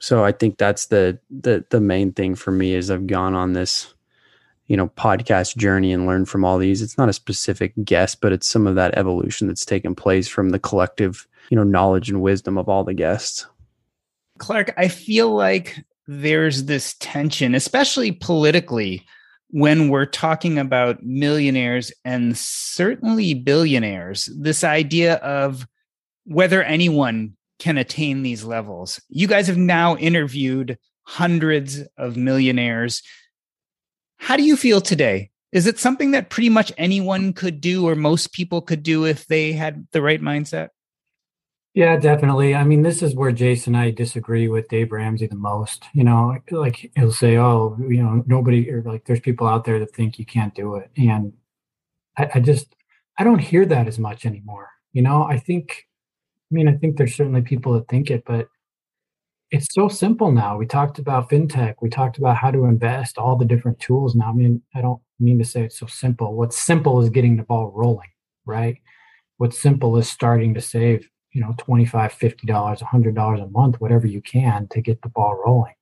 So 0.00 0.24
i 0.24 0.32
think 0.32 0.58
that's 0.58 0.86
the 0.86 1.18
the 1.30 1.64
the 1.70 1.80
main 1.80 2.12
thing 2.12 2.34
for 2.34 2.50
me 2.50 2.74
is 2.74 2.90
i've 2.90 3.06
gone 3.06 3.34
on 3.34 3.52
this 3.52 3.94
you 4.66 4.76
know 4.76 4.88
podcast 4.88 5.56
journey 5.56 5.92
and 5.92 6.06
learn 6.06 6.24
from 6.24 6.44
all 6.44 6.56
these. 6.56 6.80
It's 6.80 6.96
not 6.96 7.10
a 7.10 7.12
specific 7.12 7.74
guest 7.84 8.20
but 8.20 8.32
it's 8.32 8.48
some 8.48 8.66
of 8.66 8.74
that 8.76 8.96
evolution 8.96 9.48
that's 9.48 9.66
taken 9.66 9.94
place 9.94 10.28
from 10.28 10.50
the 10.50 10.58
collective 10.58 11.26
you 11.52 11.56
know 11.56 11.64
knowledge 11.64 12.08
and 12.08 12.22
wisdom 12.22 12.56
of 12.56 12.66
all 12.66 12.82
the 12.82 12.94
guests 12.94 13.46
clark 14.38 14.72
i 14.78 14.88
feel 14.88 15.34
like 15.34 15.84
there's 16.06 16.64
this 16.64 16.94
tension 16.98 17.54
especially 17.54 18.10
politically 18.10 19.04
when 19.50 19.90
we're 19.90 20.06
talking 20.06 20.58
about 20.58 21.02
millionaires 21.02 21.92
and 22.06 22.38
certainly 22.38 23.34
billionaires 23.34 24.30
this 24.34 24.64
idea 24.64 25.16
of 25.16 25.66
whether 26.24 26.62
anyone 26.62 27.36
can 27.58 27.76
attain 27.76 28.22
these 28.22 28.44
levels 28.44 28.98
you 29.10 29.26
guys 29.26 29.46
have 29.46 29.58
now 29.58 29.94
interviewed 29.98 30.78
hundreds 31.02 31.82
of 31.98 32.16
millionaires 32.16 33.02
how 34.22 34.36
do 34.36 34.44
you 34.44 34.56
feel 34.56 34.80
today? 34.80 35.30
Is 35.50 35.66
it 35.66 35.80
something 35.80 36.12
that 36.12 36.30
pretty 36.30 36.48
much 36.48 36.72
anyone 36.78 37.32
could 37.32 37.60
do 37.60 37.88
or 37.88 37.96
most 37.96 38.32
people 38.32 38.62
could 38.62 38.84
do 38.84 39.04
if 39.04 39.26
they 39.26 39.52
had 39.52 39.88
the 39.90 40.00
right 40.00 40.20
mindset? 40.20 40.68
Yeah, 41.74 41.96
definitely. 41.96 42.54
I 42.54 42.64
mean, 42.64 42.82
this 42.82 43.02
is 43.02 43.14
where 43.14 43.32
Jace 43.32 43.66
and 43.66 43.76
I 43.76 43.90
disagree 43.90 44.46
with 44.48 44.68
Dave 44.68 44.92
Ramsey 44.92 45.26
the 45.26 45.36
most. 45.36 45.84
You 45.94 46.04
know, 46.04 46.36
like 46.50 46.90
he'll 46.96 47.12
say, 47.12 47.38
"Oh, 47.38 47.78
you 47.80 48.02
know, 48.02 48.22
nobody," 48.26 48.70
or 48.70 48.82
like, 48.82 49.06
"There's 49.06 49.20
people 49.20 49.46
out 49.46 49.64
there 49.64 49.78
that 49.78 49.94
think 49.94 50.18
you 50.18 50.26
can't 50.26 50.54
do 50.54 50.74
it," 50.76 50.90
and 50.98 51.32
I, 52.18 52.30
I 52.36 52.40
just, 52.40 52.74
I 53.18 53.24
don't 53.24 53.40
hear 53.40 53.66
that 53.66 53.88
as 53.88 53.98
much 53.98 54.26
anymore. 54.26 54.68
You 54.92 55.02
know, 55.02 55.24
I 55.24 55.38
think, 55.38 55.88
I 56.52 56.54
mean, 56.54 56.68
I 56.68 56.74
think 56.74 56.96
there's 56.98 57.16
certainly 57.16 57.42
people 57.42 57.74
that 57.74 57.88
think 57.88 58.10
it, 58.10 58.24
but 58.26 58.48
it's 59.50 59.68
so 59.74 59.88
simple 59.88 60.32
now. 60.32 60.56
We 60.56 60.66
talked 60.66 60.98
about 60.98 61.28
fintech. 61.28 61.74
We 61.82 61.90
talked 61.90 62.16
about 62.18 62.36
how 62.36 62.50
to 62.50 62.64
invest, 62.64 63.18
all 63.18 63.36
the 63.36 63.44
different 63.44 63.78
tools 63.80 64.14
now. 64.14 64.30
I 64.30 64.32
mean, 64.32 64.62
I 64.74 64.80
don't 64.80 65.00
mean 65.20 65.38
to 65.38 65.44
say 65.44 65.62
it's 65.64 65.78
so 65.78 65.86
simple. 65.86 66.34
What's 66.34 66.56
simple 66.56 67.00
is 67.02 67.10
getting 67.10 67.36
the 67.36 67.42
ball 67.42 67.70
rolling, 67.74 68.08
right? 68.46 68.76
What's 69.38 69.60
simple 69.60 69.96
is 69.98 70.08
starting 70.08 70.54
to 70.54 70.62
save, 70.62 71.08
you 71.32 71.40
know, 71.40 71.54
$25, 71.58 71.90
$50, 71.90 72.78
$100 72.78 73.42
a 73.42 73.46
month, 73.48 73.80
whatever 73.80 74.06
you 74.06 74.20
can 74.20 74.68
to 74.68 74.80
get 74.80 75.02
the 75.02 75.08
ball 75.08 75.40
rolling. 75.44 75.74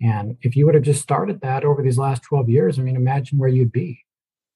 And 0.00 0.36
if 0.42 0.56
you 0.56 0.66
would 0.66 0.74
have 0.74 0.84
just 0.84 1.02
started 1.02 1.40
that 1.40 1.64
over 1.64 1.82
these 1.82 1.98
last 1.98 2.22
12 2.22 2.48
years, 2.48 2.78
I 2.78 2.82
mean, 2.82 2.96
imagine 2.96 3.38
where 3.38 3.48
you'd 3.48 3.72
be. 3.72 4.04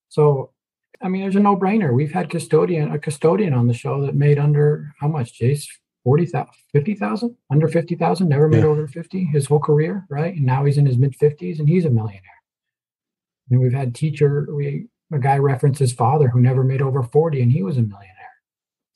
So, 0.09 0.53
I 1.01 1.09
mean, 1.09 1.22
there's 1.22 1.37
a 1.37 1.41
no 1.41 1.57
brainer. 1.57 1.95
We've 1.95 2.12
had 2.12 2.29
custodian, 2.29 2.93
a 2.93 2.99
custodian 2.99 3.55
on 3.55 3.68
the 3.68 3.74
show 3.74 4.05
that 4.05 4.14
made 4.14 4.39
under 4.39 4.95
how 5.01 5.09
much, 5.09 5.39
Jace? 5.39 5.66
40,000, 6.05 6.49
50,000, 6.72 7.37
under 7.51 7.68
50,000, 7.68 8.29
never 8.29 8.49
made 8.49 8.61
yeah. 8.61 8.64
over 8.64 8.87
50 8.87 9.24
his 9.26 9.47
whole 9.47 9.59
career, 9.59 10.07
right? 10.09 10.35
And 10.35 10.47
now 10.47 10.64
he's 10.64 10.79
in 10.79 10.87
his 10.87 10.97
mid 10.97 11.12
50s 11.18 11.59
and 11.59 11.68
he's 11.68 11.85
a 11.85 11.91
millionaire. 11.91 12.22
I 12.22 13.55
mean, 13.55 13.61
we've 13.61 13.72
had 13.72 13.95
teacher, 13.95 14.47
we 14.51 14.89
a 15.12 15.18
guy 15.18 15.39
referenced 15.39 15.81
his 15.81 15.93
father 15.93 16.29
who 16.29 16.41
never 16.41 16.62
made 16.62 16.83
over 16.83 17.03
40 17.03 17.41
and 17.41 17.53
he 17.53 17.62
was 17.62 17.76
a 17.76 17.83
millionaire. 17.83 18.18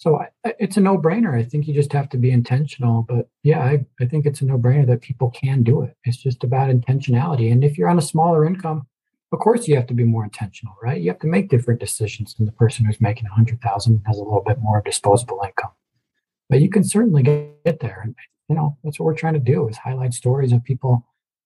So 0.03 0.21
I, 0.21 0.55
it's 0.59 0.77
a 0.77 0.81
no 0.81 0.99
brainer. 0.99 1.39
I 1.39 1.45
think 1.45 1.69
you 1.69 1.75
just 1.75 1.93
have 1.93 2.09
to 2.09 2.17
be 2.17 2.31
intentional. 2.31 3.07
But 3.09 3.29
yeah, 3.43 3.61
I, 3.61 3.85
I 4.01 4.07
think 4.07 4.27
it's 4.27 4.41
a 4.41 4.45
no 4.45 4.59
brainer 4.59 4.87
that 4.89 5.01
people 5.01 5.31
can 5.31 5.63
do 5.63 5.83
it. 5.83 5.97
It's 6.05 6.17
just 6.17 6.43
about 6.43 6.71
intentionality. 6.71 7.53
And 7.53 7.63
if 7.63 7.79
you're 7.79 7.89
on 7.89 7.99
a 7.99 8.03
smaller 8.03 8.45
income, 8.45 8.87
of 9.33 9.39
course 9.39 9.69
you 9.69 9.77
have 9.77 9.87
to 9.87 9.95
be 9.95 10.05
more 10.05 10.25
intentional, 10.25 10.75
right? 10.83 11.01
You 11.01 11.11
have 11.11 11.21
to 11.21 11.29
make 11.29 11.49
different 11.51 11.81
decisions 11.81 12.35
than 12.35 12.47
the 12.47 12.53
person 12.53 12.85
who's 12.85 13.01
making 13.01 13.25
100,000 13.25 14.03
has 14.07 14.19
a 14.19 14.23
little 14.23 14.43
bit 14.45 14.59
more 14.59 14.83
disposable 14.85 15.41
income 15.45 15.71
but 16.53 16.61
you 16.61 16.69
can 16.69 16.85
certainly 16.85 17.23
get 17.23 17.81
there. 17.81 18.03
And, 18.05 18.15
you 18.47 18.55
know, 18.55 18.77
that's 18.85 19.01
what 19.01 19.07
we're 19.07 19.15
trying 19.15 19.33
to 19.33 19.41
do 19.41 19.69
is 19.69 19.79
highlight 19.79 20.13
stories 20.13 20.53
of 20.53 20.63
people 20.63 21.03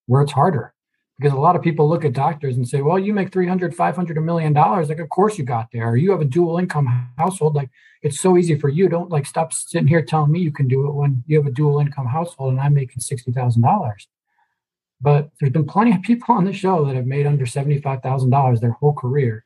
where 0.07 0.20
it's 0.20 0.32
harder. 0.32 0.74
Because 1.19 1.33
a 1.33 1.41
lot 1.41 1.57
of 1.57 1.62
people 1.62 1.89
look 1.89 2.05
at 2.05 2.12
doctors 2.12 2.57
and 2.57 2.69
say, 2.69 2.83
well, 2.83 2.99
you 2.99 3.14
make 3.14 3.33
300, 3.33 3.75
500, 3.75 4.19
a 4.19 4.21
million 4.21 4.53
dollars. 4.53 4.89
Like, 4.89 4.99
of 4.99 5.09
course 5.09 5.39
you 5.39 5.45
got 5.45 5.69
there. 5.73 5.89
Or 5.89 5.97
you 5.97 6.11
have 6.11 6.21
a 6.21 6.27
dual 6.27 6.59
income 6.59 7.11
household. 7.17 7.55
Like, 7.55 7.71
it's 8.03 8.21
so 8.21 8.37
easy 8.37 8.59
for 8.59 8.69
you. 8.69 8.89
Don't 8.89 9.11
like 9.11 9.25
stop 9.25 9.53
sitting 9.53 9.89
here 9.89 10.03
telling 10.03 10.31
me 10.31 10.41
you 10.41 10.53
can 10.53 10.69
do 10.69 10.87
it 10.87 10.93
when 10.93 11.25
you 11.27 11.39
have 11.39 11.47
a 11.47 11.51
dual 11.51 11.81
income 11.81 12.07
household 12.07 12.53
and 12.53 12.61
I'm 12.61 12.75
making 12.75 13.01
$60,000. 13.01 13.93
But 15.01 15.31
there's 15.41 15.53
been 15.53 15.67
plenty 15.67 15.93
of 15.95 16.03
people 16.03 16.35
on 16.35 16.45
the 16.45 16.53
show 16.53 16.85
that 16.85 16.97
have 16.97 17.07
made 17.07 17.27
under 17.27 17.47
$75,000 17.47 18.61
their 18.61 18.73
whole 18.73 18.95
career 18.95 19.45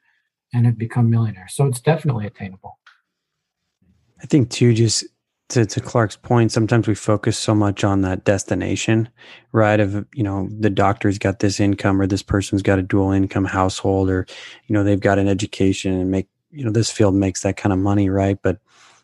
and 0.52 0.66
have 0.66 0.78
become 0.78 1.08
millionaires. 1.08 1.54
So 1.54 1.66
it's 1.66 1.80
definitely 1.80 2.26
attainable. 2.26 2.78
I 4.20 4.26
think 4.26 4.50
too, 4.50 4.74
just 4.74 5.04
to, 5.50 5.66
to 5.66 5.80
Clark's 5.80 6.16
point, 6.16 6.52
sometimes 6.52 6.88
we 6.88 6.94
focus 6.94 7.36
so 7.36 7.54
much 7.54 7.84
on 7.84 8.02
that 8.02 8.24
destination, 8.24 9.08
right? 9.52 9.78
Of, 9.78 10.06
you 10.14 10.22
know, 10.22 10.48
the 10.58 10.70
doctor's 10.70 11.18
got 11.18 11.40
this 11.40 11.60
income 11.60 12.00
or 12.00 12.06
this 12.06 12.22
person's 12.22 12.62
got 12.62 12.78
a 12.78 12.82
dual 12.82 13.10
income 13.10 13.44
household 13.44 14.10
or, 14.10 14.26
you 14.66 14.74
know, 14.74 14.82
they've 14.82 15.00
got 15.00 15.18
an 15.18 15.28
education 15.28 15.92
and 15.92 16.10
make, 16.10 16.28
you 16.50 16.64
know, 16.64 16.70
this 16.70 16.90
field 16.90 17.14
makes 17.14 17.42
that 17.42 17.56
kind 17.56 17.72
of 17.72 17.78
money, 17.78 18.08
right? 18.08 18.38
But 18.42 18.58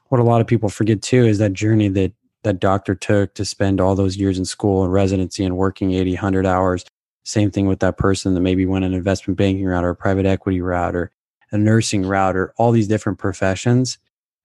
what 0.09 0.21
a 0.21 0.25
lot 0.25 0.41
of 0.41 0.47
people 0.47 0.69
forget 0.69 1.03
too 1.03 1.25
is 1.25 1.39
that 1.39 1.53
journey 1.53 1.89
that 1.89 2.13
that 2.43 2.61
doctor 2.61 2.95
took 2.95 3.35
to 3.35 3.45
spend 3.45 3.81
all 3.81 3.97
those 3.97 4.17
years 4.17 4.39
in 4.39 4.45
school 4.45 4.85
and 4.85 4.93
residency 4.93 5.45
and 5.45 5.57
working 5.57 5.93
80, 5.93 6.13
100 6.13 6.47
hours. 6.47 6.85
Same 7.25 7.51
thing 7.51 7.67
with 7.67 7.81
that 7.81 7.99
person 7.99 8.35
that 8.35 8.41
maybe 8.41 8.67
went 8.67 8.85
an 8.85 8.95
investment 8.95 9.37
banking 9.37 9.67
route 9.67 9.85
or 9.85 9.91
a 9.91 9.97
private 9.97 10.27
equity 10.27 10.61
route 10.61 10.95
or 10.95 11.11
a 11.51 11.59
nursing 11.59 12.07
route 12.07 12.37
or 12.37 12.55
all 12.57 12.71
these 12.71 12.87
different 12.87 13.19
professions 13.19 13.99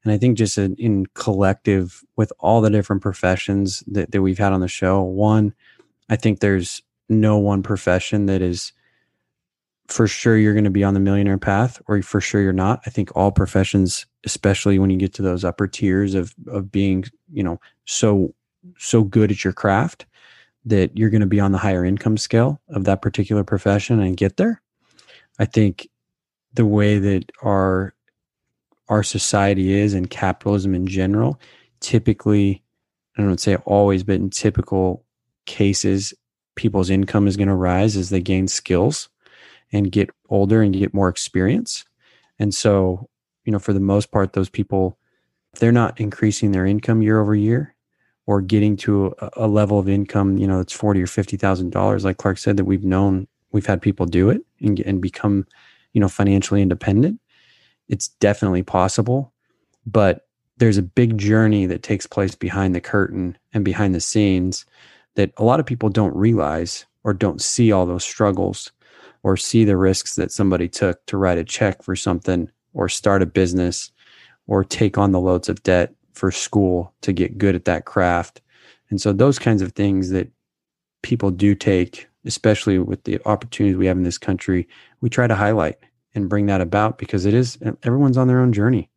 and 0.03 0.11
I 0.11 0.17
think 0.17 0.37
just 0.37 0.57
in, 0.57 0.75
in 0.75 1.05
collective 1.13 2.03
with 2.15 2.33
all 2.39 2.61
the 2.61 2.69
different 2.69 3.01
professions 3.01 3.83
that, 3.87 4.11
that 4.11 4.21
we've 4.21 4.39
had 4.39 4.53
on 4.53 4.61
the 4.61 4.67
show, 4.67 5.01
one, 5.01 5.53
I 6.09 6.15
think 6.15 6.39
there's 6.39 6.81
no 7.07 7.37
one 7.37 7.61
profession 7.61 8.25
that 8.25 8.41
is 8.41 8.73
for 9.87 10.07
sure 10.07 10.37
you're 10.37 10.53
going 10.53 10.63
to 10.63 10.69
be 10.69 10.83
on 10.83 10.93
the 10.93 10.99
millionaire 10.99 11.37
path 11.37 11.81
or 11.87 12.01
for 12.01 12.21
sure 12.21 12.41
you're 12.41 12.53
not. 12.53 12.81
I 12.85 12.89
think 12.89 13.15
all 13.15 13.31
professions, 13.31 14.05
especially 14.25 14.79
when 14.79 14.89
you 14.89 14.97
get 14.97 15.13
to 15.15 15.21
those 15.21 15.43
upper 15.43 15.67
tiers 15.67 16.15
of 16.15 16.33
of 16.47 16.71
being, 16.71 17.03
you 17.31 17.43
know, 17.43 17.59
so 17.85 18.33
so 18.77 19.03
good 19.03 19.31
at 19.31 19.43
your 19.43 19.53
craft 19.53 20.05
that 20.65 20.95
you're 20.97 21.09
going 21.09 21.21
to 21.21 21.27
be 21.27 21.39
on 21.39 21.51
the 21.51 21.57
higher 21.57 21.83
income 21.83 22.17
scale 22.17 22.61
of 22.69 22.85
that 22.85 23.01
particular 23.01 23.43
profession 23.43 23.99
and 23.99 24.15
get 24.15 24.37
there. 24.37 24.61
I 25.39 25.45
think 25.45 25.89
the 26.53 26.65
way 26.65 26.99
that 26.99 27.31
our 27.43 27.93
our 28.91 29.03
society 29.03 29.73
is 29.73 29.93
and 29.93 30.09
capitalism 30.09 30.75
in 30.75 30.85
general, 30.85 31.39
typically, 31.79 32.61
I 33.17 33.21
don't 33.21 33.39
say 33.39 33.55
always, 33.55 34.03
but 34.03 34.15
in 34.15 34.29
typical 34.29 35.05
cases, 35.45 36.13
people's 36.55 36.89
income 36.89 37.25
is 37.25 37.37
going 37.37 37.47
to 37.47 37.55
rise 37.55 37.95
as 37.95 38.09
they 38.09 38.19
gain 38.19 38.49
skills 38.49 39.07
and 39.71 39.93
get 39.93 40.09
older 40.27 40.61
and 40.61 40.73
get 40.73 40.93
more 40.93 41.07
experience. 41.07 41.85
And 42.37 42.53
so, 42.53 43.09
you 43.45 43.53
know, 43.53 43.59
for 43.59 43.71
the 43.71 43.79
most 43.79 44.11
part, 44.11 44.33
those 44.33 44.49
people, 44.49 44.97
they're 45.59 45.71
not 45.71 45.97
increasing 45.97 46.51
their 46.51 46.65
income 46.65 47.01
year 47.01 47.21
over 47.21 47.33
year 47.33 47.73
or 48.25 48.41
getting 48.41 48.75
to 48.77 49.15
a, 49.19 49.29
a 49.37 49.47
level 49.47 49.79
of 49.79 49.87
income, 49.87 50.37
you 50.37 50.47
know, 50.47 50.57
that's 50.57 50.73
forty 50.73 51.01
or 51.01 51.07
fifty 51.07 51.37
thousand 51.37 51.71
dollars, 51.71 52.03
like 52.03 52.17
Clark 52.17 52.37
said, 52.37 52.57
that 52.57 52.65
we've 52.65 52.83
known 52.83 53.27
we've 53.53 53.65
had 53.65 53.81
people 53.81 54.05
do 54.05 54.29
it 54.29 54.41
and, 54.59 54.81
and 54.81 55.01
become, 55.01 55.47
you 55.93 56.01
know, 56.01 56.09
financially 56.09 56.61
independent. 56.61 57.19
It's 57.87 58.07
definitely 58.07 58.63
possible, 58.63 59.33
but 59.85 60.27
there's 60.57 60.77
a 60.77 60.83
big 60.83 61.17
journey 61.17 61.65
that 61.65 61.83
takes 61.83 62.05
place 62.05 62.35
behind 62.35 62.75
the 62.75 62.81
curtain 62.81 63.37
and 63.53 63.65
behind 63.65 63.95
the 63.95 63.99
scenes 63.99 64.65
that 65.15 65.31
a 65.37 65.43
lot 65.43 65.59
of 65.59 65.65
people 65.65 65.89
don't 65.89 66.15
realize 66.15 66.85
or 67.03 67.13
don't 67.13 67.41
see 67.41 67.71
all 67.71 67.85
those 67.85 68.03
struggles 68.03 68.71
or 69.23 69.37
see 69.37 69.65
the 69.65 69.77
risks 69.77 70.15
that 70.15 70.31
somebody 70.31 70.67
took 70.67 71.05
to 71.07 71.17
write 71.17 71.37
a 71.37 71.43
check 71.43 71.83
for 71.83 71.95
something 71.95 72.49
or 72.73 72.87
start 72.87 73.21
a 73.21 73.25
business 73.25 73.91
or 74.47 74.63
take 74.63 74.97
on 74.97 75.11
the 75.11 75.19
loads 75.19 75.49
of 75.49 75.63
debt 75.63 75.93
for 76.13 76.31
school 76.31 76.93
to 77.01 77.13
get 77.13 77.37
good 77.37 77.55
at 77.55 77.65
that 77.65 77.85
craft. 77.85 78.41
And 78.89 78.99
so 78.99 79.13
those 79.13 79.39
kinds 79.39 79.61
of 79.61 79.73
things 79.73 80.09
that 80.09 80.29
people 81.01 81.31
do 81.31 81.55
take, 81.55 82.07
especially 82.25 82.77
with 82.79 83.03
the 83.03 83.19
opportunities 83.25 83.77
we 83.77 83.87
have 83.87 83.97
in 83.97 84.03
this 84.03 84.17
country, 84.17 84.67
we 85.01 85.09
try 85.09 85.27
to 85.27 85.35
highlight 85.35 85.77
and 86.13 86.29
bring 86.29 86.45
that 86.47 86.61
about 86.61 86.97
because 86.97 87.25
it 87.25 87.33
is 87.33 87.57
everyone's 87.83 88.17
on 88.17 88.27
their 88.27 88.39
own 88.39 88.53
journey. 88.53 88.89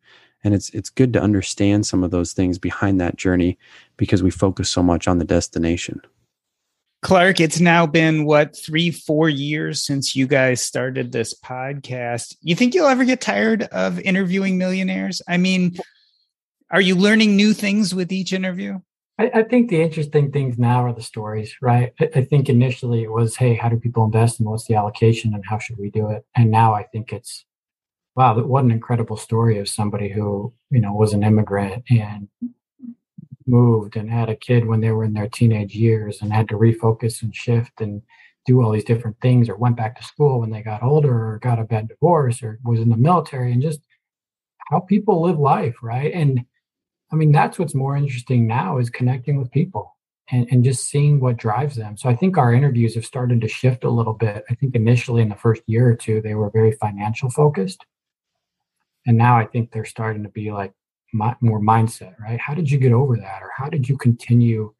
And 0.43 0.53
it's 0.53 0.69
it's 0.71 0.89
good 0.89 1.13
to 1.13 1.21
understand 1.21 1.85
some 1.85 2.03
of 2.03 2.11
those 2.11 2.33
things 2.33 2.59
behind 2.59 3.01
that 3.01 3.15
journey 3.15 3.57
because 3.97 4.21
we 4.21 4.29
focus 4.29 4.69
so 4.69 4.83
much 4.83 5.07
on 5.07 5.17
the 5.17 5.25
destination. 5.25 6.01
Clark, 7.01 7.39
it's 7.39 7.59
now 7.59 7.85
been 7.85 8.25
what 8.25 8.57
three, 8.57 8.89
four 8.89 9.29
years 9.29 9.85
since 9.85 10.15
you 10.15 10.25
guys 10.25 10.61
started 10.61 11.11
this 11.11 11.33
podcast. 11.39 12.35
You 12.41 12.55
think 12.55 12.73
you'll 12.73 12.87
ever 12.87 13.05
get 13.05 13.21
tired 13.21 13.63
of 13.63 13.99
interviewing 13.99 14.57
millionaires? 14.57 15.21
I 15.27 15.37
mean, 15.37 15.77
are 16.71 16.81
you 16.81 16.95
learning 16.95 17.35
new 17.35 17.53
things 17.53 17.93
with 17.93 18.11
each 18.11 18.33
interview? 18.33 18.79
I, 19.17 19.31
I 19.33 19.43
think 19.43 19.69
the 19.69 19.81
interesting 19.81 20.31
things 20.31 20.57
now 20.57 20.85
are 20.85 20.93
the 20.93 21.01
stories, 21.01 21.55
right? 21.61 21.93
I, 21.99 22.09
I, 22.15 22.25
think 22.25 22.49
initially 22.49 23.03
it 23.03 23.11
was, 23.11 23.35
hey, 23.35 23.55
how 23.55 23.69
do 23.69 23.77
people 23.77 24.03
invest 24.03 24.39
and 24.39 24.49
what's 24.49 24.65
the 24.65 24.75
allocation 24.75 25.33
and 25.33 25.43
how 25.45 25.57
should 25.57 25.77
we 25.77 25.89
do 25.89 26.09
it? 26.09 26.25
And 26.35 26.51
now 26.51 26.73
I 26.73 26.83
think 26.83 27.13
it's, 27.13 27.45
wow, 28.15 28.37
what 28.39 28.63
an 28.63 28.71
incredible 28.71 29.17
story 29.17 29.57
of 29.57 29.69
somebody 29.69 30.09
who, 30.09 30.53
you 30.69 30.81
know, 30.81 30.93
was 30.93 31.13
an 31.13 31.23
immigrant 31.23 31.83
and 31.89 32.27
moved 33.47 33.95
and 33.95 34.09
had 34.09 34.29
a 34.29 34.35
kid 34.35 34.65
when 34.65 34.81
they 34.81 34.91
were 34.91 35.03
in 35.03 35.13
their 35.13 35.29
teenage 35.29 35.75
years 35.75 36.21
and 36.21 36.33
had 36.33 36.49
to 36.49 36.55
refocus 36.55 37.21
and 37.21 37.35
shift 37.35 37.79
and 37.79 38.01
do 38.45 38.61
all 38.61 38.71
these 38.71 38.83
different 38.83 39.19
things 39.21 39.49
or 39.49 39.55
went 39.55 39.77
back 39.77 39.95
to 39.97 40.03
school 40.03 40.39
when 40.39 40.51
they 40.51 40.61
got 40.61 40.83
older 40.83 41.31
or 41.31 41.39
got 41.39 41.59
a 41.59 41.63
bad 41.63 41.87
divorce 41.87 42.43
or 42.43 42.59
was 42.63 42.79
in 42.79 42.89
the 42.89 42.97
military 42.97 43.51
and 43.51 43.61
just 43.61 43.81
how 44.69 44.79
people 44.79 45.21
live 45.21 45.39
life 45.39 45.75
right 45.81 46.13
and 46.13 46.45
i 47.15 47.17
mean 47.17 47.31
that's 47.31 47.57
what's 47.57 47.75
more 47.75 47.95
interesting 47.95 48.47
now 48.47 48.77
is 48.77 48.89
connecting 48.89 49.37
with 49.37 49.51
people 49.51 49.95
and, 50.31 50.47
and 50.51 50.63
just 50.63 50.85
seeing 50.85 51.19
what 51.19 51.37
drives 51.37 51.75
them 51.75 51.97
so 51.97 52.09
i 52.09 52.15
think 52.15 52.37
our 52.37 52.53
interviews 52.53 52.95
have 52.95 53.05
started 53.05 53.41
to 53.41 53.47
shift 53.47 53.83
a 53.83 53.89
little 53.89 54.13
bit 54.13 54.43
i 54.49 54.55
think 54.55 54.75
initially 54.75 55.21
in 55.21 55.29
the 55.29 55.35
first 55.35 55.61
year 55.67 55.89
or 55.89 55.95
two 55.95 56.21
they 56.21 56.35
were 56.35 56.49
very 56.51 56.71
financial 56.73 57.29
focused 57.29 57.85
and 59.05 59.17
now 59.17 59.37
i 59.37 59.45
think 59.45 59.71
they're 59.71 59.85
starting 59.85 60.23
to 60.23 60.29
be 60.29 60.51
like 60.51 60.73
more 61.41 61.61
mindset, 61.61 62.19
right? 62.19 62.39
How 62.39 62.53
did 62.53 62.69
you 62.69 62.77
get 62.77 62.91
over 62.91 63.15
that? 63.17 63.41
Or 63.41 63.49
how 63.55 63.69
did 63.69 63.87
you 63.87 63.97
continue 63.97 64.73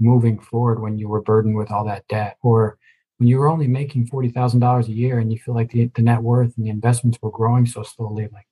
moving 0.00 0.38
forward 0.38 0.80
when 0.80 0.98
you 0.98 1.08
were 1.08 1.22
burdened 1.22 1.56
with 1.56 1.70
all 1.70 1.84
that 1.84 2.06
debt? 2.08 2.36
Or 2.42 2.78
when 3.18 3.28
you 3.28 3.38
were 3.38 3.48
only 3.48 3.68
making 3.68 4.08
$40,000 4.08 4.88
a 4.88 4.92
year 4.92 5.18
and 5.18 5.32
you 5.32 5.38
feel 5.38 5.54
like 5.54 5.70
the, 5.70 5.90
the 5.94 6.02
net 6.02 6.22
worth 6.22 6.56
and 6.56 6.66
the 6.66 6.70
investments 6.70 7.18
were 7.22 7.30
growing 7.30 7.66
so 7.66 7.82
slowly, 7.82 8.28
like, 8.32 8.46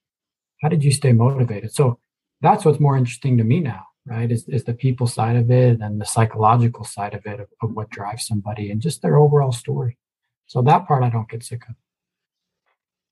how 0.62 0.68
did 0.68 0.84
you 0.84 0.92
stay 0.92 1.12
motivated? 1.12 1.72
So 1.72 1.98
that's 2.40 2.64
what's 2.64 2.80
more 2.80 2.96
interesting 2.96 3.36
to 3.38 3.44
me 3.44 3.60
now, 3.60 3.84
right? 4.06 4.30
Is, 4.30 4.48
is 4.48 4.64
the 4.64 4.74
people 4.74 5.06
side 5.06 5.36
of 5.36 5.50
it 5.50 5.80
and 5.80 6.00
the 6.00 6.06
psychological 6.06 6.84
side 6.84 7.14
of 7.14 7.26
it 7.26 7.40
of, 7.40 7.48
of 7.62 7.72
what 7.72 7.90
drives 7.90 8.26
somebody 8.26 8.70
and 8.70 8.80
just 8.80 9.02
their 9.02 9.16
overall 9.16 9.52
story. 9.52 9.98
So 10.46 10.62
that 10.62 10.86
part 10.86 11.02
I 11.02 11.10
don't 11.10 11.28
get 11.28 11.44
sick 11.44 11.62
of. 11.68 11.74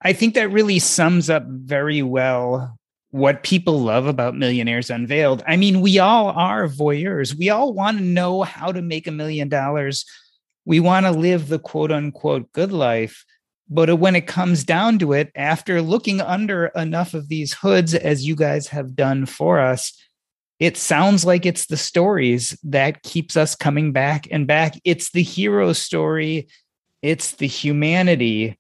I 0.01 0.13
think 0.13 0.35
that 0.35 0.51
really 0.51 0.79
sums 0.79 1.29
up 1.29 1.45
very 1.47 2.03
well 2.03 2.79
what 3.11 3.43
people 3.43 3.81
love 3.81 4.07
about 4.07 4.37
Millionaires 4.37 4.91
Unveiled. 4.91 5.43
I 5.47 5.57
mean, 5.57 5.81
we 5.81 5.99
all 5.99 6.29
are 6.29 6.69
voyeurs. 6.69 7.35
We 7.35 7.49
all 7.49 7.73
want 7.73 7.99
to 7.99 8.05
know 8.05 8.43
how 8.43 8.71
to 8.71 8.83
make 8.83 9.07
a 9.07 9.13
million 9.13 9.49
dollars. 9.49 10.05
We 10.65 10.81
want 10.81 11.07
to 11.07 11.13
live 11.13 11.49
the 11.49 11.59
quote 11.59 11.91
unquote 11.91 12.53
good 12.53 12.71
life. 12.71 13.25
But 13.71 13.99
when 13.99 14.17
it 14.17 14.27
comes 14.27 14.65
down 14.65 14.99
to 15.01 15.13
it, 15.13 15.31
after 15.35 15.83
looking 15.83 16.21
under 16.21 16.67
enough 16.69 17.15
of 17.15 17.29
these 17.29 17.53
hoods, 17.53 17.95
as 17.95 18.27
you 18.27 18.35
guys 18.35 18.69
have 18.69 18.97
done 18.97 19.27
for 19.27 19.61
us, 19.61 19.93
it 20.59 20.77
sounds 20.77 21.25
like 21.25 21.47
it's 21.47 21.67
the 21.67 21.77
stories 21.77 22.59
that 22.65 23.03
keeps 23.03 23.37
us 23.37 23.55
coming 23.55 23.93
back 23.93 24.27
and 24.31 24.47
back. 24.47 24.75
It's 24.85 25.11
the 25.11 25.23
hero 25.23 25.73
story, 25.73 26.49
it's 27.03 27.33
the 27.33 27.47
humanity, 27.47 28.59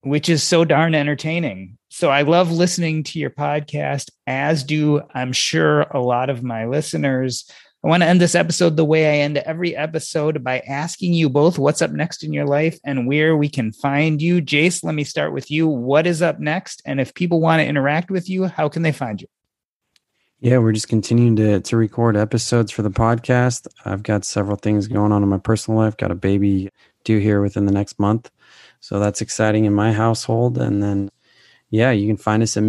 which 0.00 0.28
is 0.28 0.42
so 0.42 0.64
darn 0.64 0.94
entertaining. 0.94 1.78
So 1.90 2.10
I 2.10 2.22
love 2.22 2.50
listening 2.50 3.04
to 3.04 3.18
your 3.18 3.30
podcast, 3.30 4.10
as 4.26 4.64
do 4.64 5.02
I'm 5.14 5.32
sure 5.32 5.82
a 5.82 6.00
lot 6.00 6.30
of 6.30 6.42
my 6.42 6.66
listeners. 6.66 7.48
I 7.84 7.88
want 7.88 8.02
to 8.02 8.08
end 8.08 8.20
this 8.20 8.34
episode 8.34 8.76
the 8.76 8.84
way 8.84 9.06
I 9.06 9.22
end 9.22 9.38
every 9.38 9.76
episode 9.76 10.42
by 10.42 10.58
asking 10.60 11.14
you 11.14 11.28
both 11.28 11.60
what's 11.60 11.80
up 11.80 11.92
next 11.92 12.24
in 12.24 12.32
your 12.32 12.44
life 12.44 12.76
and 12.84 13.06
where 13.06 13.36
we 13.36 13.48
can 13.48 13.70
find 13.70 14.20
you. 14.20 14.42
Jace, 14.42 14.82
let 14.82 14.96
me 14.96 15.04
start 15.04 15.32
with 15.32 15.48
you. 15.48 15.68
What 15.68 16.04
is 16.04 16.20
up 16.20 16.40
next? 16.40 16.82
And 16.84 17.00
if 17.00 17.14
people 17.14 17.40
want 17.40 17.60
to 17.60 17.66
interact 17.66 18.10
with 18.10 18.28
you, 18.28 18.46
how 18.46 18.68
can 18.68 18.82
they 18.82 18.90
find 18.90 19.20
you? 19.20 19.28
Yeah, 20.40 20.58
we're 20.58 20.72
just 20.72 20.88
continuing 20.88 21.36
to, 21.36 21.60
to 21.60 21.76
record 21.76 22.16
episodes 22.16 22.72
for 22.72 22.82
the 22.82 22.90
podcast. 22.90 23.68
I've 23.84 24.02
got 24.02 24.24
several 24.24 24.56
things 24.56 24.88
going 24.88 25.12
on 25.12 25.22
in 25.22 25.28
my 25.28 25.38
personal 25.38 25.78
life. 25.78 25.96
Got 25.96 26.10
a 26.10 26.16
baby 26.16 26.70
due 27.04 27.18
here 27.18 27.40
within 27.40 27.66
the 27.66 27.72
next 27.72 28.00
month. 28.00 28.28
So 28.80 28.98
that's 28.98 29.20
exciting 29.20 29.66
in 29.66 29.72
my 29.72 29.92
household. 29.92 30.58
And 30.58 30.82
then 30.82 31.10
yeah, 31.70 31.92
you 31.92 32.08
can 32.08 32.16
find 32.16 32.42
us 32.42 32.56
at 32.56 32.62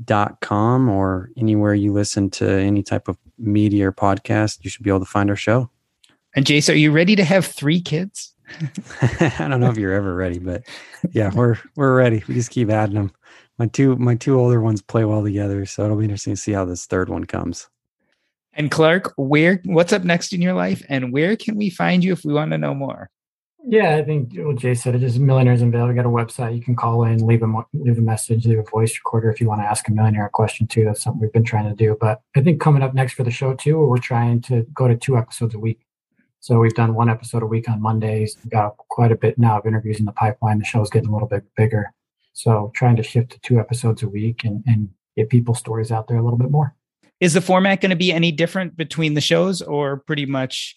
millionairesunveiled.com 0.00 0.88
or 0.88 1.30
anywhere 1.36 1.74
you 1.74 1.92
listen 1.92 2.30
to 2.30 2.48
any 2.48 2.82
type 2.82 3.08
of 3.08 3.18
media 3.38 3.88
or 3.88 3.92
podcast. 3.92 4.58
You 4.62 4.70
should 4.70 4.84
be 4.84 4.90
able 4.90 5.00
to 5.00 5.06
find 5.06 5.30
our 5.30 5.36
show. 5.36 5.70
And 6.36 6.44
Jace, 6.44 6.72
are 6.72 6.76
you 6.76 6.90
ready 6.90 7.16
to 7.16 7.24
have 7.24 7.46
three 7.46 7.80
kids? 7.80 8.34
I 9.00 9.46
don't 9.48 9.60
know 9.60 9.70
if 9.70 9.78
you're 9.78 9.94
ever 9.94 10.14
ready, 10.14 10.38
but 10.38 10.64
yeah, 11.12 11.30
we're 11.34 11.56
we're 11.76 11.96
ready. 11.96 12.22
We 12.28 12.34
just 12.34 12.50
keep 12.50 12.70
adding 12.70 12.96
them. 12.96 13.12
My 13.58 13.66
two 13.66 13.96
my 13.96 14.16
two 14.16 14.38
older 14.38 14.60
ones 14.60 14.82
play 14.82 15.04
well 15.04 15.22
together, 15.22 15.64
so 15.64 15.84
it'll 15.84 15.96
be 15.96 16.04
interesting 16.04 16.34
to 16.34 16.40
see 16.40 16.52
how 16.52 16.64
this 16.64 16.86
third 16.86 17.08
one 17.08 17.24
comes. 17.24 17.68
And 18.52 18.70
Clark, 18.70 19.14
where 19.16 19.62
what's 19.64 19.92
up 19.92 20.04
next 20.04 20.32
in 20.32 20.42
your 20.42 20.52
life, 20.52 20.84
and 20.88 21.12
where 21.12 21.36
can 21.36 21.56
we 21.56 21.70
find 21.70 22.04
you 22.04 22.12
if 22.12 22.24
we 22.24 22.34
want 22.34 22.50
to 22.50 22.58
know 22.58 22.74
more? 22.74 23.10
Yeah, 23.66 23.96
I 23.96 24.04
think 24.04 24.34
what 24.36 24.56
Jace 24.56 24.82
said, 24.82 24.94
it 24.94 25.02
is 25.02 25.18
Millionaires 25.18 25.62
Unveiled. 25.62 25.88
We 25.88 25.94
got 25.94 26.04
a 26.04 26.10
website. 26.10 26.54
You 26.54 26.62
can 26.62 26.76
call 26.76 27.04
in, 27.04 27.26
leave 27.26 27.42
a 27.42 27.64
leave 27.72 27.96
a 27.96 28.02
message, 28.02 28.44
leave 28.44 28.58
a 28.58 28.62
voice 28.62 28.94
recorder 28.98 29.30
if 29.30 29.40
you 29.40 29.48
want 29.48 29.62
to 29.62 29.66
ask 29.66 29.88
a 29.88 29.92
millionaire 29.92 30.26
a 30.26 30.30
question 30.30 30.66
too. 30.66 30.84
That's 30.84 31.02
something 31.02 31.20
we've 31.20 31.32
been 31.32 31.44
trying 31.44 31.68
to 31.70 31.74
do. 31.74 31.96
But 31.98 32.20
I 32.36 32.42
think 32.42 32.60
coming 32.60 32.82
up 32.82 32.92
next 32.92 33.14
for 33.14 33.22
the 33.22 33.30
show 33.30 33.54
too, 33.54 33.78
we're 33.78 33.96
trying 33.96 34.42
to 34.42 34.66
go 34.74 34.86
to 34.86 34.96
two 34.96 35.16
episodes 35.16 35.54
a 35.54 35.58
week. 35.58 35.80
So 36.40 36.58
we've 36.58 36.74
done 36.74 36.94
one 36.94 37.08
episode 37.08 37.42
a 37.42 37.46
week 37.46 37.70
on 37.70 37.80
Mondays. 37.80 38.36
We've 38.44 38.52
got 38.52 38.76
quite 38.76 39.10
a 39.10 39.16
bit 39.16 39.38
now 39.38 39.58
of 39.58 39.66
interviews 39.66 39.98
in 39.98 40.04
the 40.04 40.12
pipeline. 40.12 40.58
The 40.58 40.64
show's 40.66 40.90
getting 40.90 41.08
a 41.08 41.12
little 41.12 41.28
bit 41.28 41.44
bigger. 41.56 41.90
So 42.34 42.70
trying 42.74 42.96
to 42.96 43.02
shift 43.02 43.32
to 43.32 43.40
two 43.40 43.58
episodes 43.58 44.02
a 44.02 44.08
week 44.08 44.44
and, 44.44 44.62
and 44.66 44.90
get 45.16 45.30
people's 45.30 45.58
stories 45.58 45.90
out 45.90 46.06
there 46.06 46.18
a 46.18 46.22
little 46.22 46.38
bit 46.38 46.50
more. 46.50 46.74
Is 47.18 47.32
the 47.32 47.40
format 47.40 47.80
going 47.80 47.90
to 47.90 47.96
be 47.96 48.12
any 48.12 48.30
different 48.30 48.76
between 48.76 49.14
the 49.14 49.22
shows 49.22 49.62
or 49.62 49.96
pretty 49.96 50.26
much 50.26 50.76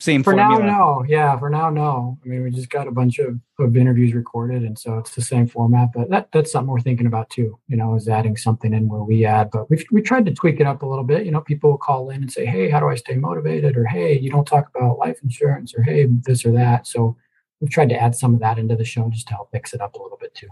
same 0.00 0.22
for 0.22 0.32
formula. 0.32 0.64
now 0.64 0.78
no. 0.78 1.04
Yeah 1.06 1.38
for 1.38 1.50
now 1.50 1.70
no. 1.70 2.18
I 2.24 2.28
mean 2.28 2.42
we 2.42 2.50
just 2.50 2.70
got 2.70 2.88
a 2.88 2.90
bunch 2.90 3.18
of, 3.18 3.38
of 3.58 3.76
interviews 3.76 4.14
recorded 4.14 4.62
and 4.62 4.78
so 4.78 4.98
it's 4.98 5.14
the 5.14 5.22
same 5.22 5.46
format 5.46 5.90
but 5.94 6.10
that, 6.10 6.32
that's 6.32 6.50
something 6.50 6.70
we're 6.70 6.80
thinking 6.80 7.06
about 7.06 7.30
too 7.30 7.58
you 7.68 7.76
know 7.76 7.94
is 7.94 8.08
adding 8.08 8.36
something 8.36 8.72
in 8.72 8.88
where 8.88 9.02
we 9.02 9.24
add 9.24 9.50
but 9.52 9.68
we've 9.70 9.84
we 9.92 10.02
tried 10.02 10.24
to 10.26 10.34
tweak 10.34 10.58
it 10.58 10.66
up 10.66 10.82
a 10.82 10.86
little 10.86 11.04
bit. 11.04 11.24
You 11.24 11.32
know 11.32 11.42
people 11.42 11.70
will 11.70 11.78
call 11.78 12.10
in 12.10 12.22
and 12.22 12.32
say 12.32 12.46
hey 12.46 12.68
how 12.70 12.80
do 12.80 12.88
i 12.88 12.94
stay 12.94 13.14
motivated? 13.14 13.76
or 13.76 13.84
hey 13.84 14.18
you 14.18 14.30
don't 14.30 14.46
talk 14.46 14.68
about 14.74 14.98
life 14.98 15.18
insurance 15.22 15.74
or 15.74 15.82
hey 15.82 16.06
this 16.06 16.44
or 16.44 16.52
that. 16.52 16.86
So 16.86 17.16
we've 17.60 17.70
tried 17.70 17.90
to 17.90 18.02
add 18.02 18.14
some 18.14 18.34
of 18.34 18.40
that 18.40 18.58
into 18.58 18.76
the 18.76 18.84
show 18.84 19.08
just 19.10 19.28
to 19.28 19.34
help 19.34 19.50
mix 19.52 19.74
it 19.74 19.80
up 19.80 19.94
a 19.94 20.02
little 20.02 20.18
bit 20.18 20.34
too 20.34 20.48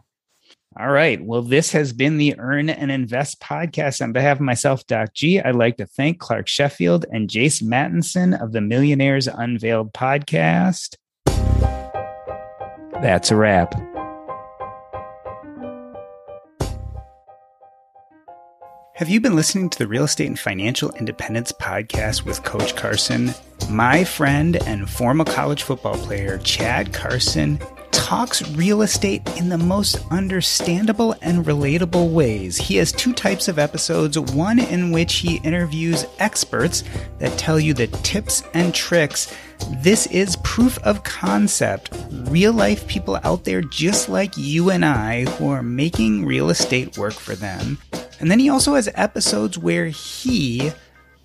all 0.77 0.91
right. 0.91 1.23
Well, 1.25 1.43
this 1.43 1.73
has 1.73 1.93
been 1.93 2.19
the 2.19 2.39
Earn 2.39 2.69
and 2.69 2.91
Invest 2.91 3.41
podcast. 3.41 4.03
On 4.03 4.13
behalf 4.13 4.37
of 4.37 4.43
myself, 4.43 4.87
Doc 4.87 5.15
G, 5.15 5.41
I'd 5.41 5.55
like 5.55 5.79
to 5.79 5.87
thank 5.87 6.21
Clark 6.21 6.47
Sheffield 6.47 7.07
and 7.11 7.29
Jace 7.29 7.63
Mattinson 7.63 8.41
of 8.41 8.53
the 8.53 8.61
Millionaires 8.61 9.27
Unveiled 9.27 9.93
podcast. 9.93 10.95
That's 13.01 13.31
a 13.31 13.37
wrap. 13.37 13.75
Have 18.95 19.09
you 19.09 19.21
been 19.21 19.37
listening 19.37 19.71
to 19.71 19.79
the 19.79 19.87
Real 19.87 20.05
Estate 20.05 20.27
and 20.27 20.39
Financial 20.39 20.91
Independence 20.93 21.53
podcast 21.53 22.25
with 22.25 22.43
Coach 22.43 22.77
Carson? 22.77 23.33
My 23.71 24.05
friend 24.05 24.57
and 24.67 24.91
former 24.91 25.25
college 25.25 25.63
football 25.63 25.95
player, 25.95 26.39
Chad 26.39 26.93
Carson 26.93 27.61
talks 27.93 28.49
real 28.53 28.83
estate 28.83 29.23
in 29.37 29.49
the 29.49 29.59
most 29.59 29.99
understandable 30.11 31.15
and 31.23 31.45
relatable 31.45 32.11
ways. 32.11 32.57
He 32.57 32.77
has 32.77 32.93
two 32.93 33.13
types 33.13 33.49
of 33.49 33.59
episodes 33.59 34.19
one 34.19 34.59
in 34.59 34.93
which 34.93 35.17
he 35.17 35.41
interviews 35.45 36.07
experts 36.19 36.85
that 37.19 37.39
tell 37.39 37.61
you 37.61 37.75
the 37.75 37.87
tips 37.89 38.43
and 38.55 38.75
tricks. 38.75 39.35
This 39.83 40.07
is 40.07 40.37
proof 40.37 40.79
of 40.85 41.05
concept. 41.05 41.91
Real 42.11 42.53
life 42.53 42.87
people 42.87 43.21
out 43.25 43.45
there 43.45 43.63
just 43.63 44.09
like 44.09 44.37
you 44.37 44.71
and 44.71 44.85
I 44.85 45.25
who 45.25 45.51
are 45.51 45.63
making 45.63 46.25
real 46.25 46.51
estate 46.51 46.97
work 46.97 47.15
for 47.15 47.35
them. 47.35 47.79
And 48.21 48.31
then 48.31 48.39
he 48.39 48.49
also 48.49 48.75
has 48.75 48.89
episodes 48.95 49.59
where 49.59 49.87
he 49.87 50.73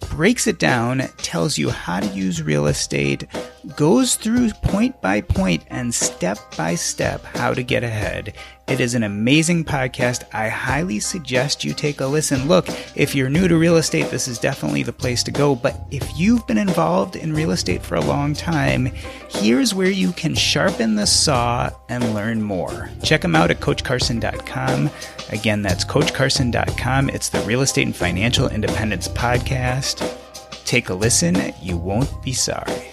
breaks 0.10 0.48
it 0.48 0.60
down, 0.60 1.00
tells 1.18 1.58
you 1.58 1.70
how 1.70 2.00
to 2.00 2.08
use 2.08 2.42
real 2.42 2.68
estate, 2.68 3.26
goes 3.76 4.16
through 4.16 4.50
point 4.62 5.00
by 5.02 5.22
point 5.22 5.64
and 5.70 5.94
step 5.94 6.38
by 6.58 6.76
step 6.76 7.24
how 7.24 7.54
to 7.54 7.64
get 7.64 7.84
ahead. 7.84 8.34
It 8.68 8.80
is 8.80 8.96
an 8.96 9.04
amazing 9.04 9.66
podcast. 9.66 10.24
I 10.34 10.48
highly 10.48 11.00
suggest 11.00 11.64
you 11.64 11.74
take 11.74 12.00
a 12.00 12.06
listen. 12.06 12.48
Look, 12.48 12.68
if 12.96 13.14
you're 13.14 13.30
new 13.30 13.48
to 13.48 13.58
real 13.58 13.76
estate, 13.78 14.10
this 14.10 14.28
is 14.28 14.40
definitely 14.40 14.84
the 14.84 14.94
place 14.94 15.22
to 15.24 15.32
go. 15.32 15.54
But 15.54 15.80
if 15.92 16.18
you've 16.18 16.48
been 16.48 16.58
involved 16.58 17.16
in 17.16 17.34
real 17.34 17.52
estate 17.52 17.84
for 17.84 17.96
a 17.96 18.02
long 18.02 18.34
time, 18.34 18.86
here's 19.30 19.74
where 19.74 19.90
you 19.90 20.14
can 20.14 20.34
sharpen 20.34 20.96
the 20.96 21.08
saw 21.08 21.70
and 21.90 22.14
learn 22.14 22.42
more. 22.42 22.90
Check 23.04 23.22
them 23.22 23.36
out 23.36 23.52
at 23.52 23.60
CoachCarson.com. 23.60 24.90
Again, 25.30 25.62
that's 25.62 25.84
CoachCarson.com. 25.84 27.10
It's 27.10 27.30
the 27.30 27.42
Real 27.42 27.62
Estate 27.62 27.88
and 27.88 27.96
Financial 27.96 28.48
Independence 28.48 29.10
Podcast. 29.10 30.18
Take 30.64 30.90
a 30.90 30.94
listen. 30.94 31.54
You 31.62 31.76
won't 31.76 32.24
be 32.24 32.32
sorry. 32.32 32.93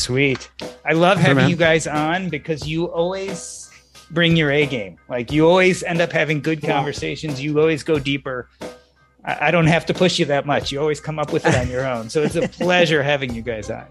Sweet. 0.00 0.50
I 0.84 0.92
love 0.94 1.18
having 1.18 1.48
you 1.48 1.56
guys 1.56 1.86
on 1.86 2.28
because 2.28 2.66
you 2.66 2.86
always 2.86 3.70
bring 4.10 4.36
your 4.36 4.50
A 4.50 4.66
game. 4.66 4.96
Like 5.08 5.30
you 5.30 5.46
always 5.46 5.82
end 5.82 6.00
up 6.00 6.10
having 6.10 6.40
good 6.40 6.62
conversations. 6.62 7.40
You 7.42 7.60
always 7.60 7.82
go 7.82 7.98
deeper. 7.98 8.48
I, 9.24 9.48
I 9.48 9.50
don't 9.50 9.66
have 9.66 9.84
to 9.86 9.94
push 9.94 10.18
you 10.18 10.24
that 10.26 10.46
much. 10.46 10.72
You 10.72 10.80
always 10.80 11.00
come 11.00 11.18
up 11.18 11.32
with 11.32 11.44
it 11.46 11.54
on 11.54 11.68
your 11.68 11.86
own. 11.86 12.08
So 12.08 12.22
it's 12.22 12.36
a 12.36 12.48
pleasure 12.64 13.02
having 13.02 13.34
you 13.34 13.42
guys 13.42 13.70
on. 13.70 13.86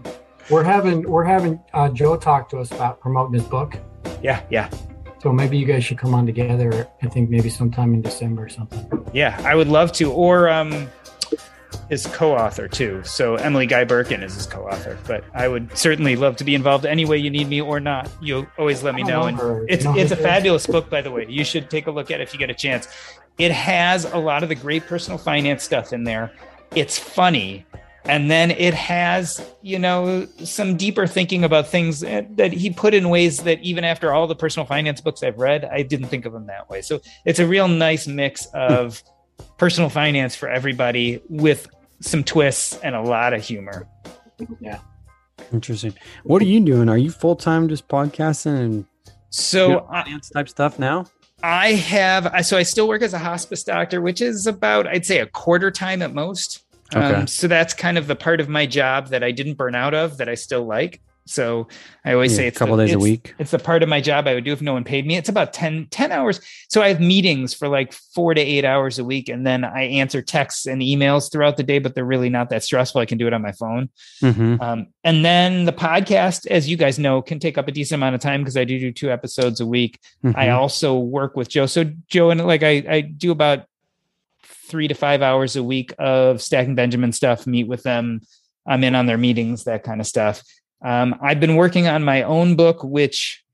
We're 0.50 0.64
having 0.64 1.02
we're 1.08 1.24
having 1.24 1.60
uh, 1.72 1.88
Joe 1.90 2.16
talk 2.16 2.48
to 2.50 2.58
us 2.58 2.72
about 2.72 3.00
promoting 3.00 3.34
his 3.34 3.44
book. 3.44 3.76
Yeah, 4.22 4.42
yeah, 4.50 4.68
So 5.22 5.32
maybe 5.32 5.56
you 5.56 5.64
guys 5.64 5.84
should 5.84 5.96
come 5.98 6.12
on 6.12 6.26
together. 6.26 6.88
I 7.02 7.06
think 7.06 7.30
maybe 7.30 7.48
sometime 7.48 7.94
in 7.94 8.02
December 8.02 8.44
or 8.44 8.48
something. 8.48 9.06
yeah. 9.14 9.40
I 9.44 9.54
would 9.54 9.68
love 9.68 9.92
to. 9.92 10.12
Or 10.12 10.48
um, 10.50 10.90
his 11.88 12.06
co-author 12.06 12.68
too. 12.68 13.02
So 13.04 13.36
Emily 13.36 13.66
Guy 13.66 13.84
Birken 13.84 14.22
is 14.22 14.34
his 14.34 14.46
co-author. 14.46 14.98
But 15.06 15.24
I 15.34 15.48
would 15.48 15.76
certainly 15.76 16.16
love 16.16 16.36
to 16.36 16.44
be 16.44 16.54
involved 16.54 16.86
any 16.86 17.04
way 17.04 17.18
you 17.18 17.30
need 17.30 17.48
me 17.48 17.60
or 17.60 17.80
not. 17.80 18.10
You'll 18.20 18.46
always 18.58 18.82
let 18.82 18.94
me 18.94 19.02
know. 19.02 19.24
And 19.24 19.38
her. 19.38 19.64
It's 19.68 19.84
it's 19.86 20.12
a 20.12 20.16
fabulous 20.16 20.66
book, 20.66 20.88
by 20.88 21.02
the 21.02 21.10
way. 21.10 21.26
You 21.28 21.44
should 21.44 21.70
take 21.70 21.86
a 21.86 21.90
look 21.90 22.10
at 22.10 22.20
it 22.20 22.24
if 22.24 22.32
you 22.32 22.38
get 22.38 22.50
a 22.50 22.54
chance. 22.54 22.88
It 23.38 23.52
has 23.52 24.04
a 24.04 24.18
lot 24.18 24.42
of 24.42 24.48
the 24.48 24.54
great 24.54 24.86
personal 24.86 25.18
finance 25.18 25.62
stuff 25.62 25.92
in 25.92 26.04
there. 26.04 26.32
It's 26.74 26.98
funny. 26.98 27.66
And 28.04 28.30
then 28.30 28.50
it 28.50 28.72
has, 28.74 29.46
you 29.62 29.78
know, 29.78 30.26
some 30.42 30.76
deeper 30.76 31.06
thinking 31.06 31.44
about 31.44 31.66
things 31.66 32.00
that 32.00 32.36
that 32.36 32.52
he 32.52 32.70
put 32.70 32.94
in 32.94 33.10
ways 33.10 33.38
that 33.38 33.60
even 33.60 33.84
after 33.84 34.12
all 34.12 34.26
the 34.26 34.34
personal 34.34 34.66
finance 34.66 35.00
books 35.00 35.22
I've 35.22 35.38
read, 35.38 35.64
I 35.64 35.82
didn't 35.82 36.08
think 36.08 36.24
of 36.24 36.32
them 36.32 36.46
that 36.46 36.70
way. 36.70 36.82
So 36.82 37.00
it's 37.24 37.38
a 37.38 37.46
real 37.46 37.68
nice 37.68 38.06
mix 38.06 38.46
of 38.54 39.02
personal 39.58 39.90
finance 39.90 40.34
for 40.34 40.48
everybody 40.48 41.22
with 41.28 41.68
some 42.00 42.24
twists 42.24 42.78
and 42.82 42.94
a 42.94 43.02
lot 43.02 43.32
of 43.32 43.42
humor. 43.42 43.86
Yeah. 44.60 44.80
Interesting. 45.52 45.94
What 46.24 46.42
are 46.42 46.46
you 46.46 46.60
doing? 46.60 46.88
Are 46.88 46.98
you 46.98 47.10
full 47.10 47.36
time 47.36 47.68
just 47.68 47.88
podcasting 47.88 48.58
and 48.58 48.86
So 49.30 49.68
doing 49.68 49.84
I, 49.90 50.02
finance 50.04 50.30
type 50.30 50.48
stuff 50.48 50.78
now? 50.78 51.06
I 51.42 51.72
have 51.72 52.44
so 52.44 52.56
I 52.56 52.62
still 52.62 52.88
work 52.88 53.02
as 53.02 53.14
a 53.14 53.18
hospice 53.18 53.64
doctor, 53.64 54.00
which 54.00 54.20
is 54.20 54.46
about 54.46 54.86
I'd 54.86 55.06
say 55.06 55.18
a 55.18 55.26
quarter 55.26 55.70
time 55.70 56.02
at 56.02 56.14
most. 56.14 56.64
Okay. 56.94 57.14
Um, 57.14 57.26
so 57.26 57.46
that's 57.46 57.72
kind 57.72 57.98
of 57.98 58.06
the 58.06 58.16
part 58.16 58.40
of 58.40 58.48
my 58.48 58.66
job 58.66 59.08
that 59.08 59.22
I 59.22 59.30
didn't 59.30 59.54
burn 59.54 59.74
out 59.74 59.94
of 59.94 60.18
that 60.18 60.28
I 60.28 60.34
still 60.34 60.64
like. 60.64 61.00
So 61.26 61.68
I 62.04 62.12
always 62.12 62.32
Yeah, 62.32 62.38
say 62.38 62.46
it's 62.48 62.56
a 62.56 62.58
couple 62.58 62.76
the, 62.76 62.86
days 62.86 62.94
a 62.94 62.98
week. 62.98 63.34
It's 63.38 63.52
the 63.52 63.58
part 63.58 63.82
of 63.82 63.88
my 63.88 64.00
job 64.00 64.26
I 64.26 64.34
would 64.34 64.44
do 64.44 64.52
if 64.52 64.60
no 64.60 64.72
one 64.72 64.84
paid 64.84 65.06
me. 65.06 65.16
It's 65.16 65.28
about 65.28 65.52
10, 65.52 65.86
10 65.90 66.12
hours. 66.12 66.40
So 66.68 66.82
I 66.82 66.88
have 66.88 67.00
meetings 67.00 67.54
for 67.54 67.68
like 67.68 67.92
four 67.92 68.34
to 68.34 68.40
eight 68.40 68.64
hours 68.64 68.98
a 68.98 69.04
week, 69.04 69.28
and 69.28 69.46
then 69.46 69.64
I 69.64 69.82
answer 69.82 70.22
texts 70.22 70.66
and 70.66 70.82
emails 70.82 71.30
throughout 71.30 71.56
the 71.56 71.62
day, 71.62 71.78
but 71.78 71.94
they're 71.94 72.04
really 72.04 72.30
not 72.30 72.50
that 72.50 72.64
stressful. 72.64 73.00
I 73.00 73.06
can 73.06 73.18
do 73.18 73.26
it 73.26 73.32
on 73.32 73.42
my 73.42 73.52
phone. 73.52 73.90
Mm-hmm. 74.22 74.60
Um, 74.60 74.86
and 75.04 75.24
then 75.24 75.64
the 75.64 75.72
podcast, 75.72 76.46
as 76.46 76.68
you 76.68 76.76
guys 76.76 76.98
know, 76.98 77.22
can 77.22 77.38
take 77.38 77.58
up 77.58 77.68
a 77.68 77.72
decent 77.72 77.98
amount 77.98 78.14
of 78.14 78.20
time 78.20 78.40
because 78.40 78.56
I 78.56 78.64
do 78.64 78.78
do 78.78 78.92
two 78.92 79.10
episodes 79.10 79.60
a 79.60 79.66
week. 79.66 80.00
Mm-hmm. 80.24 80.38
I 80.38 80.50
also 80.50 80.98
work 80.98 81.36
with 81.36 81.48
Joe. 81.48 81.66
So 81.66 81.84
Joe 82.08 82.30
and 82.30 82.44
like 82.44 82.62
I, 82.62 82.84
I 82.88 83.00
do 83.02 83.30
about 83.30 83.66
three 84.70 84.88
to 84.88 84.94
five 84.94 85.20
hours 85.20 85.56
a 85.56 85.62
week 85.62 85.92
of 85.98 86.40
stacking 86.40 86.74
Benjamin 86.74 87.12
stuff, 87.12 87.46
meet 87.46 87.66
with 87.66 87.82
them. 87.82 88.20
I'm 88.66 88.84
in 88.84 88.94
on 88.94 89.06
their 89.06 89.18
meetings, 89.18 89.64
that 89.64 89.82
kind 89.82 90.00
of 90.00 90.06
stuff. 90.06 90.42
Um, 90.82 91.14
I've 91.20 91.40
been 91.40 91.56
working 91.56 91.88
on 91.88 92.04
my 92.04 92.22
own 92.22 92.56
book, 92.56 92.82
which 92.82 93.44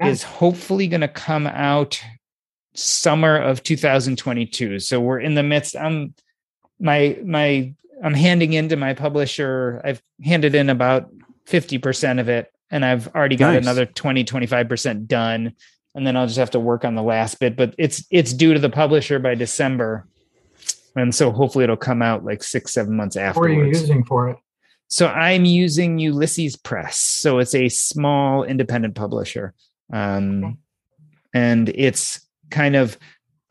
is 0.00 0.22
hopefully 0.22 0.86
going 0.86 1.00
to 1.00 1.08
come 1.08 1.46
out 1.46 2.00
summer 2.74 3.36
of 3.36 3.62
2022. 3.62 4.78
So 4.78 5.00
we're 5.00 5.20
in 5.20 5.34
the 5.34 5.42
midst. 5.42 5.76
I'm 5.76 6.14
my 6.78 7.18
my 7.24 7.74
I'm 8.02 8.14
handing 8.14 8.52
in 8.52 8.68
to 8.68 8.76
my 8.76 8.94
publisher. 8.94 9.80
I've 9.84 10.02
handed 10.22 10.54
in 10.54 10.70
about 10.70 11.10
50% 11.46 12.20
of 12.20 12.28
it 12.28 12.52
and 12.70 12.84
I've 12.84 13.08
already 13.14 13.36
got 13.36 13.54
Nice. 13.54 13.62
another 13.62 13.86
20 13.86 14.24
25% 14.24 15.06
done 15.06 15.54
and 15.94 16.06
then 16.06 16.16
I'll 16.16 16.26
just 16.26 16.38
have 16.38 16.50
to 16.52 16.60
work 16.60 16.84
on 16.84 16.94
the 16.94 17.02
last 17.02 17.40
bit, 17.40 17.56
but 17.56 17.74
it's 17.78 18.04
it's 18.10 18.32
due 18.32 18.54
to 18.54 18.60
the 18.60 18.70
publisher 18.70 19.18
by 19.18 19.34
December. 19.34 20.06
And 20.94 21.14
so 21.14 21.30
hopefully 21.32 21.64
it'll 21.64 21.76
come 21.76 22.02
out 22.02 22.24
like 22.24 22.42
6 22.42 22.72
7 22.72 22.94
months 22.94 23.16
after. 23.16 23.40
What 23.40 23.50
are 23.50 23.54
you 23.54 23.64
using 23.66 24.04
for 24.04 24.28
it? 24.28 24.36
So 24.88 25.06
I'm 25.06 25.44
using 25.44 25.98
Ulysses 25.98 26.56
Press. 26.56 26.98
So 26.98 27.38
it's 27.38 27.54
a 27.54 27.68
small 27.68 28.42
independent 28.44 28.94
publisher. 28.94 29.54
Um, 29.92 30.44
Okay. 30.44 30.54
and 31.34 31.68
it's 31.70 32.26
kind 32.50 32.74
of 32.76 32.98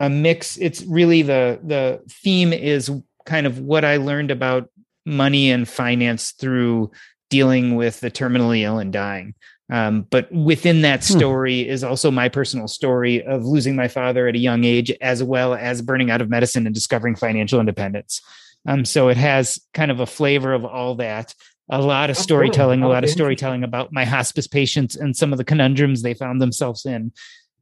a 0.00 0.08
mix. 0.10 0.56
It's 0.58 0.82
really 0.82 1.22
the 1.22 1.58
the 1.62 2.00
theme 2.08 2.52
is 2.52 2.90
kind 3.24 3.46
of 3.46 3.60
what 3.60 3.84
I 3.84 3.96
learned 3.96 4.30
about 4.30 4.68
money 5.06 5.50
and 5.50 5.68
finance 5.68 6.32
through 6.32 6.90
dealing 7.30 7.74
with 7.76 8.00
the 8.00 8.10
terminally 8.10 8.62
ill 8.62 8.78
and 8.78 8.92
dying. 8.92 9.34
Um, 9.70 10.06
but 10.10 10.32
within 10.32 10.80
that 10.82 11.04
Hmm. 11.06 11.18
story 11.18 11.68
is 11.68 11.84
also 11.84 12.10
my 12.10 12.28
personal 12.28 12.68
story 12.68 13.22
of 13.24 13.44
losing 13.44 13.76
my 13.76 13.86
father 13.88 14.26
at 14.26 14.34
a 14.34 14.38
young 14.38 14.64
age, 14.64 14.90
as 15.02 15.22
well 15.22 15.54
as 15.54 15.82
burning 15.82 16.10
out 16.10 16.22
of 16.22 16.30
medicine 16.30 16.64
and 16.66 16.74
discovering 16.74 17.14
financial 17.16 17.60
independence. 17.60 18.22
Um, 18.66 18.84
so 18.84 19.08
it 19.08 19.16
has 19.16 19.60
kind 19.72 19.90
of 19.90 20.00
a 20.00 20.06
flavor 20.06 20.52
of 20.52 20.64
all 20.64 20.96
that. 20.96 21.34
A 21.70 21.80
lot 21.80 22.08
of 22.08 22.16
That's 22.16 22.20
good. 22.20 22.24
storytelling, 22.24 22.82
a 22.82 22.88
lot 22.88 23.04
of 23.04 23.10
storytelling 23.10 23.62
about 23.62 23.92
my 23.92 24.04
hospice 24.04 24.46
patients 24.46 24.96
and 24.96 25.16
some 25.16 25.32
of 25.32 25.38
the 25.38 25.44
conundrums 25.44 26.02
they 26.02 26.14
found 26.14 26.40
themselves 26.40 26.86
in, 26.86 27.12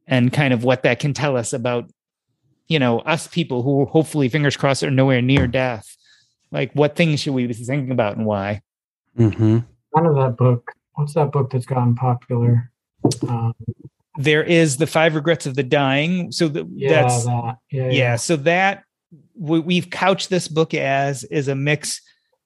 and 0.07 0.33
kind 0.33 0.55
of 0.55 0.63
what 0.63 0.85
that 0.85 1.01
can 1.01 1.13
tell 1.13 1.37
us 1.37 1.53
about, 1.53 1.91
you 2.69 2.79
know, 2.79 3.01
us 3.01 3.27
people 3.27 3.63
who 3.63 3.85
hopefully, 3.87 4.29
fingers 4.29 4.57
crossed, 4.57 4.85
are 4.85 4.91
nowhere 4.91 5.21
near 5.21 5.47
death. 5.47 5.97
Like, 6.53 6.73
what 6.73 6.95
things 6.95 7.21
should 7.21 7.35
we 7.35 7.47
be 7.47 7.55
thinking 7.55 7.91
about 7.91 8.17
and 8.17 8.25
why? 8.25 8.63
Mm-hmm. 9.19 9.59
None 9.97 10.07
of 10.07 10.15
that 10.15 10.37
book. 10.37 10.73
What's 10.95 11.15
that 11.15 11.33
book 11.33 11.51
that's 11.51 11.67
gotten 11.67 11.97
popular? 11.97 12.71
Um, 13.29 13.55
There 14.19 14.43
is 14.43 14.79
the 14.79 14.87
five 14.87 15.15
regrets 15.15 15.47
of 15.47 15.57
the 15.57 15.63
dying. 15.63 16.33
So 16.33 16.49
the, 16.49 16.67
yeah, 16.73 17.03
that's 17.03 17.25
that. 17.25 17.59
Yeah, 17.71 17.91
yeah 17.91 18.17
so 18.17 18.37
that 18.37 18.79
we, 18.79 18.86
we've 19.37 19.91
couched 19.91 20.31
this 20.31 20.49
book 20.49 20.75
as 20.75 21.25
is 21.25 21.49
a 21.49 21.55
mix 21.55 22.01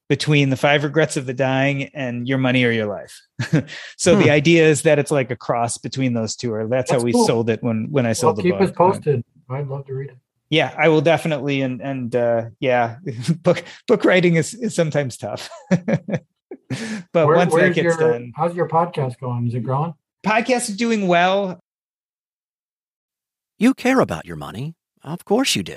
between 0.09 0.51
the 0.51 0.57
five 0.57 0.83
regrets 0.85 1.17
of 1.17 1.25
the 1.27 1.33
dying 1.35 1.85
and 1.95 2.27
your 2.29 2.37
money 2.39 2.65
or 2.65 2.71
your 2.71 2.87
life 2.87 3.21
so 3.97 4.15
Hmm. 4.17 4.23
the 4.23 4.31
idea 4.31 4.67
is 4.69 4.83
that 4.83 4.99
it's 4.99 5.11
like 5.11 5.31
a 5.31 5.37
cross 5.37 5.79
between 5.79 6.15
those 6.15 6.35
two 6.37 6.53
or 6.53 6.67
that's, 6.67 6.91
That's 6.91 7.01
how 7.01 7.05
we 7.05 7.13
cool. 7.13 7.27
sold 7.27 7.49
it 7.49 7.63
when 7.63 7.89
when 7.91 8.05
i 8.07 8.09
Well, 8.09 8.15
sold 8.15 8.37
the 8.37 8.43
keep 8.43 8.53
book 8.53 8.61
Keep 8.61 8.71
us 8.71 8.77
posted. 8.77 9.25
I'd 9.49 9.69
love 9.69 9.87
to 9.87 9.95
read 9.95 10.11
it. 10.11 10.17
yeah 10.51 10.75
i 10.77 10.89
will 10.89 11.01
definitely 11.01 11.63
and 11.63 11.81
and 11.81 12.15
uh 12.17 12.47
yeah 12.61 12.97
book 13.43 13.63
book 13.87 14.05
writing 14.05 14.35
is, 14.35 14.53
is 14.55 14.75
sometimes 14.75 15.17
tough 15.17 15.49
but 15.71 17.27
Where- 17.27 17.37
once 17.37 17.53
that 17.53 17.61
where's 17.61 17.75
gets 17.75 17.97
your, 17.99 18.13
done 18.13 18.33
How's 18.37 18.55
your 18.55 18.69
podcast 18.69 19.19
going? 19.21 19.47
Is 19.47 19.55
it 19.55 19.61
growing? 19.61 19.95
podcast 20.27 20.69
is 20.71 20.77
doing 20.77 21.07
well 21.09 21.61
You 23.59 23.75
care 23.75 24.01
about 24.01 24.27
your 24.27 24.37
money. 24.37 24.75
Of 25.03 25.25
course 25.25 25.55
you 25.55 25.63
do. 25.63 25.77